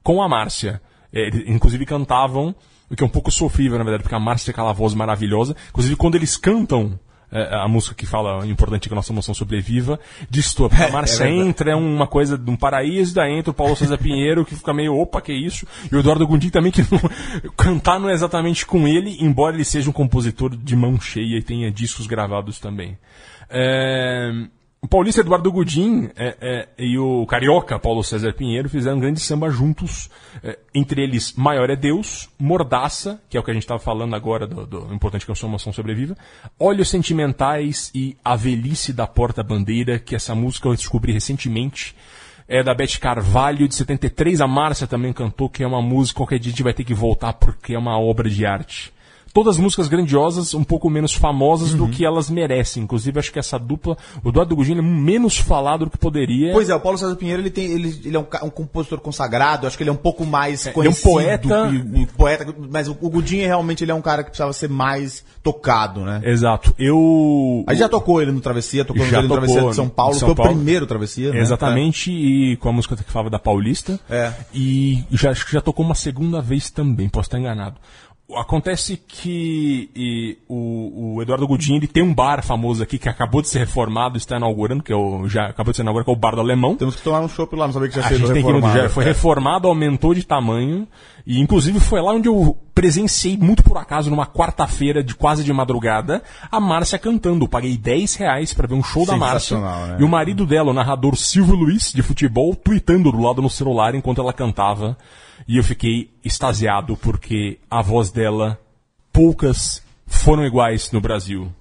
com 0.03 0.21
a 0.21 0.27
Márcia. 0.27 0.81
É, 1.13 1.27
eles, 1.27 1.43
inclusive 1.47 1.85
cantavam, 1.85 2.53
o 2.89 2.95
que 2.95 3.03
é 3.03 3.05
um 3.05 3.09
pouco 3.09 3.31
sofrível, 3.31 3.77
na 3.77 3.83
verdade, 3.83 4.03
porque 4.03 4.15
a 4.15 4.19
Márcia 4.19 4.47
tem 4.47 4.53
aquela 4.53 4.73
voz 4.73 4.93
maravilhosa. 4.93 5.55
Inclusive, 5.69 5.95
quando 5.95 6.15
eles 6.15 6.37
cantam 6.37 6.99
é, 7.31 7.55
a 7.55 7.67
música 7.67 7.95
que 7.95 8.05
fala 8.05 8.45
importante 8.45 8.87
que 8.87 8.93
a 8.93 8.95
nossa 8.95 9.11
emoção 9.11 9.33
sobreviva, 9.33 9.99
destoa. 10.29 10.69
Porque 10.69 10.83
a 10.83 10.89
Márcia 10.91 11.25
verdade. 11.25 11.49
entra, 11.49 11.71
é 11.71 11.75
uma 11.75 12.07
coisa 12.07 12.37
de 12.37 12.49
um 12.49 12.55
paraíso, 12.55 13.15
daí 13.15 13.33
entra 13.33 13.51
o 13.51 13.53
Paulo 13.53 13.75
César 13.75 13.97
Pinheiro, 13.97 14.45
que 14.45 14.55
fica 14.55 14.73
meio, 14.73 14.95
opa, 14.95 15.21
que 15.21 15.33
isso? 15.33 15.67
E 15.91 15.95
o 15.95 15.99
Eduardo 15.99 16.27
Gondim 16.27 16.49
também, 16.49 16.71
que 16.71 16.81
não, 16.81 16.99
cantar 17.57 17.99
não 17.99 18.09
é 18.09 18.13
exatamente 18.13 18.65
com 18.65 18.87
ele, 18.87 19.17
embora 19.19 19.55
ele 19.55 19.65
seja 19.65 19.89
um 19.89 19.93
compositor 19.93 20.55
de 20.55 20.75
mão 20.75 20.99
cheia 20.99 21.37
e 21.37 21.43
tenha 21.43 21.71
discos 21.71 22.07
gravados 22.07 22.59
também. 22.59 22.97
É, 23.49 24.31
o 24.85 24.87
paulista 24.87 25.21
Eduardo 25.21 25.51
Gudim 25.51 26.11
é, 26.15 26.37
é, 26.39 26.67
e 26.77 26.95
o 26.99 27.25
carioca 27.25 27.79
Paulo 27.79 28.03
César 28.03 28.33
Pinheiro 28.33 28.69
fizeram 28.69 28.97
um 28.97 28.99
grande 28.99 29.19
samba 29.19 29.49
juntos, 29.49 30.11
é, 30.43 30.59
entre 30.75 31.01
eles 31.01 31.33
Maior 31.33 31.71
é 31.71 31.75
Deus, 31.75 32.29
Mordaça, 32.37 33.19
que 33.27 33.35
é 33.35 33.39
o 33.39 33.43
que 33.43 33.49
a 33.49 33.53
gente 33.55 33.63
estava 33.63 33.79
falando 33.79 34.15
agora 34.15 34.45
do, 34.45 34.63
do 34.63 34.93
importante 34.93 35.25
que 35.25 35.31
a 35.31 35.35
sua 35.35 35.49
emoção 35.49 35.73
sobreviva, 35.73 36.15
Olhos 36.59 36.87
Sentimentais 36.87 37.91
e 37.95 38.15
A 38.23 38.35
Velhice 38.35 38.93
da 38.93 39.07
Porta 39.07 39.41
Bandeira, 39.41 39.97
que 39.97 40.15
essa 40.15 40.35
música 40.35 40.67
eu 40.67 40.75
descobri 40.75 41.11
recentemente. 41.11 41.95
É 42.47 42.61
da 42.61 42.75
Beth 42.75 42.99
Carvalho, 43.01 43.67
de 43.67 43.73
73, 43.73 44.39
a 44.39 44.47
Márcia 44.47 44.85
também 44.85 45.11
cantou, 45.11 45.49
que 45.49 45.63
é 45.63 45.67
uma 45.67 45.81
música, 45.81 46.17
qualquer 46.17 46.37
dia 46.37 46.49
a 46.49 46.51
gente 46.51 46.61
vai 46.61 46.75
ter 46.75 46.83
que 46.83 46.93
voltar 46.93 47.33
porque 47.33 47.73
é 47.73 47.79
uma 47.79 47.99
obra 47.99 48.29
de 48.29 48.45
arte 48.45 48.93
todas 49.35 49.57
músicas 49.57 49.89
grandiosas, 49.89 50.53
um 50.53 50.63
pouco 50.63 50.89
menos 50.89 51.13
famosas 51.13 51.73
Uhum. 51.73 51.77
do 51.79 51.87
que 51.89 52.05
elas 52.05 52.29
merecem. 52.29 52.83
Inclusive, 52.83 53.19
acho 53.19 53.33
que 53.33 53.37
essa 53.37 53.59
dupla, 53.59 53.97
o 54.23 54.29
Eduardo 54.29 54.55
Gugino 54.55 54.79
é 54.79 54.81
menos 54.81 55.37
falado 55.37 55.83
do 55.83 55.91
que 55.91 55.97
poderia. 55.97 56.53
Pois 56.53 56.69
é, 56.69 56.75
o 56.75 56.79
Paulo 56.79 56.97
César 56.97 57.17
Pinheiro 57.17 57.41
ele, 57.41 57.49
tem, 57.49 57.65
ele, 57.65 57.89
ele 58.05 58.15
é 58.15 58.19
um, 58.19 58.25
um 58.43 58.49
compositor 58.49 58.97
consagrado, 59.01 59.67
acho 59.67 59.75
que 59.75 59.83
ele 59.83 59.89
é 59.89 59.93
um 59.93 59.97
pouco 59.97 60.25
mais 60.25 60.61
ele 60.65 60.69
é 60.69 60.71
um 60.71 60.73
conhecido. 60.73 61.11
poeta. 61.11 61.69
e- 61.69 62.01
e 62.03 62.05
poeta 62.05 62.55
mas 62.71 62.87
o, 62.87 62.97
o 63.01 63.19
realmente 63.19 63.83
ele 63.83 63.91
é 63.91 63.93
um 63.93 64.01
cara 64.01 64.23
que 64.23 64.29
precisava 64.29 64.53
ser 64.53 64.69
mais 64.69 65.21
tocado, 65.43 65.99
né? 66.05 66.21
Exato. 66.23 66.73
Eu. 66.79 67.63
A 67.67 67.73
gente 67.73 67.81
já 67.81 67.89
tocou 67.89 68.21
ele 68.21 68.31
no 68.31 68.39
Travessia, 68.39 68.85
tocou 68.85 69.05
Já 69.05 69.17
ele 69.19 69.27
no 69.27 69.33
tocou 69.33 69.43
Travessia 69.47 69.69
de 69.69 69.75
São 69.75 69.89
Paulo, 69.89 70.13
São 70.15 70.29
foi 70.29 70.35
Paulo. 70.35 70.51
o 70.51 70.55
primeiro 70.55 70.87
Travessia, 70.87 71.31
né? 71.33 71.39
Exatamente, 71.41 72.09
e 72.09 72.55
com 72.57 72.69
a 72.69 72.71
música 72.71 72.95
que 72.95 73.03
falava 73.11 73.29
da 73.29 73.37
Paulista. 73.39 73.99
É. 74.09 74.31
E 74.53 75.03
já, 75.11 75.31
acho 75.31 75.45
que 75.45 75.51
já 75.51 75.59
tocou 75.61 75.85
uma 75.85 75.95
segunda 75.95 76.41
vez 76.41 76.69
também, 76.71 77.09
posso 77.09 77.27
estar 77.27 77.37
enganado. 77.37 77.75
Acontece 78.33 78.97
que 78.97 79.89
e, 79.95 80.37
o, 80.47 81.15
o 81.15 81.21
Eduardo 81.21 81.47
Godinho 81.47 81.77
ele 81.77 81.87
tem 81.87 82.01
um 82.01 82.11
bar 82.13 82.43
famoso 82.43 82.81
aqui 82.81 82.97
que 82.97 83.07
acabou 83.07 83.39
de 83.39 83.47
ser 83.47 83.59
reformado, 83.59 84.17
está 84.17 84.37
inaugurando, 84.37 84.81
que 84.81 84.91
é 84.91 84.95
o, 84.95 85.27
já 85.27 85.45
acabou 85.45 85.71
de 85.71 85.77
ser 85.77 85.83
inaugurado, 85.83 86.05
que 86.05 86.11
é 86.11 86.13
o 86.13 86.19
Bar 86.19 86.33
do 86.33 86.41
Alemão. 86.41 86.75
Temos 86.75 86.95
que 86.95 87.03
tomar 87.03 87.21
um 87.21 87.29
chopp 87.29 87.55
lá, 87.55 87.67
não 87.67 87.73
sabia 87.73 87.89
que 87.89 87.95
já 87.95 88.07
A 88.07 88.13
gente 88.13 88.33
tem 88.33 88.43
que 88.43 88.49
ir 88.49 88.53
no 88.53 88.55
reformado. 88.55 88.81
já 88.81 88.89
foi 88.89 89.03
reformado, 89.03 89.67
aumentou 89.67 90.15
de 90.15 90.23
tamanho. 90.23 90.87
E 91.25 91.39
inclusive 91.39 91.79
foi 91.79 92.01
lá 92.01 92.13
onde 92.13 92.27
eu 92.27 92.55
presenciei, 92.73 93.35
muito 93.37 93.63
por 93.63 93.77
acaso, 93.77 94.09
numa 94.09 94.27
quarta-feira, 94.27 95.03
de 95.03 95.15
quase 95.15 95.43
de 95.43 95.51
madrugada, 95.51 96.21
a 96.51 96.59
Márcia 96.59 96.99
cantando. 96.99 97.45
Eu 97.45 97.49
paguei 97.49 97.77
10 97.77 98.15
reais 98.15 98.53
pra 98.53 98.67
ver 98.67 98.75
um 98.75 98.83
show 98.83 99.05
da 99.05 99.17
Márcia. 99.17 99.57
Né? 99.57 99.97
E 99.99 100.03
o 100.03 100.09
marido 100.09 100.45
dela, 100.45 100.69
o 100.69 100.73
narrador 100.73 101.15
Silvio 101.15 101.55
Luiz, 101.55 101.91
de 101.91 102.03
futebol, 102.03 102.55
tweetando 102.55 103.11
do 103.11 103.19
lado 103.19 103.41
no 103.41 103.49
celular 103.49 103.95
enquanto 103.95 104.21
ela 104.21 104.33
cantava. 104.33 104.97
E 105.47 105.57
eu 105.57 105.63
fiquei 105.63 106.11
extasiado, 106.23 106.95
porque 106.97 107.59
a 107.71 107.81
voz 107.81 108.11
dela, 108.11 108.59
poucas 109.11 109.81
foram 110.05 110.45
iguais 110.45 110.91
no 110.91 111.01
Brasil. 111.01 111.51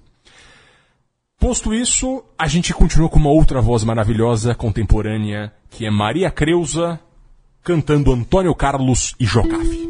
Posto 1.39 1.73
isso, 1.73 2.23
a 2.37 2.47
gente 2.47 2.73
continua 2.73 3.09
com 3.09 3.19
uma 3.19 3.29
outra 3.29 3.61
voz 3.61 3.83
maravilhosa, 3.83 4.55
contemporânea, 4.55 5.51
que 5.69 5.85
é 5.85 5.91
Maria 5.91 6.31
Creuza, 6.31 6.99
cantando 7.65 8.13
Antônio 8.13 8.53
Carlos 8.53 9.15
e 9.19 9.25
Jocafe. 9.25 9.84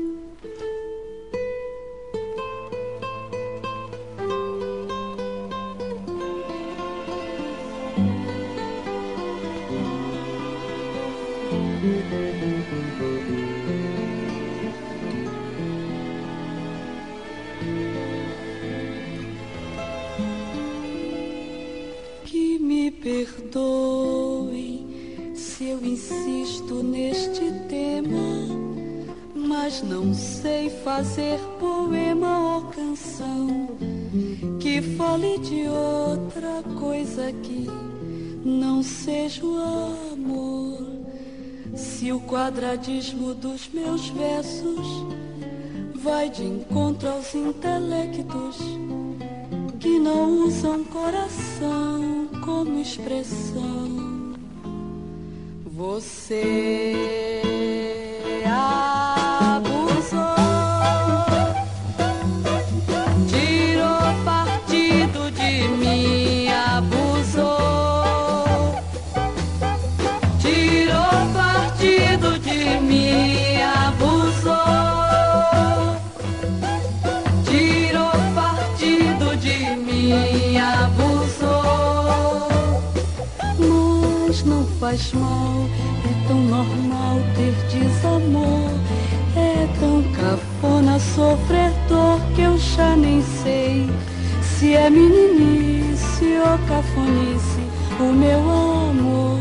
Neste 27.45 27.51
tema, 27.67 28.47
mas 29.35 29.81
não 29.83 30.13
sei 30.13 30.69
fazer 30.69 31.39
poema 31.59 32.55
ou 32.55 32.61
canção 32.63 33.67
que 34.59 34.81
fale 34.81 35.37
de 35.39 35.67
outra 35.67 36.63
coisa 36.79 37.31
que 37.31 37.67
não 38.43 38.81
seja 38.81 39.45
o 39.45 39.57
amor. 40.13 40.85
Se 41.75 42.11
o 42.11 42.19
quadradismo 42.21 43.33
dos 43.33 43.69
meus 43.73 44.07
versos 44.09 45.05
vai 45.95 46.29
de 46.29 46.43
encontro 46.43 47.09
aos 47.09 47.35
intelectos 47.35 48.57
que 49.79 49.99
não 49.99 50.45
usam 50.45 50.83
coração 50.85 52.29
como 52.43 52.79
expressão. 52.79 53.84
Você 55.85 57.44
sofrer 91.15 91.71
dor 91.87 92.19
que 92.35 92.41
eu 92.41 92.57
já 92.57 92.93
nem 92.93 93.23
sei 93.41 93.89
se 94.41 94.73
é 94.73 94.89
meninice 94.89 96.25
ou 96.39 96.57
cafonice 96.67 97.61
o 97.99 98.11
meu 98.11 98.39
amor. 98.39 99.39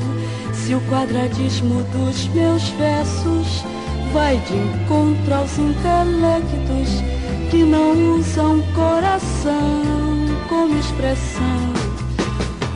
Se 0.53 0.75
o 0.75 0.81
quadradismo 0.83 1.83
dos 1.93 2.29
meus 2.29 2.63
versos 2.71 3.65
vai 4.13 4.37
de 4.39 4.55
encontro 4.55 5.35
aos 5.35 5.59
intelectos 5.59 7.03
que 7.51 7.65
não 7.65 8.19
usam 8.19 8.63
coração 8.73 10.29
como 10.49 10.79
expressão. 10.79 11.75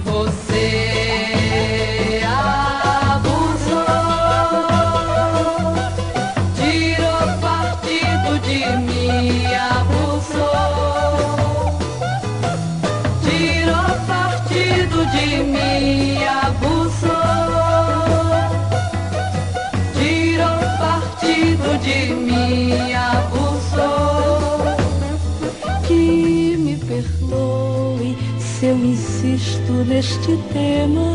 Você 0.05 1.38
neste 29.89 30.37
tema, 30.53 31.15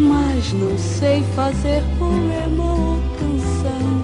mas 0.00 0.52
não 0.54 0.76
sei 0.78 1.22
fazer 1.34 1.82
poema 1.98 2.64
ou 2.64 2.98
canção 3.18 4.02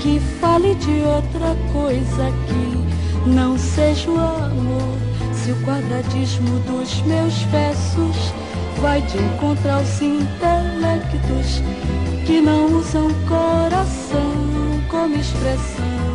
que 0.00 0.18
fale 0.40 0.74
de 0.76 1.02
outra 1.02 1.54
coisa 1.70 2.32
que 2.46 3.28
não 3.28 3.58
seja 3.58 4.10
o 4.10 4.18
amor. 4.18 4.98
Se 5.34 5.52
o 5.52 5.56
quadradismo 5.64 6.58
dos 6.60 7.02
meus 7.02 7.34
versos 7.42 8.32
vai 8.80 9.02
de 9.02 9.18
encontro 9.18 9.70
aos 9.70 10.00
intelectos 10.00 11.62
que 12.24 12.40
não 12.40 12.78
usam 12.78 13.08
coração 13.28 14.32
como 14.88 15.14
expressão. 15.14 16.11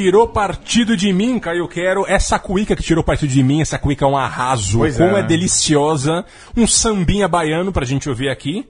Tirou 0.00 0.26
partido 0.28 0.96
de 0.96 1.12
mim, 1.12 1.38
Caio 1.38 1.68
Quero. 1.68 2.06
Essa 2.08 2.38
cuíca 2.38 2.74
que 2.74 2.82
tirou 2.82 3.04
partido 3.04 3.28
de 3.30 3.42
mim, 3.42 3.60
essa 3.60 3.78
cuíca 3.78 4.06
é 4.06 4.08
um 4.08 4.16
arraso. 4.16 4.78
Pois 4.78 4.96
Como 4.96 5.14
é, 5.14 5.20
é, 5.20 5.22
deliciosa. 5.22 6.24
Um 6.56 6.66
sambinha 6.66 7.28
baiano 7.28 7.70
pra 7.70 7.84
gente 7.84 8.08
ouvir 8.08 8.30
aqui. 8.30 8.66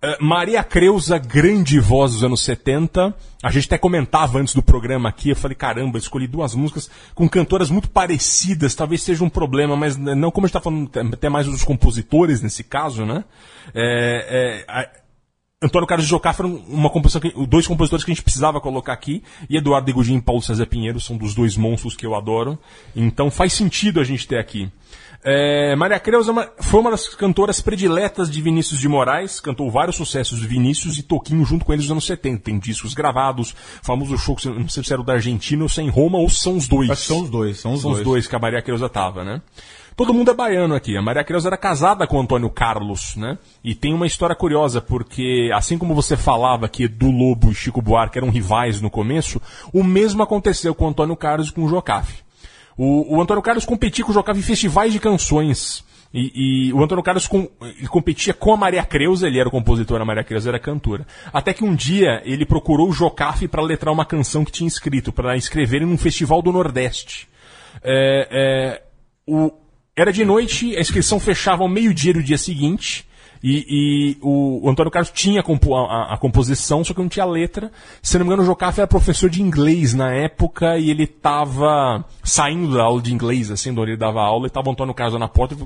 Eh, 0.00 0.16
Maria 0.20 0.62
Creuza, 0.62 1.18
grande 1.18 1.80
voz 1.80 2.12
dos 2.12 2.22
anos 2.22 2.44
70. 2.44 3.12
A 3.42 3.50
gente 3.50 3.66
até 3.66 3.76
comentava 3.76 4.38
antes 4.38 4.54
do 4.54 4.62
programa 4.62 5.08
aqui, 5.08 5.30
eu 5.30 5.36
falei, 5.36 5.56
caramba, 5.56 5.96
eu 5.96 6.00
escolhi 6.00 6.28
duas 6.28 6.54
músicas 6.54 6.88
com 7.12 7.28
cantoras 7.28 7.70
muito 7.70 7.90
parecidas, 7.90 8.76
talvez 8.76 9.02
seja 9.02 9.24
um 9.24 9.28
problema, 9.28 9.74
mas 9.76 9.96
não 9.96 10.30
como 10.30 10.44
a 10.44 10.48
gente 10.48 10.52
tá 10.52 10.60
falando 10.60 10.88
até 11.12 11.28
mais 11.28 11.46
dos 11.46 11.64
compositores 11.64 12.40
nesse 12.40 12.62
caso, 12.62 13.04
né? 13.04 13.24
É, 13.74 14.64
é, 14.64 14.72
a- 14.72 14.88
Antônio 15.60 15.88
Carlos 15.88 16.06
e 16.06 16.08
Jocá 16.08 16.32
foram 16.32 16.54
uma 16.68 16.88
composição 16.88 17.20
que, 17.20 17.32
dois 17.48 17.66
compositores 17.66 18.04
que 18.04 18.12
a 18.12 18.14
gente 18.14 18.22
precisava 18.22 18.60
colocar 18.60 18.92
aqui. 18.92 19.24
E 19.50 19.56
Eduardo 19.56 19.90
Egudin 19.90 20.18
e 20.18 20.22
Paulo 20.22 20.40
César 20.40 20.66
Pinheiro 20.66 21.00
são 21.00 21.16
dos 21.16 21.34
dois 21.34 21.56
monstros 21.56 21.96
que 21.96 22.06
eu 22.06 22.14
adoro. 22.14 22.56
Então 22.94 23.28
faz 23.28 23.54
sentido 23.54 23.98
a 23.98 24.04
gente 24.04 24.28
ter 24.28 24.38
aqui. 24.38 24.70
É, 25.24 25.74
Maria 25.74 25.98
Creuza 25.98 26.30
é 26.30 26.62
foi 26.62 26.78
uma 26.78 26.92
das 26.92 27.08
cantoras 27.08 27.60
prediletas 27.60 28.30
de 28.30 28.40
Vinícius 28.40 28.78
de 28.78 28.86
Moraes, 28.86 29.40
cantou 29.40 29.68
vários 29.68 29.96
sucessos 29.96 30.38
de 30.38 30.46
Vinícius 30.46 30.96
e 30.96 31.02
Toquinho 31.02 31.44
junto 31.44 31.64
com 31.64 31.72
eles 31.72 31.86
nos 31.86 31.90
anos 31.90 32.06
70. 32.06 32.40
Tem 32.40 32.56
discos 32.56 32.94
gravados, 32.94 33.52
famoso 33.82 34.16
show, 34.16 34.36
que 34.36 34.48
não 34.48 34.68
sei 34.68 34.84
se 34.84 34.92
era 34.92 35.02
o 35.02 35.04
da 35.04 35.14
Argentina 35.14 35.60
ou 35.64 35.68
se 35.68 35.80
é 35.80 35.82
em 35.82 35.90
Roma, 35.90 36.18
ou 36.18 36.30
são 36.30 36.56
os 36.56 36.68
dois. 36.68 36.88
Acho 36.88 37.02
que 37.02 37.08
são 37.08 37.22
os 37.22 37.30
dois, 37.30 37.58
são 37.58 37.72
os 37.72 37.80
São 37.82 37.90
os 37.90 37.96
dois. 37.96 38.04
dois 38.04 38.26
que 38.28 38.36
a 38.36 38.38
Maria 38.38 38.62
Creuza 38.62 38.88
tava, 38.88 39.24
né? 39.24 39.42
Todo 39.98 40.14
mundo 40.14 40.30
é 40.30 40.34
baiano 40.34 40.76
aqui. 40.76 40.96
A 40.96 41.02
Maria 41.02 41.24
Creuza 41.24 41.48
era 41.48 41.56
casada 41.56 42.06
com 42.06 42.18
o 42.18 42.20
Antônio 42.20 42.48
Carlos, 42.48 43.16
né? 43.16 43.36
E 43.64 43.74
tem 43.74 43.92
uma 43.92 44.06
história 44.06 44.36
curiosa, 44.36 44.80
porque 44.80 45.50
assim 45.52 45.76
como 45.76 45.92
você 45.92 46.16
falava 46.16 46.68
que 46.68 46.84
Edu 46.84 47.10
Lobo 47.10 47.50
e 47.50 47.54
Chico 47.54 47.82
Buarque 47.82 48.16
eram 48.16 48.30
rivais 48.30 48.80
no 48.80 48.88
começo, 48.88 49.42
o 49.72 49.82
mesmo 49.82 50.22
aconteceu 50.22 50.72
com 50.72 50.84
o 50.84 50.88
Antônio 50.88 51.16
Carlos 51.16 51.48
e 51.48 51.52
com 51.52 51.64
o 51.64 51.68
Jocafe. 51.68 52.22
O, 52.76 53.16
o 53.16 53.20
Antônio 53.20 53.42
Carlos 53.42 53.64
competia 53.64 54.04
com 54.04 54.12
o 54.12 54.14
Jocafe 54.14 54.38
em 54.38 54.42
festivais 54.44 54.92
de 54.92 55.00
canções. 55.00 55.84
E, 56.14 56.68
e 56.68 56.72
o 56.72 56.80
Antônio 56.80 57.02
Carlos 57.02 57.26
com- 57.26 57.48
competia 57.90 58.32
com 58.32 58.54
a 58.54 58.56
Maria 58.56 58.84
Creuza, 58.84 59.26
ele 59.26 59.40
era 59.40 59.48
o 59.48 59.52
compositor, 59.52 60.00
a 60.00 60.04
Maria 60.04 60.22
Creuza 60.22 60.48
era 60.48 60.60
cantora. 60.60 61.04
Até 61.32 61.52
que 61.52 61.64
um 61.64 61.74
dia 61.74 62.22
ele 62.24 62.46
procurou 62.46 62.88
o 62.88 62.92
Jocafe 62.92 63.48
para 63.48 63.60
letrar 63.62 63.92
uma 63.92 64.04
canção 64.06 64.44
que 64.44 64.52
tinha 64.52 64.68
escrito, 64.68 65.12
para 65.12 65.36
escrever 65.36 65.80
num 65.84 65.98
festival 65.98 66.40
do 66.40 66.52
Nordeste. 66.52 67.28
É, 67.82 68.28
é, 68.30 68.82
o- 69.26 69.50
era 70.00 70.12
de 70.12 70.24
noite, 70.24 70.76
a 70.76 70.80
inscrição 70.80 71.18
fechava 71.20 71.62
ao 71.62 71.68
meio-dia 71.68 72.12
do 72.14 72.22
dia 72.22 72.38
seguinte. 72.38 73.06
E, 73.40 73.64
e 73.68 74.16
o, 74.20 74.66
o 74.66 74.68
Antônio 74.70 74.90
Carlos 74.90 75.12
tinha 75.12 75.40
a, 75.42 75.44
a- 75.78 76.14
a 76.14 76.16
composição, 76.18 76.82
só 76.82 76.92
que 76.92 76.98
não 77.00 77.08
tinha 77.08 77.24
letra. 77.24 77.70
Se 78.02 78.18
não 78.18 78.24
me 78.24 78.28
engano, 78.32 78.42
o 78.42 78.46
Jocafe 78.46 78.80
era 78.80 78.86
professor 78.88 79.30
de 79.30 79.40
inglês 79.40 79.94
na 79.94 80.12
época 80.12 80.76
e 80.76 80.90
ele 80.90 81.04
estava 81.04 82.04
saindo 82.24 82.74
da 82.74 82.82
aula 82.82 83.00
de 83.00 83.14
inglês, 83.14 83.48
assim, 83.50 83.70
onde 83.70 83.82
ele 83.92 83.96
dava 83.96 84.20
aula, 84.20 84.48
e 84.48 84.50
tava 84.50 84.68
o 84.68 84.72
Antônio 84.72 84.92
Carlos 84.92 85.20
na 85.20 85.28
porta. 85.28 85.56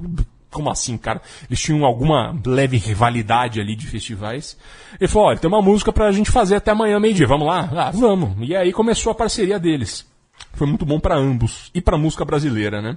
Como 0.51 0.69
assim, 0.71 0.99
cara? 0.99 1.23
Eles 1.49 1.61
tinham 1.63 1.83
alguma 1.87 2.39
leve 2.45 2.77
rivalidade 2.77 3.59
ali 3.59 3.75
de 3.75 3.87
festivais. 3.87 4.55
Ele 5.01 5.09
falou: 5.09 5.29
olha, 5.29 5.39
tem 5.39 5.49
uma 5.49 5.63
música 5.63 5.91
pra 5.91 6.13
gente 6.13 6.31
fazer 6.31 6.57
até 6.57 6.73
amanhã, 6.73 7.01
meio-dia. 7.01 7.27
Vamos 7.27 7.47
lá? 7.47 7.71
Ah, 7.75 7.91
vamos. 7.91 8.33
E 8.47 8.55
aí 8.55 8.71
começou 8.71 9.13
a 9.13 9.15
parceria 9.15 9.59
deles. 9.59 10.07
Foi 10.55 10.67
muito 10.67 10.85
bom 10.85 11.01
pra 11.01 11.17
ambos. 11.17 11.71
E 11.75 11.81
pra 11.81 11.97
música 11.97 12.25
brasileira, 12.25 12.83
né? 12.83 12.97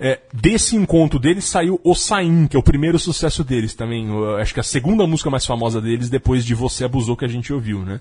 É, 0.00 0.18
desse 0.32 0.76
encontro 0.76 1.18
deles 1.18 1.44
saiu 1.44 1.80
O 1.84 1.94
Saim, 1.94 2.46
que 2.46 2.56
é 2.56 2.58
o 2.58 2.62
primeiro 2.62 2.98
sucesso 2.98 3.44
deles 3.44 3.74
também. 3.74 4.08
Eu 4.08 4.36
acho 4.36 4.52
que 4.52 4.60
a 4.60 4.64
segunda 4.64 5.06
música 5.06 5.30
mais 5.30 5.46
famosa 5.46 5.80
deles, 5.80 6.10
depois 6.10 6.44
de 6.44 6.54
Você 6.54 6.84
Abusou, 6.84 7.16
que 7.16 7.24
a 7.24 7.28
gente 7.28 7.52
ouviu, 7.52 7.80
né? 7.84 8.00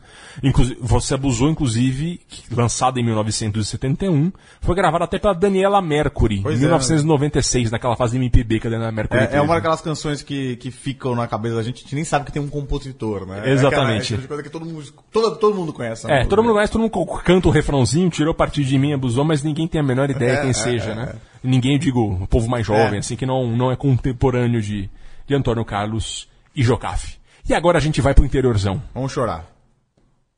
Você 0.81 1.13
Abusou, 1.13 1.49
inclusive, 1.49 2.19
lançada 2.51 2.99
em 2.99 3.03
1971, 3.03 4.31
foi 4.61 4.75
gravada 4.75 5.05
até 5.05 5.19
pela 5.19 5.33
Daniela 5.33 5.81
Mercury, 5.81 6.41
Pois 6.41 6.55
em 6.55 6.63
é. 6.63 6.67
1996, 6.67 7.71
naquela 7.71 7.95
fase 7.95 8.13
de 8.13 8.17
MPB 8.17 8.59
que 8.59 8.67
a 8.67 8.69
Daniela 8.69 8.91
Mercury 8.91 9.19
É, 9.19 9.23
é 9.23 9.27
teve. 9.27 9.41
uma 9.41 9.55
daquelas 9.55 9.81
canções 9.81 10.21
que, 10.21 10.55
que 10.57 10.71
ficam 10.71 11.15
na 11.15 11.27
cabeça 11.27 11.55
da 11.55 11.63
gente, 11.63 11.77
a 11.77 11.81
gente 11.83 11.95
nem 11.95 12.03
sabe 12.03 12.25
que 12.25 12.31
tem 12.31 12.41
um 12.41 12.47
compositor, 12.49 13.25
né? 13.25 13.51
Exatamente. 13.51 14.13
É 14.13 14.17
aquela, 14.17 14.23
é 14.23 14.27
coisa 14.27 14.43
que 14.43 14.49
todo 14.49 14.65
mundo, 14.65 14.83
todo, 15.11 15.35
todo 15.35 15.55
mundo 15.55 15.71
conhece. 15.73 16.09
É, 16.11 16.25
todo 16.25 16.41
mundo 16.43 16.53
conhece, 16.53 16.71
todo 16.71 16.81
mundo 16.81 17.21
canta 17.23 17.47
o 17.47 17.51
refrãozinho, 17.51 18.09
tirou 18.09 18.33
partido 18.33 18.65
de 18.67 18.75
mim, 18.78 18.93
abusou, 18.93 19.23
mas 19.23 19.43
ninguém 19.43 19.67
tem 19.67 19.80
a 19.82 19.84
menor 19.84 20.09
ideia 20.09 20.34
É, 20.34 20.41
quem 20.41 20.49
é, 20.49 20.53
seja, 20.53 20.91
é, 20.91 20.95
né? 20.95 21.15
Ninguém, 21.43 21.73
eu 21.73 21.80
digo, 21.80 22.13
o 22.21 22.28
povo 22.28 22.49
mais 22.49 22.65
jovem, 22.65 22.99
assim, 22.99 23.15
que 23.15 23.25
não, 23.25 23.47
não 23.55 23.71
é 23.71 23.75
contemporâneo 23.75 24.61
de, 24.61 24.89
de 25.25 25.36
Antônio 25.36 25.63
Carlos 25.63 26.28
e 26.55 26.63
Jocafe. 26.63 27.17
E 27.47 27.53
agora 27.53 27.78
a 27.78 27.82
gente 27.82 28.01
vai 28.01 28.13
pro 28.13 28.25
interiorzão. 28.25 28.82
Vamos 28.93 29.11
chorar. 29.11 29.45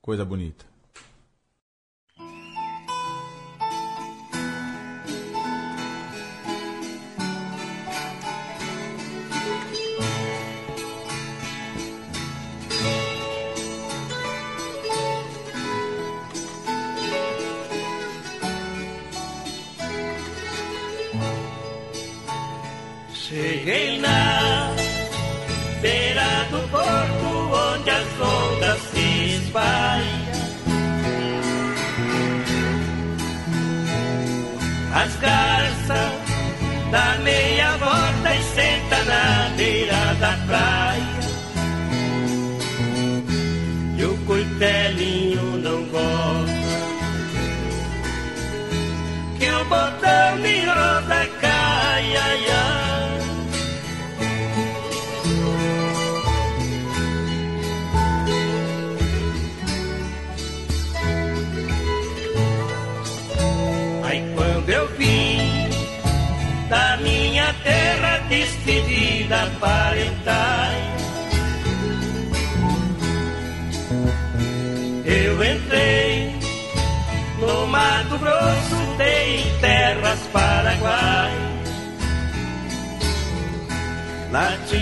Coisa 0.01 0.23
bonita. 0.23 0.68
Se 29.49 29.55
espalham. 29.55 30.29
As 34.93 35.15
garças 35.17 36.11
dá 36.91 37.17
meia 37.23 37.77
volta 37.77 38.35
e 38.35 38.43
senta 38.43 39.03
na 39.05 39.49
beira 39.55 40.15
da 40.19 40.37
praia. 40.47 41.19
E 43.97 44.03
o 44.03 44.17
coitelinho 44.25 45.57
não 45.57 45.83
gosta 45.85 46.59
que 49.37 49.49
o 49.49 49.65
botão 49.65 50.41
de 50.41 50.65
rosa 50.65 51.38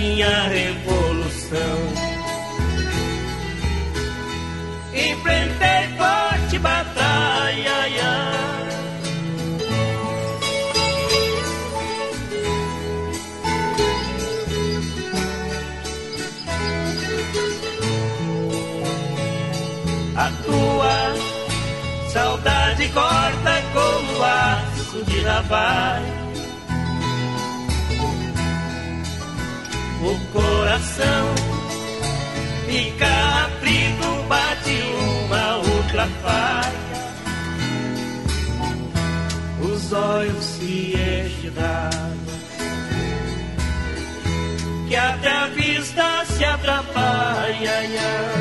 Lá 0.07 0.13
tinha 0.13 0.47
revolução. 0.47 1.59
Enfrentei 4.93 5.97
forte 5.97 6.59
batalha. 6.59 7.77
A 20.15 20.31
tua 20.45 22.09
saudade 22.11 22.87
corta 22.89 23.63
como 23.73 24.23
aço 24.23 25.03
de 25.05 25.21
navalha. 25.21 26.06
Os 39.97 40.03
olhos 40.03 40.45
se 40.45 40.93
enchem 40.93 41.51
d'água, 41.51 42.35
que 44.87 44.95
até 44.95 45.31
a 45.31 45.47
vista 45.47 46.25
se 46.25 46.45
atrapalha. 46.45 48.36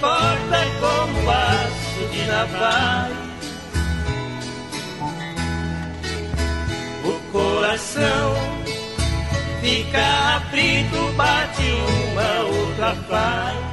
Saudade 0.00 0.40
corta 0.50 0.60
como 0.80 1.30
aço 1.30 2.08
de 2.12 2.26
navalha. 2.26 3.30
O 7.04 7.32
coração 7.32 8.34
fica 9.60 10.36
aflito, 10.36 11.12
bate 11.16 11.62
uma 12.12 12.40
outra 12.48 12.94
falha. 13.08 13.70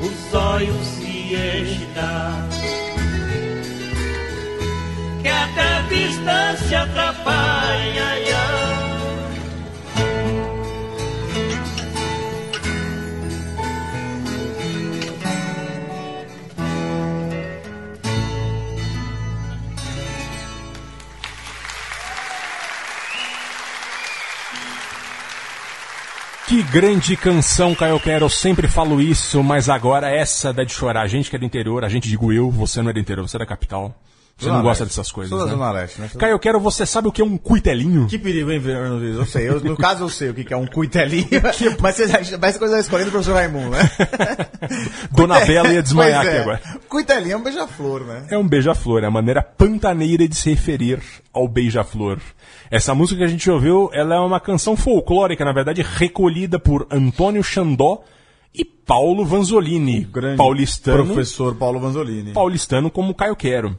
Os 0.00 0.34
olhos 0.34 0.86
se 0.86 1.34
enchem 1.34 1.92
d'água, 1.94 2.48
que 5.22 5.28
até 5.28 5.68
a 6.30 6.56
se 6.56 6.74
atrapalha. 6.74 8.37
Que 26.58 26.62
grande 26.64 27.16
canção, 27.16 27.72
Caio 27.72 28.00
Quero. 28.00 28.24
Eu 28.24 28.28
sempre 28.28 28.66
falo 28.66 29.00
isso, 29.00 29.44
mas 29.44 29.68
agora 29.68 30.10
essa 30.10 30.52
dá 30.52 30.64
de 30.64 30.72
chorar. 30.72 31.02
A 31.02 31.06
gente 31.06 31.30
que 31.30 31.36
é 31.36 31.38
do 31.38 31.44
interior, 31.44 31.84
a 31.84 31.88
gente 31.88 32.08
digo 32.08 32.32
eu, 32.32 32.50
você 32.50 32.82
não 32.82 32.90
é 32.90 32.92
do 32.92 32.98
interior, 32.98 33.28
você 33.28 33.36
é 33.36 33.38
da 33.38 33.46
capital. 33.46 33.94
Você 34.38 34.48
não 34.48 34.62
gosta 34.62 34.84
dessas 34.84 35.10
coisas, 35.10 35.36
Sou 35.36 35.44
né? 35.44 35.52
Zona 35.52 35.72
Leste, 35.72 36.00
né? 36.00 36.08
Caio 36.16 36.38
Quero, 36.38 36.60
você 36.60 36.86
sabe 36.86 37.08
o 37.08 37.12
que 37.12 37.20
é 37.20 37.24
um 37.24 37.36
cuitelinho? 37.36 38.06
Que 38.06 38.16
perigo, 38.16 38.52
hein, 38.52 38.60
Fernando 38.60 39.00
Luiz? 39.00 39.16
Eu 39.16 39.26
sei. 39.26 39.48
Eu, 39.48 39.60
no 39.60 39.76
caso, 39.76 40.04
eu 40.04 40.08
sei 40.08 40.30
o 40.30 40.34
que 40.34 40.54
é 40.54 40.56
um 40.56 40.66
cuitelinho. 40.66 41.26
mas 41.82 41.96
você 41.96 42.38
parece 42.38 42.56
coisa 42.56 42.74
da 42.74 42.80
escolinha 42.80 43.06
do 43.06 43.10
professor 43.10 43.34
Raimundo, 43.34 43.70
né? 43.70 43.90
Dona 45.10 45.44
Bela 45.44 45.72
ia 45.72 45.82
desmaiar 45.82 46.20
aqui 46.24 46.36
é. 46.36 46.40
agora. 46.42 46.60
Cuitelinho 46.88 47.32
é 47.32 47.36
um 47.36 47.42
beija-flor, 47.42 48.04
né? 48.04 48.26
É 48.30 48.38
um 48.38 48.46
beija-flor, 48.46 49.02
é 49.02 49.06
a 49.06 49.10
maneira 49.10 49.42
pantaneira 49.42 50.28
de 50.28 50.36
se 50.36 50.50
referir 50.50 51.02
ao 51.32 51.48
beija-flor. 51.48 52.20
Essa 52.70 52.94
música 52.94 53.18
que 53.18 53.24
a 53.24 53.28
gente 53.28 53.50
ouviu, 53.50 53.90
ela 53.92 54.14
é 54.14 54.20
uma 54.20 54.38
canção 54.38 54.76
folclórica, 54.76 55.44
na 55.44 55.52
verdade, 55.52 55.82
recolhida 55.82 56.60
por 56.60 56.86
Antônio 56.92 57.42
Xandó 57.42 58.04
e 58.54 58.64
Paulo 58.64 59.24
Vanzolini, 59.24 60.04
Grande 60.04 60.36
paulistano. 60.36 61.06
Professor 61.06 61.56
Paulo 61.56 61.80
Vanzolini. 61.80 62.32
paulistano 62.32 62.88
como 62.88 63.14
Caio 63.14 63.34
Quero. 63.34 63.76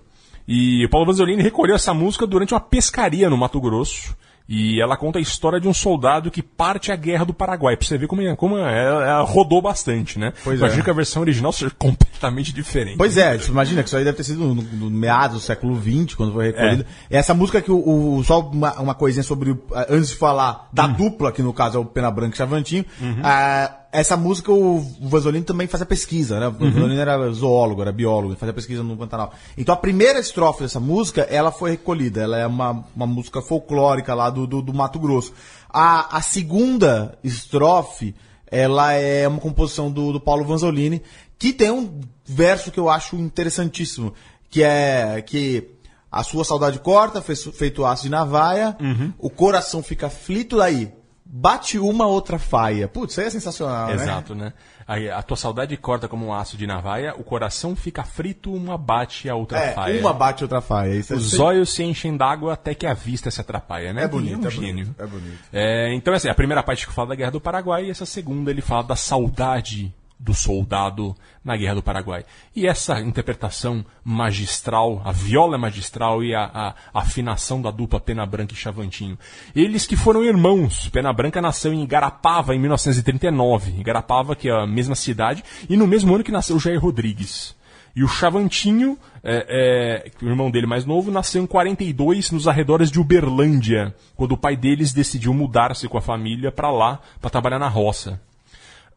E 0.51 0.87
Paulo 0.89 1.05
Vanzolini 1.05 1.43
recolheu 1.43 1.75
essa 1.75 1.93
música 1.93 2.25
durante 2.25 2.55
uma 2.55 2.59
pescaria 2.59 3.29
no 3.29 3.37
Mato 3.37 3.61
Grosso. 3.61 4.15
E 4.51 4.81
ela 4.81 4.97
conta 4.97 5.19
a 5.19 5.21
história 5.21 5.59
de 5.59 5.67
um 5.67 5.73
soldado 5.75 6.31
que 6.31 6.41
parte 6.41 6.91
à 6.91 6.95
guerra 6.95 7.23
do 7.23 7.35
Paraguai. 7.35 7.77
Pra 7.77 7.85
você 7.87 7.99
ver 7.99 8.07
como, 8.07 8.23
é- 8.23 8.35
como 8.35 8.57
é- 8.57 8.83
ela, 8.83 9.21
rodou 9.21 9.61
bastante, 9.61 10.17
né? 10.17 10.33
Pois 10.43 10.57
Imagina 10.59 10.81
é. 10.81 10.83
que 10.85 10.89
a 10.89 10.93
versão 10.93 11.21
original 11.21 11.51
seja 11.51 11.69
completamente 11.77 12.51
diferente. 12.51 12.97
Pois 12.97 13.15
é, 13.15 13.37
você 13.37 13.51
imagina 13.51 13.83
que 13.83 13.89
isso 13.89 13.95
aí 13.97 14.03
deve 14.03 14.17
ter 14.17 14.23
sido 14.23 14.39
no, 14.39 14.55
no 14.55 14.89
meados 14.89 15.35
do 15.37 15.39
século 15.39 15.79
XX, 15.79 16.15
quando 16.15 16.33
foi 16.33 16.45
recolhido. 16.47 16.83
Essa 17.11 17.35
música 17.35 17.61
que 17.61 17.71
o, 17.71 18.15
o- 18.17 18.23
só 18.23 18.39
uma, 18.39 18.73
uma 18.79 18.95
coisinha 18.95 19.21
sobre, 19.21 19.55
antes 19.87 20.09
de 20.09 20.15
falar 20.15 20.67
da 20.73 20.87
dupla, 20.87 21.31
que 21.31 21.43
no 21.43 21.53
caso 21.53 21.77
é 21.77 21.81
o 21.81 21.85
Pena 21.85 22.09
Branca 22.09 22.33
e 22.33 22.37
Chavantinho, 22.39 22.85
ah, 23.23 23.71
essa 23.91 24.15
música 24.15 24.51
o 24.51 24.79
Vanzolini 25.01 25.43
também 25.43 25.67
fazia 25.67 25.85
pesquisa, 25.85 26.39
né? 26.39 26.47
O 26.47 26.51
Vanzolini 26.51 26.99
era 26.99 27.31
zoólogo, 27.31 27.81
era 27.81 27.91
biólogo, 27.91 28.35
fazia 28.35 28.53
pesquisa 28.53 28.83
no 28.83 28.95
Pantanal. 28.95 29.33
Então 29.57 29.73
a 29.73 29.77
primeira 29.77 30.19
estrofe 30.19 30.61
dessa 30.63 30.79
música, 30.79 31.21
ela 31.23 31.51
foi 31.51 31.71
recolhida, 31.71 32.21
ela 32.21 32.37
é 32.37 32.45
uma, 32.45 32.85
uma 32.95 33.07
música 33.07 33.41
folclórica 33.41 34.13
lá 34.13 34.29
do, 34.29 34.45
do, 34.45 34.61
do 34.61 34.73
Mato 34.73 34.99
Grosso. 34.99 35.33
A, 35.67 36.17
a 36.17 36.21
segunda 36.21 37.17
estrofe, 37.23 38.13
ela 38.51 38.93
é 38.93 39.27
uma 39.27 39.39
composição 39.39 39.89
do, 39.91 40.11
do 40.13 40.19
Paulo 40.19 40.45
Vanzolini, 40.45 41.01
que 41.37 41.51
tem 41.53 41.71
um 41.71 41.99
verso 42.25 42.69
que 42.71 42.79
eu 42.79 42.89
acho 42.89 43.15
interessantíssimo, 43.15 44.13
que 44.49 44.61
é 44.63 45.21
que 45.25 45.67
a 46.11 46.23
sua 46.23 46.43
saudade 46.43 46.79
corta, 46.79 47.21
fez- 47.21 47.43
feito 47.53 47.85
aço 47.85 48.03
de 48.03 48.09
navaia, 48.09 48.75
o 49.17 49.29
coração 49.29 49.81
fica 49.81 50.07
aflito 50.07 50.57
daí. 50.57 50.91
Bate 51.31 51.77
uma 51.77 52.07
outra 52.07 52.39
faia. 52.39 52.87
Putz, 52.87 53.11
isso 53.13 53.21
aí 53.21 53.27
é 53.27 53.29
sensacional, 53.29 53.87
né? 53.89 53.93
Exato, 53.93 54.33
né? 54.33 54.51
Aí, 54.87 55.07
a 55.11 55.21
tua 55.21 55.37
saudade 55.37 55.77
corta 55.77 56.07
como 56.07 56.25
um 56.25 56.33
aço 56.33 56.57
de 56.57 56.65
navaia, 56.65 57.13
o 57.15 57.23
coração 57.23 57.75
fica 57.75 58.03
frito, 58.03 58.51
uma 58.51 58.75
bate 58.79 59.29
a 59.29 59.35
outra 59.35 59.59
É, 59.59 59.73
faia. 59.73 59.99
uma 60.01 60.11
bate 60.11 60.43
outra 60.43 60.59
faia. 60.59 60.95
Isso 60.95 61.13
é 61.13 61.17
Os 61.17 61.29
sempre- 61.29 61.45
olhos 61.45 61.69
se 61.71 61.83
enchem 61.83 62.17
d'água 62.17 62.53
até 62.53 62.73
que 62.73 62.87
a 62.87 62.95
vista 62.95 63.29
se 63.29 63.39
atrapalha, 63.39 63.93
né? 63.93 64.05
É 64.05 64.07
bonito, 64.07 64.43
um 64.43 64.47
é 64.47 64.49
gênio. 64.49 64.85
bonito, 64.85 64.95
é 65.03 65.05
bonito. 65.05 65.39
É, 65.53 65.93
então, 65.93 66.15
assim, 66.15 66.29
a 66.29 66.33
primeira 66.33 66.63
parte 66.63 66.87
que 66.87 66.93
fala 66.93 67.09
da 67.09 67.15
Guerra 67.15 67.29
do 67.31 67.39
Paraguai 67.41 67.85
e 67.85 67.91
essa 67.91 68.07
segunda 68.07 68.49
ele 68.49 68.61
fala 68.63 68.81
da 68.81 68.95
saudade 68.95 69.93
do 70.19 70.33
soldado 70.33 71.15
na 71.43 71.55
Guerra 71.55 71.75
do 71.75 71.81
Paraguai. 71.83 72.25
E 72.53 72.67
essa 72.67 72.99
interpretação 72.99 73.85
magistral, 74.03 75.01
a 75.05 75.11
viola 75.13 75.57
magistral 75.57 76.21
e 76.23 76.35
a, 76.35 76.43
a- 76.43 76.75
a 76.93 76.99
afinação 76.99 77.61
da 77.61 77.71
dupla 77.71 77.99
Pena 78.01 78.25
Branca 78.25 78.53
e 78.53 78.57
Chavantinho. 78.57 79.17
Eles 79.55 79.87
que 79.87 79.95
foram 79.95 80.23
irmãos. 80.23 80.89
Pena 80.89 81.13
Branca 81.13 81.41
nasceu 81.41 81.71
em 81.73 81.83
Igarapava 81.83 82.53
em 82.53 82.59
1939. 82.59 83.79
Igarapava, 83.79 84.35
que 84.35 84.49
é 84.49 84.51
a 84.51 84.67
mesma 84.67 84.93
cidade, 84.95 85.43
e 85.69 85.77
no 85.77 85.87
mesmo 85.87 86.13
ano 86.13 86.23
que 86.23 86.31
nasceu 86.31 86.59
Jair 86.59 86.79
Rodrigues. 86.81 87.55
E 87.95 88.03
o 88.03 88.07
Chavantinho, 88.07 88.97
é, 89.23 90.05
é, 90.21 90.25
o 90.25 90.29
irmão 90.29 90.51
dele 90.51 90.67
mais 90.67 90.85
novo, 90.85 91.09
nasceu 91.11 91.41
em 91.41 91.47
42 91.47 92.29
nos 92.31 92.47
arredores 92.47 92.91
de 92.91 92.99
Uberlândia, 92.99 93.95
quando 94.15 94.33
o 94.33 94.37
pai 94.37 94.55
deles 94.55 94.93
decidiu 94.93 95.33
mudar-se 95.33 95.87
com 95.87 95.97
a 95.97 96.01
família 96.01 96.51
para 96.51 96.69
lá, 96.69 96.99
para 97.19 97.29
trabalhar 97.29 97.57
na 97.59 97.67
roça. 97.67 98.21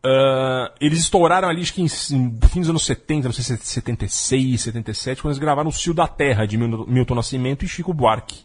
Ah, 0.05 0.73
eles 0.81 0.99
estouraram 1.01 1.49
ali, 1.49 1.63
acho 1.63 1.75
que 1.75 1.83
em, 1.83 1.87
em 1.87 2.49
fim 2.49 2.61
dos 2.61 2.71
anos 2.71 2.85
70, 2.85 3.29
não 3.29 3.33
sei 3.33 3.45
se 3.45 3.53
é 3.53 3.57
76, 3.57 4.61
77, 4.63 5.23
quando 5.23 5.33
eles 5.33 5.39
gravaram 5.39 5.69
O 5.69 5.73
Cio 5.73 5.95
da 5.95 6.09
Terra, 6.09 6.47
de 6.47 6.57
Mil- 6.59 6.87
Milton 6.87 7.15
Nascimento 7.15 7.65
e 7.65 7.69
Chico 7.69 7.95
Buarque. 7.95 8.43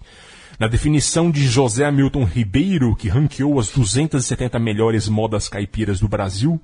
Na 0.60 0.68
definição 0.68 1.30
de 1.30 1.46
José 1.48 1.86
Hamilton 1.86 2.24
Ribeiro, 2.24 2.96
que 2.96 3.10
ranqueou 3.10 3.60
as 3.60 3.70
270 3.70 4.58
melhores 4.58 5.08
modas 5.08 5.48
caipiras 5.48 6.00
do 6.00 6.08
Brasil, 6.08 6.60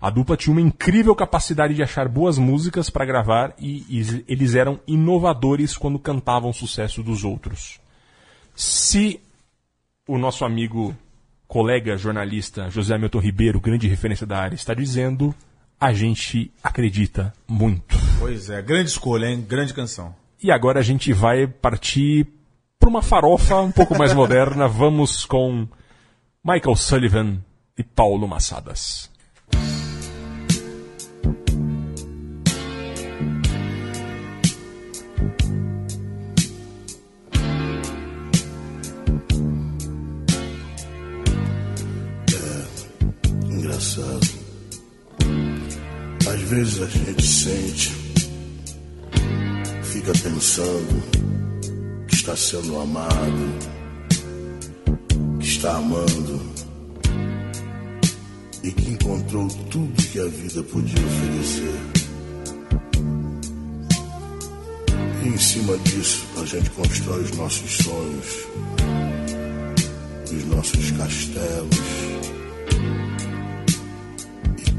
a 0.00 0.10
dupla 0.10 0.36
tinha 0.36 0.52
uma 0.52 0.60
incrível 0.60 1.14
capacidade 1.14 1.72
de 1.74 1.82
achar 1.82 2.08
boas 2.08 2.38
músicas 2.38 2.90
para 2.90 3.04
gravar 3.04 3.54
e, 3.58 3.84
e 3.88 4.24
eles 4.26 4.54
eram 4.56 4.80
inovadores 4.86 5.76
quando 5.76 5.98
cantavam 5.98 6.50
o 6.50 6.54
sucesso 6.54 7.04
dos 7.04 7.22
outros. 7.22 7.78
Se 8.54 9.20
o 10.08 10.18
nosso 10.18 10.44
amigo, 10.44 10.94
colega 11.46 11.96
jornalista 11.96 12.70
José 12.70 12.94
Hamilton 12.94 13.18
Ribeiro, 13.18 13.60
grande 13.60 13.88
referência 13.88 14.26
da 14.26 14.38
área, 14.38 14.54
está 14.54 14.74
dizendo, 14.74 15.34
a 15.80 15.92
gente 15.92 16.50
acredita 16.62 17.32
muito. 17.46 17.96
Pois 18.18 18.50
é, 18.50 18.62
grande 18.62 18.90
escolha, 18.90 19.26
hein? 19.26 19.44
Grande 19.46 19.74
canção. 19.74 20.14
E 20.42 20.50
agora 20.50 20.80
a 20.80 20.82
gente 20.82 21.12
vai 21.12 21.46
partir 21.46 22.26
para 22.78 22.88
uma 22.88 23.02
farofa 23.02 23.60
um 23.60 23.72
pouco 23.72 23.96
mais 23.96 24.12
moderna. 24.12 24.68
Vamos 24.68 25.24
com 25.24 25.66
Michael 26.44 26.76
Sullivan 26.76 27.38
e 27.76 27.82
Paulo 27.82 28.28
Massadas. 28.28 29.10
Engraçado. 43.76 44.26
Às 46.26 46.40
vezes 46.42 46.82
a 46.82 46.86
gente 46.86 47.26
sente, 47.26 47.92
fica 49.82 50.12
pensando 50.12 51.02
que 52.08 52.14
está 52.14 52.34
sendo 52.34 52.78
amado, 52.78 53.54
que 55.38 55.46
está 55.46 55.76
amando 55.76 56.40
e 58.62 58.70
que 58.70 58.90
encontrou 58.90 59.46
tudo 59.70 60.02
que 60.02 60.20
a 60.20 60.26
vida 60.26 60.62
podia 60.62 61.06
oferecer. 61.06 61.80
E 65.22 65.28
em 65.28 65.38
cima 65.38 65.76
disso 65.78 66.24
a 66.40 66.44
gente 66.46 66.70
constrói 66.70 67.22
os 67.22 67.30
nossos 67.32 67.76
sonhos, 67.76 68.46
os 70.32 70.44
nossos 70.46 70.90
castelos 70.92 72.05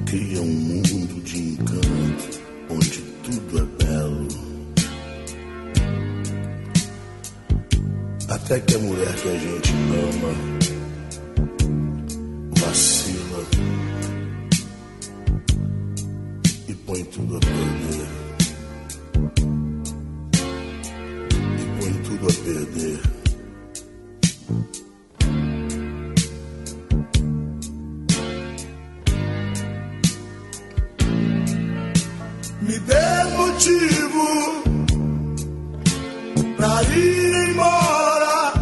cria 0.07 0.41
um 0.41 0.45
mundo 0.45 1.21
de 1.21 1.37
encanto 1.37 2.39
onde 2.69 3.01
tudo 3.23 3.59
é 3.59 3.83
belo. 3.83 4.27
Até 8.29 8.59
que 8.61 8.75
a 8.75 8.79
mulher 8.79 9.13
que 9.15 9.27
a 9.27 9.37
gente 9.37 9.73
ama 9.91 10.33
vacila 12.57 13.45
e 16.69 16.73
põe 16.73 17.03
tudo 17.03 17.35
a 17.35 17.39
perder. 17.39 18.07
E 21.59 21.81
põe 21.81 21.93
tudo 22.03 22.27
a 22.27 22.33
perder. 22.45 23.16
Motivo 33.57 34.27
pra 36.57 36.83
ir 36.95 37.49
embora. 37.49 38.53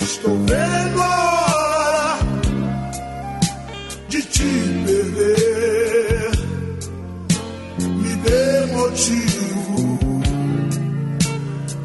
Estou 0.00 0.36
vendo 0.46 1.02
a 1.02 1.04
hora 1.34 2.18
de 4.08 4.22
te 4.22 4.50
perder. 4.84 6.30
Me 8.02 8.16
dê 8.16 8.66
motivo, 8.76 9.98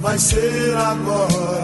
vai 0.02 0.18
ser 0.20 0.76
agora. 0.76 1.57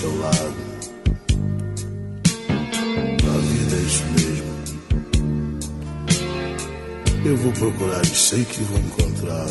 Seu 0.00 0.18
lado. 0.18 0.54
A 3.22 3.38
vida 3.38 3.76
é 3.76 3.80
isso 3.80 4.04
mesmo. 4.16 4.50
Eu 7.26 7.36
vou 7.36 7.52
procurar 7.52 8.02
e 8.02 8.06
sei 8.06 8.44
que 8.46 8.62
vou 8.62 8.78
encontrar 8.78 9.46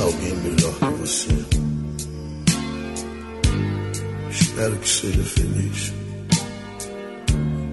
alguém 0.00 0.34
melhor 0.36 0.72
que 0.74 1.00
você. 1.00 1.28
Espero 4.30 4.76
que 4.76 4.88
seja 4.88 5.24
feliz 5.24 5.92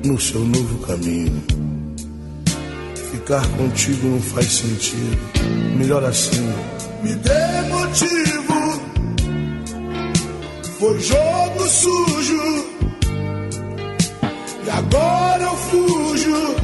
no 0.03 0.19
seu 0.19 0.41
novo 0.41 0.79
caminho. 0.79 1.43
Ficar 3.11 3.47
contigo 3.49 4.07
não 4.07 4.21
faz 4.21 4.47
sentido. 4.47 5.17
Melhor 5.77 6.03
assim. 6.03 6.41
Me 7.03 7.13
dê 7.13 7.61
motivo. 7.69 8.46
Foi 10.79 10.99
jogo 10.99 11.67
sujo. 11.67 12.67
E 14.63 14.69
agora 14.69 15.43
eu 15.43 15.57
fujo. 15.57 16.55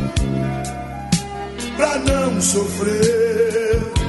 Pra 1.75 1.97
não 1.97 2.41
sofrer. 2.41 4.02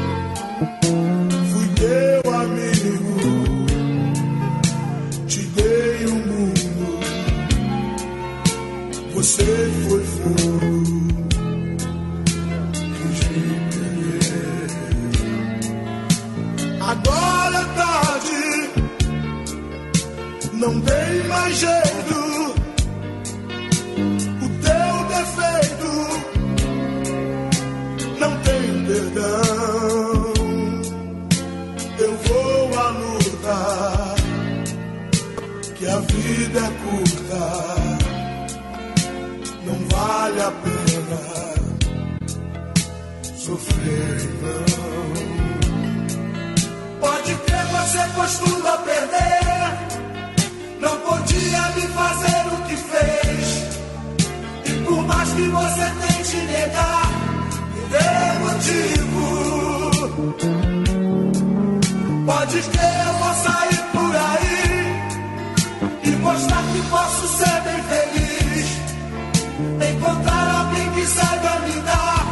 Não 20.65 20.81
tem 20.81 21.25
mais 21.25 21.57
jeito. 21.59 22.55
O 24.41 24.49
teu 24.65 24.95
defeito 25.13 25.93
não 28.19 28.33
tem 28.41 28.87
perdão. 28.87 30.33
Eu 31.99 32.17
vou 32.17 32.79
à 32.79 32.89
luta, 32.89 33.59
que 35.75 35.87
a 35.87 35.99
vida 35.99 36.61
é 36.61 36.71
curta, 36.83 37.45
não 39.67 39.79
vale 39.91 40.41
a 40.41 40.51
pena 40.51 41.21
sofrer 43.37 44.19
vão. 44.41 44.65
Pode 47.01 47.35
ter, 47.35 47.65
você 47.67 48.03
tudo 48.39 48.67
a 48.67 48.79
perder. 48.79 49.44
Que 55.37 55.49
você 55.49 55.85
tente 56.07 56.37
negar, 56.37 57.11
me 57.75 57.81
dê 57.93 58.11
motivo. 58.45 59.25
Pode 62.27 62.63
crer, 62.63 63.07
eu 63.07 63.13
vou 63.15 63.35
sair 63.35 63.83
por 63.93 64.15
aí 64.17 64.63
e 66.05 66.11
mostrar 66.17 66.63
que 66.73 66.81
posso 66.89 67.29
ser 67.37 67.61
bem 67.63 67.83
feliz. 67.91 68.69
Encontrar 69.91 70.47
alguém 70.61 70.91
que 70.93 71.05
saiba 71.07 71.53
me 71.67 71.81
dar, 71.83 72.27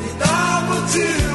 me 0.00 0.10
dá 0.18 0.62
motivo. 0.68 1.27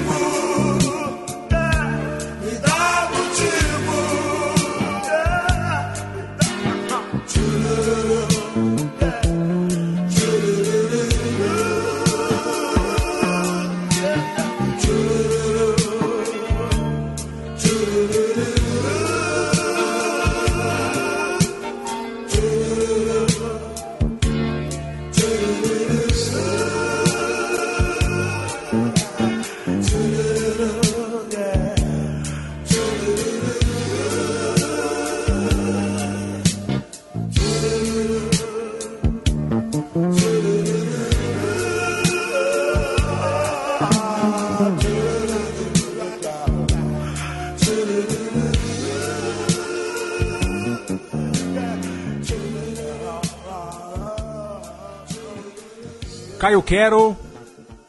Caio 56.54 56.62
Quero. 56.62 57.18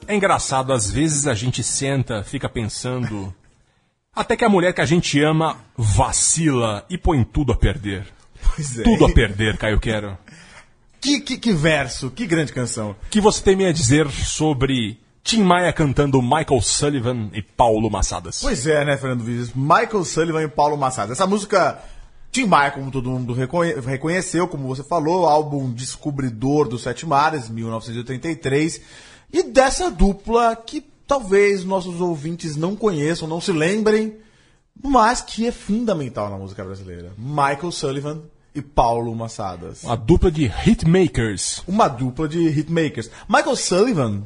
É 0.07 0.15
engraçado, 0.15 0.73
às 0.73 0.91
vezes 0.91 1.27
a 1.27 1.35
gente 1.35 1.63
senta, 1.63 2.23
fica 2.25 2.49
pensando. 2.49 3.35
Até 4.15 4.37
que 4.37 4.45
a 4.45 4.49
mulher 4.49 4.73
que 4.73 4.81
a 4.81 4.87
gente 4.87 5.21
ama 5.23 5.59
vacila 5.77 6.87
e 6.89 6.97
põe 6.97 7.23
tudo 7.25 7.53
a 7.53 7.57
perder. 7.57 8.07
Pois 8.43 8.79
é. 8.79 8.83
Tudo 8.85 9.05
a 9.05 9.13
perder, 9.13 9.59
Caio 9.59 9.79
Quero. 9.79 10.17
Que, 11.01 11.21
que, 11.21 11.37
que 11.37 11.53
verso, 11.53 12.11
que 12.11 12.27
grande 12.27 12.53
canção. 12.53 12.97
Que 13.11 13.21
você 13.21 13.43
tem 13.43 13.67
a 13.67 13.73
dizer 13.73 14.09
sobre 14.11 14.99
Tim 15.23 15.43
Maia 15.43 15.73
cantando 15.73 16.23
Michael 16.23 16.63
Sullivan 16.63 17.31
e 17.35 17.43
Paulo 17.43 17.91
Massadas? 17.91 18.41
Pois 18.41 18.67
é, 18.67 18.83
né, 18.85 18.97
Fernando 18.97 19.25
Vives? 19.25 19.53
Michael 19.55 20.05
Sullivan 20.05 20.45
e 20.45 20.49
Paulo 20.49 20.79
Massada. 20.79 21.13
Essa 21.13 21.27
música, 21.27 21.83
Tim 22.35 22.47
Maia, 22.47 22.73
como 22.73 22.91
todo 22.91 23.09
mundo 23.09 23.33
reconhe- 23.33 23.75
reconheceu, 23.79 24.49
como 24.49 24.67
você 24.67 24.83
falou, 24.83 25.25
álbum 25.25 25.71
descobridor 25.73 26.67
dos 26.67 26.83
Sete 26.83 27.07
Mares, 27.07 27.49
1983. 27.49 28.81
E 29.33 29.45
dessa 29.45 29.89
dupla 29.89 30.57
que 30.57 30.85
talvez 31.07 31.65
nossos 31.65 32.01
ouvintes 32.01 32.57
não 32.57 32.75
conheçam, 32.75 33.29
não 33.29 33.41
se 33.41 33.53
lembrem, 33.53 34.17
mas 34.83 35.21
que 35.21 35.47
é 35.47 35.53
fundamental 35.53 36.29
na 36.29 36.37
música 36.37 36.65
brasileira. 36.65 37.13
Michael 37.17 37.71
Sullivan 37.71 38.23
e 38.53 38.61
Paulo 38.61 39.15
Massadas. 39.15 39.85
A 39.85 39.95
dupla 39.95 40.29
de 40.29 40.47
hitmakers. 40.67 41.63
Uma 41.69 41.87
dupla 41.87 42.27
de 42.29 42.49
hitmakers. 42.49 43.11
Michael 43.29 43.55
Sullivan, 43.55 44.25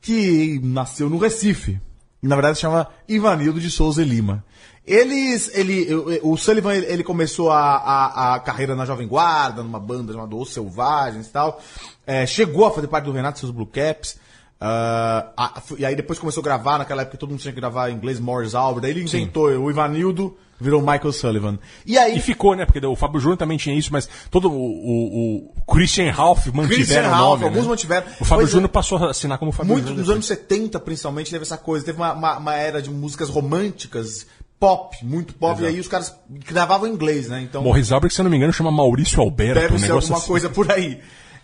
que 0.00 0.58
nasceu 0.60 1.08
no 1.08 1.18
Recife. 1.18 1.80
E, 2.20 2.26
na 2.26 2.34
verdade 2.34 2.56
se 2.56 2.62
chama 2.62 2.88
Ivanildo 3.08 3.60
de 3.60 3.70
Souza 3.70 4.02
e 4.02 4.04
Lima. 4.04 4.44
Eles, 4.86 5.50
ele, 5.54 5.88
o 6.22 6.36
Sullivan, 6.36 6.74
ele 6.74 7.02
começou 7.02 7.50
a, 7.50 7.76
a, 7.76 8.34
a 8.34 8.40
carreira 8.40 8.74
na 8.76 8.84
Jovem 8.84 9.08
Guarda, 9.08 9.62
numa 9.62 9.80
banda 9.80 10.12
chamada 10.12 10.36
Os 10.36 10.52
Selvagens 10.52 11.26
e 11.26 11.30
tal. 11.30 11.60
É, 12.06 12.26
chegou 12.26 12.66
a 12.66 12.70
fazer 12.70 12.88
parte 12.88 13.06
do 13.06 13.12
Renato 13.12 13.38
e 13.38 13.40
seus 13.40 13.50
Blue 13.52 13.66
Caps. 13.66 14.16
Ah, 14.60 15.30
a- 15.36 15.62
e 15.78 15.84
aí 15.86 15.96
depois 15.96 16.18
começou 16.18 16.40
a 16.40 16.44
gravar, 16.44 16.78
naquela 16.78 17.02
época 17.02 17.16
todo 17.18 17.30
mundo 17.30 17.40
tinha 17.40 17.52
que 17.52 17.60
gravar 17.60 17.90
em 17.90 17.94
inglês, 17.94 18.20
Morris 18.20 18.54
Albert. 18.54 18.82
Daí 18.82 18.90
ele 18.92 19.02
inventou 19.02 19.46
o 19.48 19.70
Ivanildo, 19.70 20.36
virou 20.60 20.80
Michael 20.80 21.12
Sullivan. 21.12 21.58
E 21.86 21.98
aí... 21.98 22.16
E 22.16 22.20
ficou, 22.20 22.54
né? 22.54 22.64
Porque 22.66 22.84
o 22.86 22.94
Fábio 22.94 23.20
Júnior 23.20 23.36
também 23.38 23.56
tinha 23.58 23.74
isso, 23.76 23.90
mas 23.92 24.08
todo 24.30 24.50
o, 24.50 24.54
o, 24.54 25.52
o 25.56 25.72
Christian 25.74 26.10
Ralph 26.12 26.46
mantiveram 26.48 26.68
Christian 26.68 27.00
o 27.02 27.10
Ralph, 27.10 27.30
nome, 27.40 27.44
alguns 27.44 27.62
né? 27.64 27.68
mantiveram. 27.70 28.06
O 28.20 28.24
Fábio 28.24 28.44
é. 28.46 28.50
Júnior 28.50 28.68
passou 28.70 28.98
a 28.98 29.10
assinar 29.10 29.38
como 29.38 29.50
Fábio 29.50 29.72
Muito 29.72 29.86
Júnior. 29.88 30.00
nos 30.06 30.10
anos 30.10 30.26
70, 30.26 30.78
principalmente, 30.80 31.30
teve 31.30 31.42
essa 31.42 31.56
coisa. 31.58 31.84
Teve 31.84 31.98
uma, 31.98 32.12
uma, 32.12 32.38
uma 32.38 32.54
era 32.54 32.80
de 32.80 32.90
músicas 32.90 33.28
românticas, 33.30 34.26
pop, 34.64 34.96
muito 35.04 35.34
pop, 35.34 35.62
e 35.62 35.66
aí 35.66 35.78
os 35.78 35.88
caras 35.88 36.14
gravavam 36.28 36.88
em 36.88 36.92
inglês, 36.92 37.28
né? 37.28 37.42
Então 37.42 37.62
Morris 37.62 37.92
Albert, 37.92 38.10
se 38.12 38.20
eu 38.20 38.24
não 38.24 38.30
me 38.30 38.36
engano, 38.36 38.52
chama 38.52 38.70
Maurício 38.70 39.20
Alberto. 39.20 39.60
deve 39.60 39.74
um 39.74 39.78
ser 39.78 39.92
alguma 39.92 40.16
assim. 40.18 40.26
coisa 40.26 40.48
por 40.48 40.70
aí. 40.72 41.00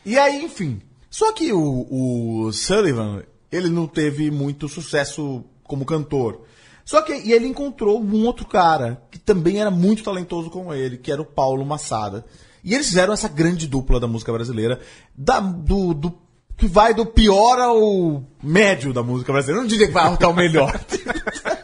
E 0.07 0.19
aí, 0.19 0.43
enfim. 0.45 0.81
Só 1.11 1.33
que 1.33 1.53
o, 1.53 1.87
o 1.91 2.53
Sullivan, 2.53 3.23
ele 3.53 3.69
não 3.69 3.87
teve 3.87 4.31
muito 4.31 4.69
sucesso 4.69 5.45
como 5.65 5.85
cantor. 5.85 6.43
Só 6.85 7.03
que 7.03 7.13
e 7.13 7.33
ele 7.33 7.47
encontrou 7.47 8.01
um 8.03 8.25
outro 8.25 8.47
cara 8.47 9.03
que 9.11 9.19
também 9.19 9.61
era 9.61 9.71
muito 9.71 10.03
talentoso 10.03 10.49
como 10.51 10.73
ele, 10.73 10.97
que 10.97 11.13
era 11.13 11.21
o 11.21 11.25
Paulo 11.27 11.65
Massada. 11.65 12.25
E 12.65 12.75
eles 12.75 12.89
fizeram 12.89 13.13
essa 13.13 13.29
grande 13.29 13.67
dupla 13.67 14.01
da 14.01 14.07
música 14.07 14.33
brasileira, 14.33 14.81
da, 15.17 15.41
do, 15.41 15.93
do- 15.95 16.19
que 16.57 16.67
vai 16.67 16.93
do 16.95 17.07
pior 17.07 17.59
ao 17.59 18.25
médio 18.43 18.93
da 18.93 19.03
música 19.03 19.33
brasileira. 19.33 19.59
Eu 19.61 19.63
não 19.63 19.69
diria 19.69 19.87
que 19.87 19.93
vai 19.93 20.07
até 20.13 20.27
o 20.27 20.35
melhor. 20.35 20.79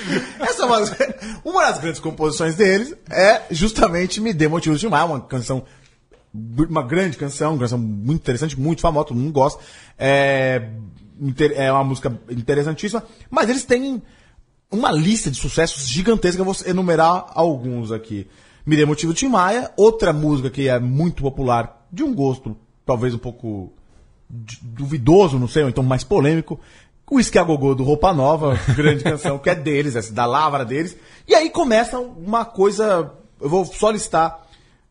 Essa 0.40 0.62
é 0.62 0.66
uma, 0.66 0.80
uma 1.44 1.62
das 1.70 1.78
grandes 1.78 2.00
composições 2.00 2.54
deles 2.54 2.94
é 3.10 3.42
justamente 3.50 4.20
Me 4.20 4.32
Dê 4.32 4.48
Motivo 4.48 4.74
de 4.74 4.82
Chamar, 4.82 5.04
uma 5.04 5.20
canção, 5.20 5.64
uma 6.32 6.82
grande 6.82 7.16
canção, 7.16 7.52
uma 7.52 7.60
canção 7.60 7.78
muito 7.78 8.20
interessante, 8.20 8.58
muito 8.58 8.80
famosa, 8.80 9.08
todo 9.08 9.18
mundo 9.18 9.32
gosta. 9.32 9.62
É, 9.98 10.68
é 11.54 11.72
uma 11.72 11.84
música 11.84 12.12
interessantíssima, 12.30 13.04
mas 13.30 13.48
eles 13.48 13.64
têm 13.64 14.02
uma 14.70 14.90
lista 14.90 15.30
de 15.30 15.36
sucessos 15.36 15.88
gigantesca, 15.88 16.40
eu 16.40 16.44
vou 16.44 16.56
enumerar 16.66 17.26
alguns 17.34 17.92
aqui. 17.92 18.26
Me 18.66 18.76
Dê 18.76 18.84
Motivo 18.84 19.12
de 19.12 19.28
Maia, 19.28 19.70
outra 19.76 20.12
música 20.12 20.50
que 20.50 20.68
é 20.68 20.78
muito 20.78 21.22
popular, 21.22 21.86
de 21.92 22.02
um 22.02 22.14
gosto 22.14 22.56
talvez 22.84 23.14
um 23.14 23.18
pouco 23.18 23.72
duvidoso, 24.28 25.38
não 25.38 25.48
sei, 25.48 25.62
ou 25.62 25.68
então 25.68 25.84
mais 25.84 26.04
polêmico. 26.04 26.60
O 27.14 27.16
Whisky 27.16 27.38
a 27.38 27.44
Gogô 27.44 27.76
do 27.76 27.84
Roupa 27.84 28.12
Nova, 28.12 28.58
grande 28.74 29.04
canção, 29.04 29.38
que 29.38 29.48
é 29.48 29.54
deles, 29.54 29.94
essa, 29.94 30.12
da 30.12 30.26
lavra 30.26 30.64
deles. 30.64 30.96
E 31.28 31.32
aí 31.32 31.48
começa 31.48 31.96
uma 31.96 32.44
coisa, 32.44 33.12
eu 33.40 33.48
vou 33.48 33.64
só 33.64 33.88
listar. 33.92 34.40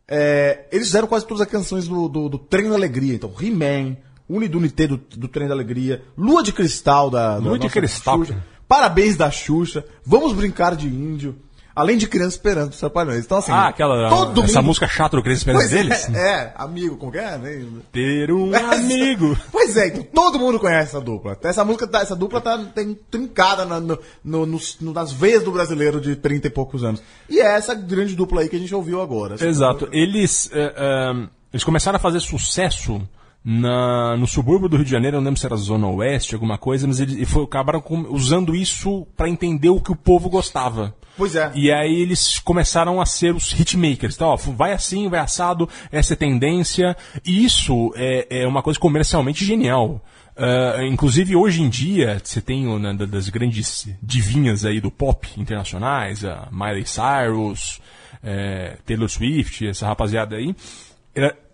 é, 0.08 0.66
eles 0.72 0.88
fizeram 0.88 1.06
quase 1.06 1.28
todas 1.28 1.42
as 1.42 1.50
canções 1.50 1.86
do, 1.86 2.08
do, 2.08 2.30
do 2.30 2.38
Trem 2.38 2.70
da 2.70 2.76
Alegria. 2.76 3.14
Então, 3.14 3.30
He-Man, 3.38 3.98
Unidunité 4.30 4.88
do, 4.88 4.96
do 4.96 5.28
Trem 5.28 5.50
da 5.50 5.54
Alegria, 5.54 6.02
Lua 6.18 6.42
de 6.42 6.54
Cristal 6.54 7.10
da, 7.10 7.34
da 7.34 7.40
Lua 7.40 7.60
de 7.60 7.68
Cristal. 7.68 8.20
Xuxa, 8.20 8.42
Parabéns 8.70 9.18
da 9.18 9.30
Xuxa, 9.30 9.84
Vamos 10.06 10.32
Brincar 10.32 10.78
de 10.78 10.88
Índio, 10.88 11.36
além 11.76 11.98
de 11.98 12.08
Criança 12.08 12.36
Esperando 12.36 12.70
dos 12.70 12.80
Trapalhões. 12.80 13.26
Então, 13.26 13.38
assim, 13.38 13.52
Ah, 13.52 13.68
aquela. 13.68 14.10
todo 14.10 14.44
essa 14.44 14.58
mundo- 14.60 14.68
música 14.68 14.88
chata 14.88 15.16
do 15.18 15.24
Criança 15.24 15.42
Esperança 15.42 15.66
é, 15.66 15.70
deles? 15.70 16.10
É, 16.16 16.54
amigo, 16.56 16.98
como 16.98 17.12
que 17.12 17.18
é? 17.18 17.38
Nem- 17.38 17.82
Ter 17.92 18.32
um 18.32 18.52
amigo. 18.56 19.38
Pois 19.52 19.76
é, 19.78 19.88
então 19.88 20.04
todo 20.04 20.40
mundo 20.40 20.60
conhece 20.60 20.90
essa 20.96 21.02
dupla. 21.02 21.38
Essa 21.44 21.64
música, 21.66 21.88
tá- 21.88 22.02
essa 22.02 22.16
dupla 22.16 22.40
tá 22.42 22.58
tem, 22.74 22.94
trincada 23.10 23.66
na- 23.66 23.80
no, 23.80 23.98
no- 24.24 24.46
no- 24.46 24.94
nas 24.94 25.12
veias 25.12 25.44
do 25.44 25.52
brasileiro 25.52 26.00
de 26.00 26.16
30 26.16 26.48
e 26.48 26.50
poucos 26.50 26.84
anos. 26.84 27.02
E 27.30 27.40
é 27.40 27.56
essa 27.56 27.74
grande 27.74 28.16
dupla 28.16 28.42
aí 28.42 28.50
que 28.50 28.56
a 28.56 28.60
gente 28.60 28.74
ouviu 28.74 29.02
agora. 29.02 29.36
Exato. 29.44 29.88
Eles, 29.92 30.50
eh, 30.54 30.74
eh, 30.76 31.28
eles 31.54 31.64
começaram 31.64 31.96
a 31.98 32.00
fazer 32.00 32.20
sucesso 32.20 33.02
na, 33.44 34.16
no 34.18 34.26
subúrbio 34.28 34.70
do 34.70 34.76
Rio 34.78 34.86
de 34.86 34.92
Janeiro, 34.92 35.18
não 35.18 35.24
lembro 35.26 35.40
se 35.40 35.46
era 35.46 35.56
Zona 35.56 35.88
Oeste, 35.88 36.34
alguma 36.34 36.58
coisa, 36.58 36.88
mas 36.88 37.00
eles 37.00 37.30
foi, 37.30 37.44
acabaram 37.44 37.82
com- 37.82 38.08
usando 38.10 38.56
isso 38.56 39.06
para 39.18 39.28
entender 39.30 39.70
o 39.70 39.82
que 39.82 39.92
o 39.92 39.96
povo 39.96 40.30
gostava. 40.30 40.96
Pois 41.18 41.36
é. 41.36 41.52
E 41.54 41.72
aí 41.72 42.02
eles 42.02 42.40
começaram 42.40 43.00
a 43.00 43.06
ser 43.06 43.36
os 43.36 43.52
hitmakers. 43.52 44.16
Então, 44.16 44.30
ó, 44.30 44.36
vai 44.36 44.72
assim, 44.74 45.08
vai 45.10 45.20
assado, 45.20 45.70
essa 45.92 46.14
é 46.14 46.16
tendência. 46.16 46.98
E 47.24 47.44
isso 47.46 47.94
é, 47.96 48.42
é 48.42 48.48
uma 48.48 48.64
coisa 48.64 48.80
comercialmente 48.80 49.46
genial. 49.46 50.04
Ah, 50.36 50.80
inclusive, 50.90 51.36
hoje 51.36 51.62
em 51.62 51.70
dia, 51.70 52.20
você 52.24 52.42
tem 52.42 52.68
o, 52.68 52.80
né, 52.80 52.94
da- 52.96 53.06
das 53.06 53.30
grandes 53.30 53.88
divinhas 54.02 54.66
aí 54.66 54.82
do 54.82 54.90
pop 54.90 55.30
internacionais, 55.38 56.26
a 56.26 56.48
Miley 56.52 56.86
Cyrus, 56.88 57.80
eh, 58.24 58.78
Taylor 58.84 59.08
Swift, 59.08 59.68
essa 59.68 59.86
rapaziada 59.86 60.36
aí. 60.38 60.56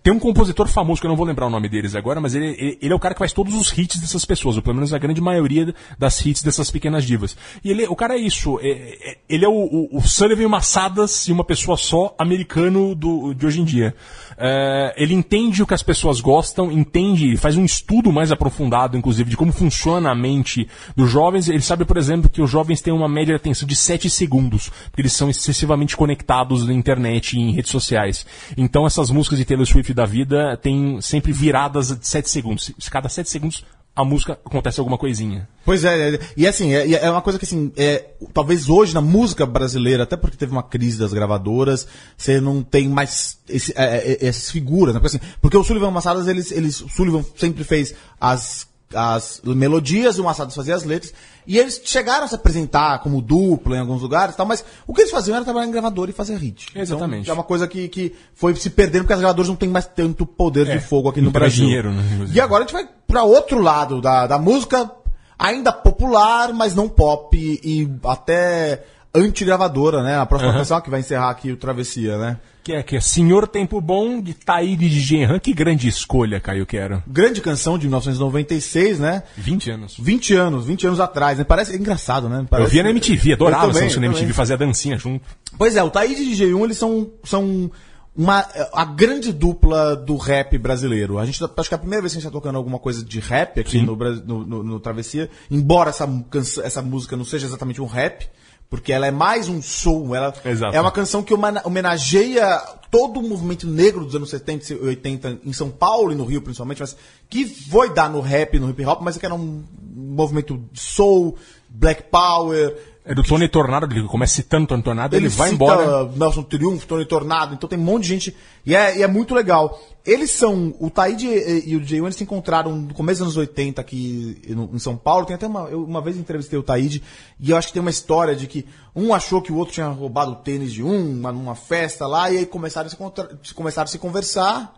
Tem 0.09 0.15
um 0.15 0.19
compositor 0.19 0.67
famoso, 0.67 0.99
que 0.99 1.05
eu 1.05 1.09
não 1.09 1.15
vou 1.15 1.23
lembrar 1.23 1.45
o 1.45 1.51
nome 1.51 1.69
deles 1.69 1.93
agora, 1.93 2.19
mas 2.19 2.33
ele, 2.33 2.47
ele, 2.57 2.79
ele 2.81 2.91
é 2.91 2.95
o 2.95 2.99
cara 2.99 3.13
que 3.13 3.19
faz 3.19 3.31
todos 3.31 3.53
os 3.53 3.71
hits 3.77 3.99
dessas 3.99 4.25
pessoas, 4.25 4.55
ou 4.55 4.63
pelo 4.63 4.73
menos 4.73 4.91
a 4.91 4.97
grande 4.97 5.21
maioria 5.21 5.71
das 5.99 6.25
hits 6.25 6.41
dessas 6.41 6.71
pequenas 6.71 7.05
divas. 7.05 7.37
E 7.63 7.69
ele, 7.69 7.85
o 7.85 7.95
cara 7.95 8.15
é 8.15 8.17
isso, 8.17 8.59
é- 8.59 8.69
é- 9.11 9.17
ele 9.29 9.45
é 9.45 9.47
o, 9.47 9.51
o, 9.53 9.97
o 9.97 10.01
Sullivan 10.01 10.49
Massadas 10.49 11.27
e 11.27 11.31
uma 11.31 11.43
pessoa 11.43 11.77
só 11.77 12.15
americano 12.17 12.95
do, 12.95 13.35
de 13.35 13.45
hoje 13.45 13.61
em 13.61 13.63
dia. 13.63 13.93
É, 14.41 14.93
ele 14.95 15.13
entende 15.13 15.61
o 15.61 15.67
que 15.67 15.73
as 15.73 15.83
pessoas 15.83 16.21
gostam, 16.21 16.71
entende, 16.71 17.35
faz 17.35 17.57
um 17.57 17.65
estudo 17.65 18.09
mais 18.09 18.31
aprofundado, 18.31 18.95
inclusive, 18.95 19.29
de 19.29 19.35
como 19.35 19.51
funciona 19.51 20.11
a 20.11 20.15
mente 20.15 20.65
dos 20.95 21.11
jovens. 21.11 21.49
Ele 21.49 21.61
sabe, 21.61 21.83
por 21.83 21.97
exemplo, 21.97 22.29
que 22.29 22.41
os 22.41 22.49
jovens 22.49 22.81
têm 22.81 22.93
uma 22.93 23.09
média 23.09 23.33
de 23.33 23.41
atenção 23.41 23.67
de 23.67 23.75
7 23.75 24.09
segundos, 24.09 24.71
porque 24.85 25.01
eles 25.01 25.11
são 25.11 25.29
excessivamente 25.29 25.97
conectados 25.97 26.65
na 26.65 26.73
internet 26.73 27.35
e 27.35 27.39
em 27.41 27.51
redes 27.51 27.71
sociais. 27.71 28.25
Então 28.55 28.87
essas 28.87 29.11
músicas 29.11 29.37
de 29.37 29.43
Taylor 29.43 29.65
Swift 29.65 29.93
da 29.93 30.05
vida 30.05 30.55
têm 30.55 31.01
sempre 31.01 31.33
viradas 31.33 31.91
de 31.97 32.07
7 32.07 32.29
segundos. 32.29 32.71
Cada 32.89 33.09
7 33.09 33.29
segundos 33.29 33.65
a 33.95 34.05
música 34.05 34.39
acontece 34.45 34.79
alguma 34.79 34.97
coisinha. 34.97 35.47
Pois 35.65 35.83
é, 35.83 36.15
é, 36.15 36.19
e 36.37 36.47
assim, 36.47 36.73
é, 36.73 36.89
é 36.93 37.11
uma 37.11 37.21
coisa 37.21 37.37
que 37.37 37.43
assim, 37.45 37.71
é, 37.75 38.05
talvez 38.33 38.69
hoje 38.69 38.93
na 38.93 39.01
música 39.01 39.45
brasileira, 39.45 40.03
até 40.03 40.15
porque 40.15 40.37
teve 40.37 40.51
uma 40.53 40.63
crise 40.63 40.97
das 40.97 41.11
gravadoras, 41.11 41.85
você 42.17 42.39
não 42.39 42.63
tem 42.63 42.87
mais 42.87 43.37
esse- 43.49 43.73
é, 43.75 44.13
é, 44.13 44.27
essas 44.27 44.49
figuras, 44.51 44.93
né? 44.95 45.01
Porque, 45.01 45.17
assim, 45.17 45.25
porque 45.41 45.57
o 45.57 45.63
Sullivan 45.63 45.91
Massadas, 45.91 46.27
eles, 46.27 46.51
eles, 46.51 46.75
Sullivan 46.95 47.25
sempre 47.35 47.63
fez 47.65 47.93
as, 48.19 48.67
as 48.93 49.41
melodias 49.43 50.17
o 50.17 50.23
Massadas 50.23 50.55
fazia 50.55 50.75
as 50.75 50.83
letras, 50.83 51.13
e 51.45 51.57
eles 51.57 51.81
chegaram 51.83 52.25
a 52.25 52.27
se 52.27 52.35
apresentar 52.35 52.99
como 52.99 53.21
dupla 53.21 53.75
em 53.77 53.79
alguns 53.79 54.01
lugares 54.01 54.33
e 54.33 54.37
tal, 54.37 54.45
mas 54.45 54.63
o 54.87 54.93
que 54.93 55.01
eles 55.01 55.11
faziam 55.11 55.35
era 55.35 55.43
trabalhar 55.45 55.67
em 55.67 55.71
gravador 55.71 56.09
e 56.09 56.11
fazer 56.11 56.35
hit. 56.37 56.67
Exatamente. 56.75 57.23
Então, 57.23 57.33
é 57.33 57.37
uma 57.37 57.43
coisa 57.43 57.67
que, 57.67 57.87
que 57.87 58.15
foi 58.33 58.55
se 58.55 58.69
perdendo 58.69 59.01
porque 59.03 59.13
as 59.13 59.19
gravadoras 59.19 59.47
não 59.49 59.55
têm 59.55 59.69
mais 59.69 59.85
tanto 59.87 60.25
poder 60.25 60.67
É, 60.67 60.77
de 60.77 60.83
fogo 60.83 61.09
aqui 61.09 61.21
no 61.21 61.31
Brasil. 61.31 61.65
dinheiro, 61.65 61.91
né, 61.91 62.03
inclusive. 62.13 62.37
E 62.37 62.41
agora 62.41 62.63
a 62.63 62.67
gente 62.67 62.73
vai 62.73 62.87
para 63.07 63.23
outro 63.23 63.59
lado 63.61 64.01
da, 64.01 64.27
da 64.27 64.37
música, 64.37 64.91
ainda 65.37 65.71
popular, 65.71 66.53
mas 66.53 66.75
não 66.75 66.87
pop 66.89 67.35
e 67.37 67.89
até 68.03 68.83
antigravadora, 69.13 70.03
né? 70.03 70.17
A 70.17 70.25
próxima 70.25 70.53
canção 70.53 70.79
que 70.81 70.89
vai 70.89 70.99
encerrar 70.99 71.29
aqui 71.29 71.51
o 71.51 71.57
Travessia, 71.57 72.17
né? 72.17 72.37
Que 72.63 72.73
é, 72.73 72.83
que 72.83 72.95
é 72.95 72.99
Senhor 73.01 73.47
Tempo 73.47 73.81
Bom, 73.81 74.21
de 74.21 74.33
Taíde 74.33 74.87
de 74.89 74.99
Genran. 74.99 75.39
Que 75.39 75.53
grande 75.53 75.87
escolha, 75.87 76.39
Caio 76.39 76.65
Quero. 76.65 77.01
Grande 77.07 77.41
canção 77.41 77.77
de 77.79 77.87
1996, 77.87 78.99
né? 78.99 79.23
20 79.37 79.71
anos. 79.71 79.95
20 79.99 80.35
anos, 80.35 80.65
20 80.65 80.87
anos 80.87 80.99
atrás, 80.99 81.37
né? 81.37 81.43
Parece 81.43 81.75
engraçado, 81.75 82.29
né? 82.29 82.45
Parece... 82.49 82.67
Eu 82.67 82.71
via 82.71 82.83
na 82.83 82.89
MTV, 82.91 83.33
adorava 83.33 83.71
essa 83.71 83.81
música 83.83 84.01
na 84.01 84.07
MTV, 84.07 84.33
fazia 84.33 84.57
dancinha 84.57 84.97
junto. 84.97 85.25
Pois 85.57 85.75
é, 85.75 85.81
o 85.83 85.89
Taíde 85.89 86.21
e 86.21 86.35
DJ1, 86.35 86.63
eles 86.63 86.77
são, 86.77 87.09
são 87.23 87.71
uma, 88.15 88.45
a 88.73 88.85
grande 88.85 89.31
dupla 89.33 89.95
do 89.95 90.17
rap 90.17 90.55
brasileiro. 90.57 91.17
A 91.17 91.25
gente, 91.25 91.41
acho 91.43 91.69
que 91.69 91.73
é 91.73 91.77
a 91.77 91.79
primeira 91.79 92.01
vez 92.01 92.13
que 92.13 92.19
a 92.19 92.21
gente 92.21 92.27
está 92.27 92.37
tocando 92.39 92.57
alguma 92.57 92.77
coisa 92.77 93.03
de 93.03 93.19
rap 93.19 93.59
aqui 93.59 93.81
no, 93.81 93.95
no, 93.95 94.45
no- 94.45 94.63
no 94.63 94.79
Travessia, 94.79 95.29
embora 95.49 95.89
essa, 95.89 96.07
canção- 96.29 96.63
essa 96.63 96.81
música 96.83 97.15
não 97.17 97.23
seja 97.25 97.47
exatamente 97.47 97.81
um 97.81 97.85
rap, 97.87 98.29
porque 98.69 98.93
ela 98.93 99.07
é 99.07 99.11
mais 99.11 99.49
um 99.49 99.61
soul, 99.61 100.15
ela 100.15 100.33
Exato. 100.45 100.75
é 100.75 100.79
uma 100.79 100.91
canção 100.91 101.23
que 101.23 101.33
homena- 101.33 101.61
homenageia 101.65 102.45
todo 102.91 103.19
o 103.19 103.23
movimento 103.27 103.67
negro 103.67 104.05
dos 104.05 104.15
anos 104.15 104.29
70 104.29 104.73
e 104.73 104.77
80 104.79 105.39
em 105.43 105.53
São 105.53 105.69
Paulo 105.69 106.11
e 106.11 106.15
no 106.15 106.23
Rio 106.25 106.41
principalmente, 106.41 106.79
mas 106.79 106.95
que 107.29 107.45
foi 107.45 107.93
dar 107.93 108.09
no 108.09 108.21
rap 108.21 108.59
no 108.59 108.69
hip 108.69 108.85
hop, 108.85 109.01
mas 109.01 109.17
que 109.17 109.25
era 109.25 109.33
um 109.33 109.63
movimento 109.95 110.63
soul, 110.73 111.35
black 111.67 112.03
power, 112.03 112.75
É 113.05 113.15
do 113.15 113.23
Tony 113.23 113.47
Tornado, 113.47 113.91
ele 113.91 114.07
começa 114.07 114.35
citando 114.35 114.67
Tony 114.67 114.83
Tornado, 114.83 115.15
ele, 115.15 115.29
vai 115.29 115.49
cita 115.49 115.55
embora. 115.55 116.05
Nelson 116.15 116.43
Triunfo, 116.43 116.85
Tony 116.85 117.05
Tornado, 117.05 117.55
então 117.55 117.67
tem 117.67 117.79
um 117.79 117.81
monte 117.81 118.03
de 118.03 118.09
gente. 118.09 118.35
E 118.65 118.75
é, 118.75 118.99
e 118.99 119.01
é 119.03 119.07
muito 119.07 119.33
legal. 119.33 119.79
Eles 120.05 120.29
são. 120.31 120.75
O 120.79 120.89
Taíde 120.91 121.25
e, 121.27 121.69
e 121.69 121.75
o 121.75 121.81
J1 121.81 122.03
eles 122.03 122.15
se 122.15 122.23
encontraram 122.23 122.75
no 122.75 122.93
começo 122.93 123.19
dos 123.23 123.35
anos 123.35 123.37
80 123.37 123.81
aqui 123.81 124.39
no- 124.49 124.69
em 124.73 124.79
São 124.79 124.95
Paulo. 124.95 125.25
Tem 125.25 125.33
até 125.35 125.47
uma. 125.47 125.61
Eu 125.69 125.83
uma 125.83 126.01
vez 126.01 126.17
entrevistei 126.17 126.59
o 126.59 126.63
Taíde 126.63 127.01
e 127.39 127.49
eu 127.49 127.57
acho 127.57 127.67
que 127.67 127.73
tem 127.73 127.81
uma 127.81 127.89
história 127.89 128.35
de 128.35 128.45
que 128.45 128.65
um 128.95 129.11
achou 129.13 129.41
que 129.41 129.51
o 129.51 129.55
outro 129.55 129.73
tinha 129.73 129.87
roubado 129.87 130.31
o 130.31 130.35
tênis 130.35 130.71
de 130.71 130.83
um 130.83 131.19
uma- 131.19 131.31
numa 131.31 131.55
festa 131.55 132.05
lá, 132.05 132.29
e 132.29 132.37
aí 132.37 132.45
começaram 132.45 132.87
a 132.87 132.89
se, 132.89 132.95
contra- 132.97 133.29
começaram 133.55 133.85
a 133.85 133.91
se 133.91 133.97
conversar. 133.97 134.73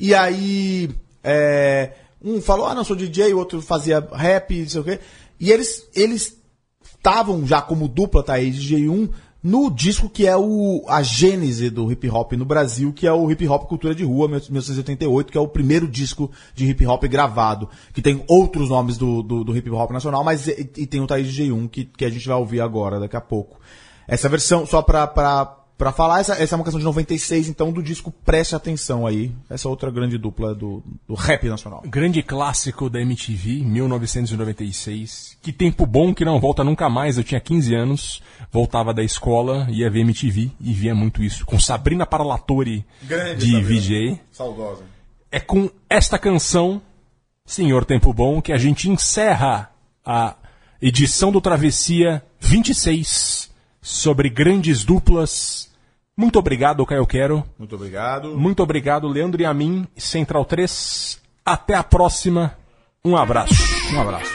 E 0.00 0.12
aí. 0.14 0.90
é, 1.22 1.92
um 2.22 2.40
falou, 2.40 2.66
ah, 2.66 2.74
não, 2.74 2.82
sou 2.82 2.96
DJ, 2.96 3.32
o 3.34 3.38
outro 3.38 3.60
fazia 3.62 4.00
rap, 4.12 4.58
não 4.60 4.68
sei 4.68 4.80
o 4.80 4.84
quê. 4.84 4.98
E 5.38 5.52
eles. 5.52 5.86
eles 5.94 6.36
estavam 7.06 7.46
já 7.46 7.62
como 7.62 7.86
dupla 7.86 8.22
Thaís 8.22 8.56
e 8.56 8.74
J1 8.74 9.10
no 9.40 9.70
disco 9.70 10.10
que 10.10 10.26
é 10.26 10.36
o, 10.36 10.84
a 10.88 11.04
gênese 11.04 11.70
do 11.70 11.90
hip 11.92 12.10
hop 12.10 12.32
no 12.32 12.44
Brasil, 12.44 12.92
que 12.92 13.06
é 13.06 13.12
o 13.12 13.30
Hip 13.30 13.46
Hop 13.46 13.68
Cultura 13.68 13.94
de 13.94 14.02
Rua, 14.02 14.26
1988, 14.26 15.30
que 15.30 15.38
é 15.38 15.40
o 15.40 15.46
primeiro 15.46 15.86
disco 15.86 16.32
de 16.52 16.68
hip 16.68 16.84
hop 16.84 17.04
gravado, 17.04 17.68
que 17.94 18.02
tem 18.02 18.24
outros 18.26 18.70
nomes 18.70 18.98
do, 18.98 19.22
do, 19.22 19.44
do 19.44 19.56
hip 19.56 19.70
hop 19.70 19.92
nacional, 19.92 20.24
mas 20.24 20.48
e, 20.48 20.68
e 20.78 20.84
tem 20.84 21.00
o 21.00 21.06
Thaís 21.06 21.28
G1, 21.28 21.70
que, 21.70 21.84
que 21.84 22.04
a 22.04 22.10
gente 22.10 22.26
vai 22.26 22.36
ouvir 22.36 22.60
agora, 22.60 22.98
daqui 22.98 23.16
a 23.16 23.20
pouco. 23.20 23.60
Essa 24.08 24.28
versão, 24.28 24.66
só 24.66 24.82
pra, 24.82 25.06
pra 25.76 25.92
falar, 25.92 26.20
essa, 26.20 26.34
essa 26.34 26.54
é 26.54 26.56
uma 26.56 26.64
canção 26.64 26.78
de 26.78 26.84
96, 26.84 27.48
então 27.48 27.70
do 27.70 27.82
disco 27.82 28.10
Preste 28.24 28.54
Atenção 28.54 29.06
aí, 29.06 29.32
essa 29.48 29.68
outra 29.68 29.90
grande 29.90 30.16
dupla 30.18 30.54
do, 30.54 30.82
do 31.06 31.14
rap 31.14 31.48
nacional. 31.48 31.82
Grande 31.86 32.22
clássico 32.22 32.88
da 32.88 33.00
MTV, 33.00 33.62
1996. 33.64 35.38
Que 35.42 35.52
tempo 35.52 35.86
bom 35.86 36.14
que 36.14 36.24
não 36.24 36.40
volta 36.40 36.64
nunca 36.64 36.88
mais. 36.88 37.18
Eu 37.18 37.24
tinha 37.24 37.40
15 37.40 37.74
anos, 37.74 38.22
voltava 38.50 38.94
da 38.94 39.02
escola, 39.02 39.66
ia 39.70 39.90
ver 39.90 40.00
MTV 40.00 40.50
e 40.60 40.72
via 40.72 40.94
muito 40.94 41.22
isso. 41.22 41.44
Com 41.44 41.58
Sabrina 41.58 42.06
Parlatore 42.06 42.84
Grande 43.02 43.46
de 43.46 43.52
Sabrina. 43.52 43.80
VJ. 43.80 44.20
Saudosa. 44.32 44.82
É 45.30 45.40
com 45.40 45.70
esta 45.90 46.18
canção, 46.18 46.80
Senhor 47.44 47.84
Tempo 47.84 48.12
Bom, 48.12 48.40
que 48.40 48.52
a 48.52 48.58
gente 48.58 48.88
encerra 48.88 49.70
a 50.04 50.36
edição 50.80 51.32
do 51.32 51.40
Travessia 51.40 52.22
26 52.40 53.45
sobre 53.86 54.28
grandes 54.28 54.84
duplas. 54.84 55.70
Muito 56.16 56.40
obrigado, 56.40 56.84
Caio 56.84 57.06
Quero. 57.06 57.44
Muito 57.56 57.76
obrigado. 57.76 58.36
Muito 58.36 58.60
obrigado, 58.60 59.06
Leandro 59.06 59.40
e 59.40 59.44
a 59.44 59.54
mim, 59.54 59.86
Central 59.96 60.44
3. 60.44 61.20
Até 61.44 61.74
a 61.76 61.84
próxima. 61.84 62.58
Um 63.04 63.16
abraço. 63.16 63.54
Um 63.94 64.00
abraço. 64.00 64.32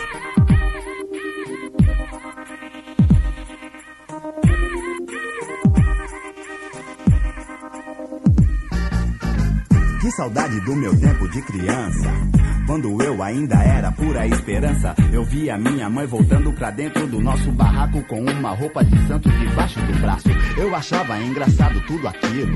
Que 9.99 10.11
saudade 10.11 10.61
do 10.61 10.75
meu 10.77 10.97
tempo 10.97 11.27
de 11.27 11.41
criança. 11.41 12.40
Quando 12.71 13.03
eu 13.03 13.21
ainda 13.21 13.61
era 13.61 13.91
pura 13.91 14.25
esperança, 14.25 14.95
eu 15.11 15.25
via 15.25 15.57
minha 15.57 15.89
mãe 15.89 16.07
voltando 16.07 16.53
pra 16.53 16.71
dentro 16.71 17.05
do 17.05 17.19
nosso 17.19 17.51
barraco 17.51 18.01
com 18.03 18.21
uma 18.21 18.51
roupa 18.51 18.81
de 18.81 18.97
santo 19.07 19.29
debaixo 19.29 19.77
do 19.81 19.99
braço. 19.99 20.29
Eu 20.57 20.73
achava 20.73 21.19
engraçado 21.19 21.81
tudo 21.85 22.07
aquilo. 22.07 22.55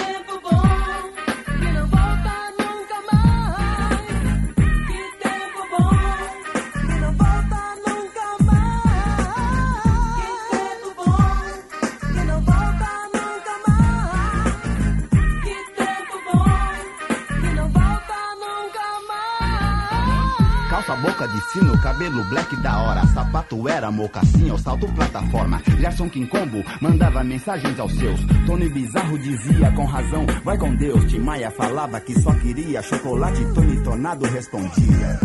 Sino, 21.53 21.77
cabelo 21.81 22.23
black 22.25 22.55
da 22.57 22.77
hora. 22.81 23.05
Sapato 23.07 23.67
era 23.67 23.91
mocassim, 23.91 24.49
ao 24.49 24.57
salto 24.57 24.87
plataforma. 24.93 25.61
Gerson 25.79 26.09
Quincombo 26.09 26.63
mandava 26.81 27.23
mensagens 27.23 27.79
aos 27.79 27.93
seus. 27.93 28.19
Tony 28.45 28.69
Bizarro 28.69 29.17
dizia 29.17 29.71
com 29.71 29.85
razão, 29.85 30.25
vai 30.43 30.57
com 30.57 30.73
Deus. 30.75 31.05
Tim 31.05 31.19
Maia 31.19 31.51
falava 31.51 31.99
que 31.99 32.19
só 32.19 32.33
queria 32.33 32.81
chocolate. 32.81 33.45
Tony 33.53 33.83
Tornado 33.83 34.25
respondia. 34.25 35.19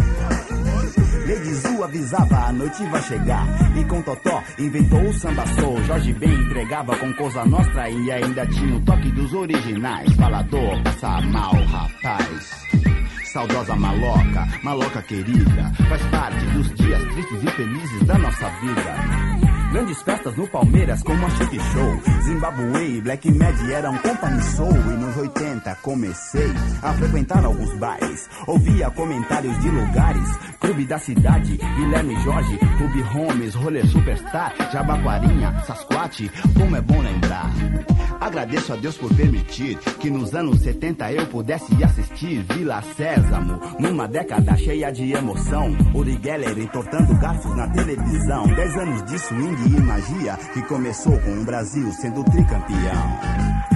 Lady 1.26 1.54
Zu 1.54 1.82
avisava, 1.82 2.36
a 2.46 2.52
noite 2.52 2.84
vai 2.86 3.02
chegar. 3.02 3.46
E 3.76 3.84
com 3.84 4.00
Totó 4.02 4.42
inventou 4.58 5.02
o 5.02 5.12
samba 5.12 5.44
soul. 5.60 5.82
Jorge 5.84 6.12
Ben 6.12 6.32
entregava 6.32 6.96
com 6.96 7.12
Cosa 7.14 7.44
Nostra 7.44 7.90
e 7.90 8.12
ainda 8.12 8.46
tinha 8.46 8.76
o 8.76 8.80
toque 8.82 9.10
dos 9.10 9.32
originais. 9.34 10.12
Falador, 10.14 10.82
passa 10.84 11.20
mal, 11.22 11.54
rapaz. 11.64 12.75
Saudosa 13.36 13.76
maloca, 13.76 14.48
maloca 14.62 15.02
querida, 15.02 15.70
faz 15.90 16.02
parte 16.04 16.42
dos 16.54 16.74
dias 16.74 17.02
tristes 17.12 17.42
e 17.42 17.50
felizes 17.50 18.06
da 18.06 18.16
nossa 18.16 18.48
vida. 18.62 19.45
Grandes 19.72 20.02
festas 20.02 20.36
no 20.36 20.46
Palmeiras 20.48 21.02
como 21.02 21.26
a 21.26 21.30
Chic 21.30 21.60
Show 21.72 22.22
Zimbabwe 22.22 22.96
e 22.96 23.00
Black 23.00 23.30
Mad 23.32 23.70
eram 23.70 23.96
company 23.98 24.42
soul 24.42 24.72
E 24.72 24.96
nos 24.96 25.16
80 25.16 25.74
comecei 25.82 26.52
a 26.82 26.92
frequentar 26.94 27.44
alguns 27.44 27.74
bares 27.78 28.28
Ouvia 28.46 28.90
comentários 28.90 29.58
de 29.60 29.68
lugares 29.68 30.36
Clube 30.60 30.86
da 30.86 30.98
Cidade, 30.98 31.58
Guilherme 31.76 32.16
Jorge 32.22 32.58
Clube 32.78 33.02
Holmes, 33.02 33.54
Rolê 33.54 33.84
Superstar 33.86 34.54
Jabaquarinha, 34.72 35.62
Sasquatch 35.66 36.28
Como 36.54 36.76
é 36.76 36.80
bom 36.80 37.00
lembrar 37.02 37.50
Agradeço 38.20 38.72
a 38.72 38.76
Deus 38.76 38.96
por 38.96 39.14
permitir 39.14 39.78
que 40.00 40.10
nos 40.10 40.34
anos 40.34 40.60
70 40.60 41.12
eu 41.12 41.26
pudesse 41.26 41.72
assistir 41.84 42.42
Vila 42.52 42.82
Sésamo, 42.96 43.60
numa 43.78 44.08
década 44.08 44.56
cheia 44.56 44.90
de 44.90 45.12
emoção. 45.12 45.76
Uri 45.94 46.18
Geller 46.22 46.58
entortando 46.58 47.14
garfos 47.18 47.54
na 47.56 47.68
televisão. 47.68 48.46
Dez 48.46 48.76
anos 48.76 49.04
de 49.04 49.18
swing 49.18 49.65
e 49.66 49.80
magia 49.80 50.36
que 50.52 50.62
começou 50.62 51.18
com 51.20 51.32
o 51.32 51.44
Brasil 51.44 51.92
sendo 51.92 52.22
tricampeão. 52.24 53.75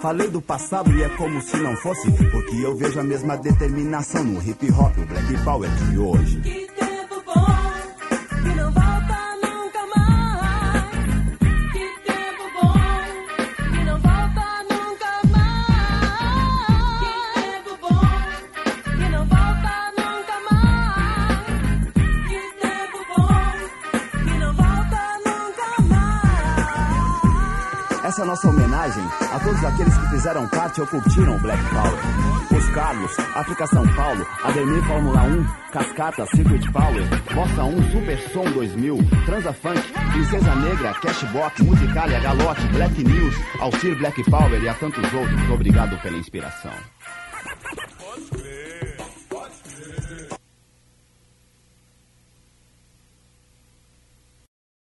Falei 0.00 0.28
do 0.28 0.40
passado 0.40 0.90
e 0.92 1.02
é 1.02 1.08
como 1.10 1.40
se 1.40 1.56
não 1.56 1.76
fosse, 1.76 2.10
porque 2.10 2.56
eu 2.56 2.76
vejo 2.76 3.00
a 3.00 3.04
mesma 3.04 3.36
determinação 3.36 4.24
no 4.24 4.42
hip 4.42 4.70
hop, 4.72 4.96
o 4.98 5.06
black 5.06 5.44
power 5.44 5.70
de 5.70 5.98
hoje. 5.98 6.68
Essa 28.24 28.30
nossa 28.30 28.48
homenagem 28.48 29.04
a 29.20 29.38
todos 29.38 29.62
aqueles 29.62 29.98
que 29.98 30.08
fizeram 30.08 30.48
parte 30.48 30.80
ou 30.80 30.86
curtiram 30.86 31.38
Black 31.40 31.62
Power. 31.68 32.56
Os 32.56 32.68
Carlos, 32.70 33.18
África 33.34 33.66
São 33.66 33.86
Paulo, 33.94 34.26
Ademir 34.42 34.82
Fórmula 34.84 35.24
1, 35.24 35.44
Cascata, 35.70 36.24
Secret 36.34 36.72
Power, 36.72 37.02
Bossa 37.34 37.64
1, 37.64 37.90
Super 37.92 38.18
Som 38.30 38.44
2000, 38.52 38.98
Transa 39.26 39.52
Funk, 39.52 39.92
Princesa 40.12 40.54
Negra, 40.54 40.94
Cashbox, 40.94 41.60
Musicalia, 41.60 42.18
Galote, 42.20 42.66
Black 42.68 43.04
News, 43.04 43.34
Alcir 43.60 43.94
Black 43.98 44.24
Power 44.30 44.62
e 44.62 44.68
a 44.70 44.74
tantos 44.74 45.12
outros. 45.12 45.50
Obrigado 45.50 46.00
pela 46.00 46.16
inspiração. 46.16 46.72
Pode 47.98 48.42
crer. 48.42 48.63